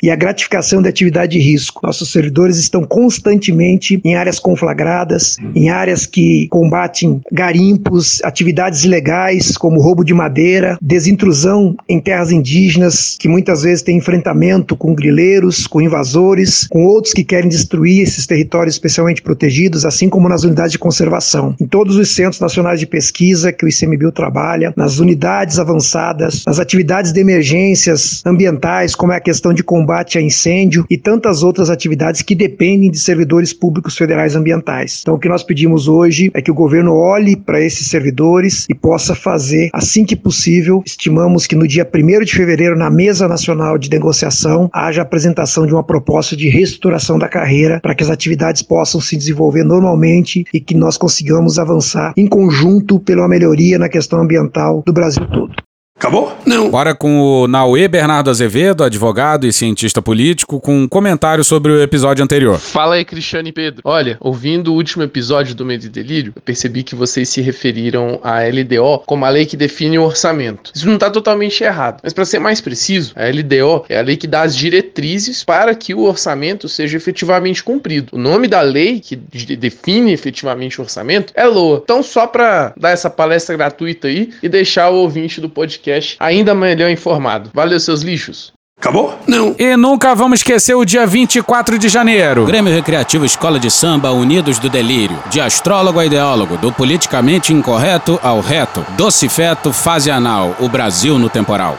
[0.01, 1.81] e a gratificação de atividade de risco.
[1.83, 9.81] Nossos servidores estão constantemente em áreas conflagradas, em áreas que combatem garimpos, atividades ilegais como
[9.81, 15.81] roubo de madeira, desintrusão em terras indígenas, que muitas vezes tem enfrentamento com grileiros, com
[15.81, 20.79] invasores, com outros que querem destruir esses territórios especialmente protegidos, assim como nas unidades de
[20.79, 21.55] conservação.
[21.59, 26.59] Em todos os centros nacionais de pesquisa que o ICMBio trabalha, nas unidades avançadas, nas
[26.59, 31.69] atividades de emergências ambientais, como é a questão de combate a incêndio e tantas outras
[31.69, 34.99] atividades que dependem de servidores públicos federais ambientais.
[35.01, 38.75] Então, o que nós pedimos hoje é que o governo olhe para esses servidores e
[38.75, 43.77] possa fazer, assim que possível, estimamos que no dia 1 de fevereiro, na Mesa Nacional
[43.77, 48.61] de Negociação, haja apresentação de uma proposta de reestruturação da carreira para que as atividades
[48.61, 54.21] possam se desenvolver normalmente e que nós consigamos avançar em conjunto pela melhoria na questão
[54.21, 55.68] ambiental do Brasil todo.
[55.99, 56.33] Acabou?
[56.45, 56.71] Não.
[56.71, 61.83] Bora com o Nauê Bernardo Azevedo, advogado e cientista político, com um comentário sobre o
[61.83, 62.57] episódio anterior.
[62.57, 63.81] Fala aí, Cristiano e Pedro.
[63.83, 68.17] Olha, ouvindo o último episódio do Medo e Delírio, eu percebi que vocês se referiram
[68.23, 70.71] à LDO como a lei que define o orçamento.
[70.73, 74.15] Isso não está totalmente errado, mas para ser mais preciso, a LDO é a lei
[74.15, 78.07] que dá as diretrizes para que o orçamento seja efetivamente cumprido.
[78.13, 81.81] O nome da lei que define efetivamente o orçamento é LOA.
[81.83, 85.88] Então, só para dar essa palestra gratuita aí e deixar o ouvinte do podcast
[86.19, 87.51] ainda melhor informado.
[87.53, 88.51] Valeu, seus lixos.
[88.79, 89.19] Acabou?
[89.27, 89.53] Não.
[89.59, 92.45] E nunca vamos esquecer o dia 24 de janeiro.
[92.45, 95.19] Grêmio Recreativo Escola de Samba Unidos do Delírio.
[95.29, 98.85] De astrólogo a ideólogo, do politicamente incorreto ao reto.
[98.95, 100.55] Doce feto, fase anal.
[100.59, 101.77] O Brasil no temporal.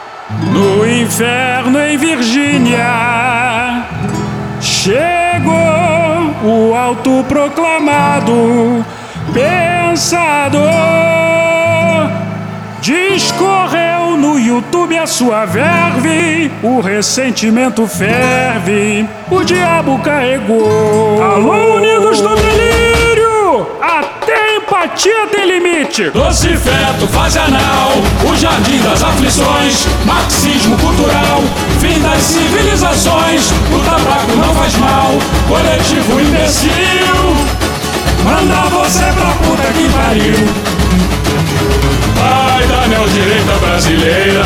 [0.53, 3.87] No inferno em Virgínia
[4.61, 5.51] chegou
[6.43, 8.85] o autoproclamado
[9.33, 10.61] pensador.
[12.81, 13.70] Discorreu no
[14.61, 21.19] YouTube a sua verve, o ressentimento ferve, o diabo carregou.
[21.19, 23.67] Alô, unidos do delírio!
[23.81, 26.11] Até empatia tem limite.
[26.11, 27.91] Doce feto, fase anal,
[28.23, 31.41] o jardim das aflições, marxismo cultural,
[31.79, 35.09] fim das civilizações, o tabaco não faz mal,
[35.47, 36.71] coletivo imbecil,
[38.23, 41.80] manda você pra puta que pariu.
[42.61, 44.43] Pai da neodireita brasileira,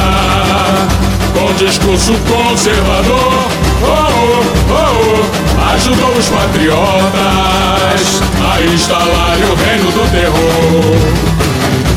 [1.33, 3.49] com discurso conservador,
[3.81, 10.95] oh, oh, oh, ajudou os patriotas a instalar o reino do terror.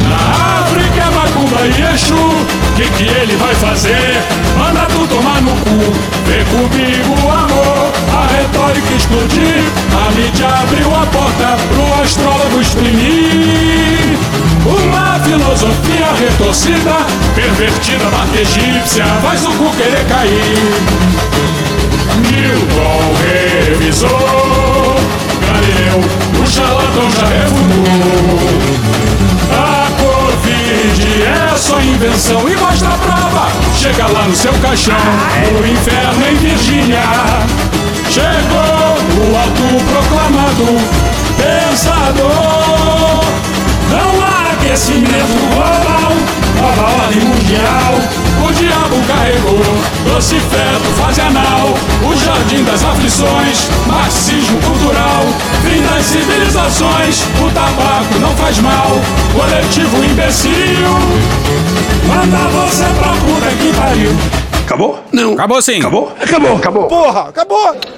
[0.08, 4.20] Na África é Macumba e Exu, que que ele vai fazer?
[4.58, 5.92] Manda tu tomar no cu,
[6.26, 9.62] vem comigo amor, a retórica explodir,
[9.94, 14.18] a mídia abriu a porta pro astrólogo exprimir.
[14.64, 16.96] Uma filosofia retorcida,
[17.34, 21.18] pervertida, marca egípcia, faz o cu querer cair.
[22.30, 23.14] Newton
[23.66, 24.96] revisou,
[25.46, 26.00] Galileu,
[26.42, 28.48] o charlatão já refutou.
[29.50, 33.48] A Covid é só invenção e mostra a prova.
[33.74, 34.94] Chega lá no seu caixão,
[35.60, 37.02] o inferno em Virgínia.
[38.10, 40.66] Chegou o autoproclamado
[41.36, 42.77] pensador.
[44.78, 46.12] Há aquecimento global,
[46.54, 47.94] nova ordem mundial.
[48.46, 49.60] O diabo carregou,
[50.04, 51.74] doce feto, fase anal.
[52.08, 55.24] O jardim das aflições, marxismo cultural.
[55.64, 58.92] Fim das civilizações, o tabaco não faz mal.
[59.34, 60.52] Coletivo imbecil,
[62.06, 64.12] manda você pra puta que pariu.
[64.64, 65.02] Acabou?
[65.12, 65.32] Não.
[65.32, 65.80] Acabou sim.
[65.80, 66.12] Acabou?
[66.22, 66.84] Acabou, acabou.
[66.84, 67.97] Porra, acabou!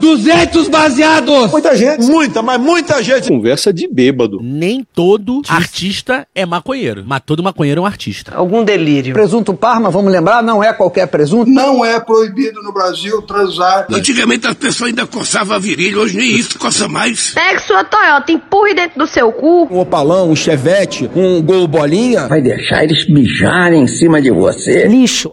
[0.00, 1.50] 200 baseados?
[1.50, 2.02] Muita gente.
[2.04, 3.28] Muita, mas muita gente.
[3.28, 4.40] Conversa de bêbado.
[4.42, 8.32] Nem todo artista é maconheiro, mas todo maconheiro é um artista.
[8.34, 9.14] Algum delírio.
[9.14, 11.50] Presunto Parma, vamos lembrar, não é qualquer presunto.
[11.50, 13.86] Não é proibido no Brasil transar.
[13.90, 17.32] Antigamente as pessoas ainda coçavam a virilha, hoje nem isso coça mais.
[17.34, 19.68] Pegue sua Toyota, empurre dentro do seu cu.
[19.70, 22.26] Um opalão, um chevette, um gol bolinha.
[22.28, 24.86] Vai deixar eles mijarem em cima de você.
[24.86, 25.32] Lixo.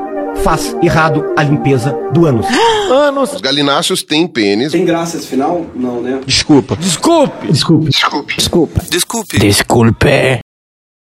[0.43, 2.45] faz errado a limpeza do ânus.
[2.91, 3.33] Anos.
[3.33, 4.71] Os galináceos têm pênis.
[4.71, 5.65] Tem graça esse final?
[5.75, 6.19] Não, né?
[6.25, 6.75] Desculpa.
[6.75, 7.47] Desculpe.
[7.51, 7.85] Desculpe.
[7.89, 8.35] Desculpe.
[8.35, 8.81] Desculpa.
[8.89, 9.39] Desculpe.
[9.39, 10.39] Desculpe.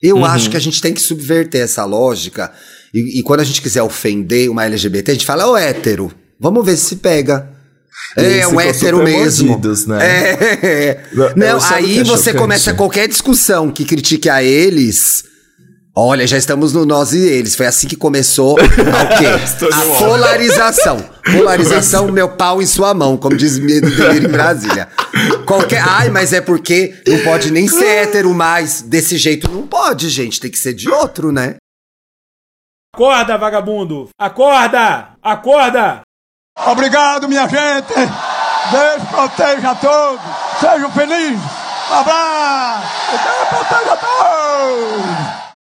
[0.03, 0.25] Eu Uhum.
[0.25, 2.53] acho que a gente tem que subverter essa lógica.
[2.93, 6.65] E, e quando a gente quiser ofender uma LGBT, a gente fala, ô hétero, vamos
[6.65, 7.51] ver se se pega.
[8.17, 9.49] É, Eles um hétero mesmo.
[9.49, 9.99] mordidos, né?
[10.63, 11.01] É.
[11.37, 15.25] Não, eu sabe o que aí é você começa qualquer discussão que critique a eles.
[15.97, 17.55] Olha, já estamos no nós e eles.
[17.55, 18.67] Foi assim que começou o quê?
[19.73, 20.99] A polarização.
[21.37, 24.89] Polarização, meu pau em sua mão, como diz Medo de Delírio em Brasília.
[25.47, 25.81] Qualquer.
[25.87, 28.83] Ai, mas é porque não pode nem ser hétero mais.
[28.83, 30.41] Desse jeito não pode, gente.
[30.41, 31.57] Tem que ser de outro, né?
[32.93, 34.09] Acorda, vagabundo!
[34.19, 35.11] Acorda!
[35.23, 36.01] Acorda!
[36.67, 37.95] Obrigado, minha gente.
[37.95, 40.21] Deus proteja a todos.
[40.61, 41.41] Sejam felizes.
[41.91, 42.89] Abraço.
[43.11, 45.45] Deus proteja a todos.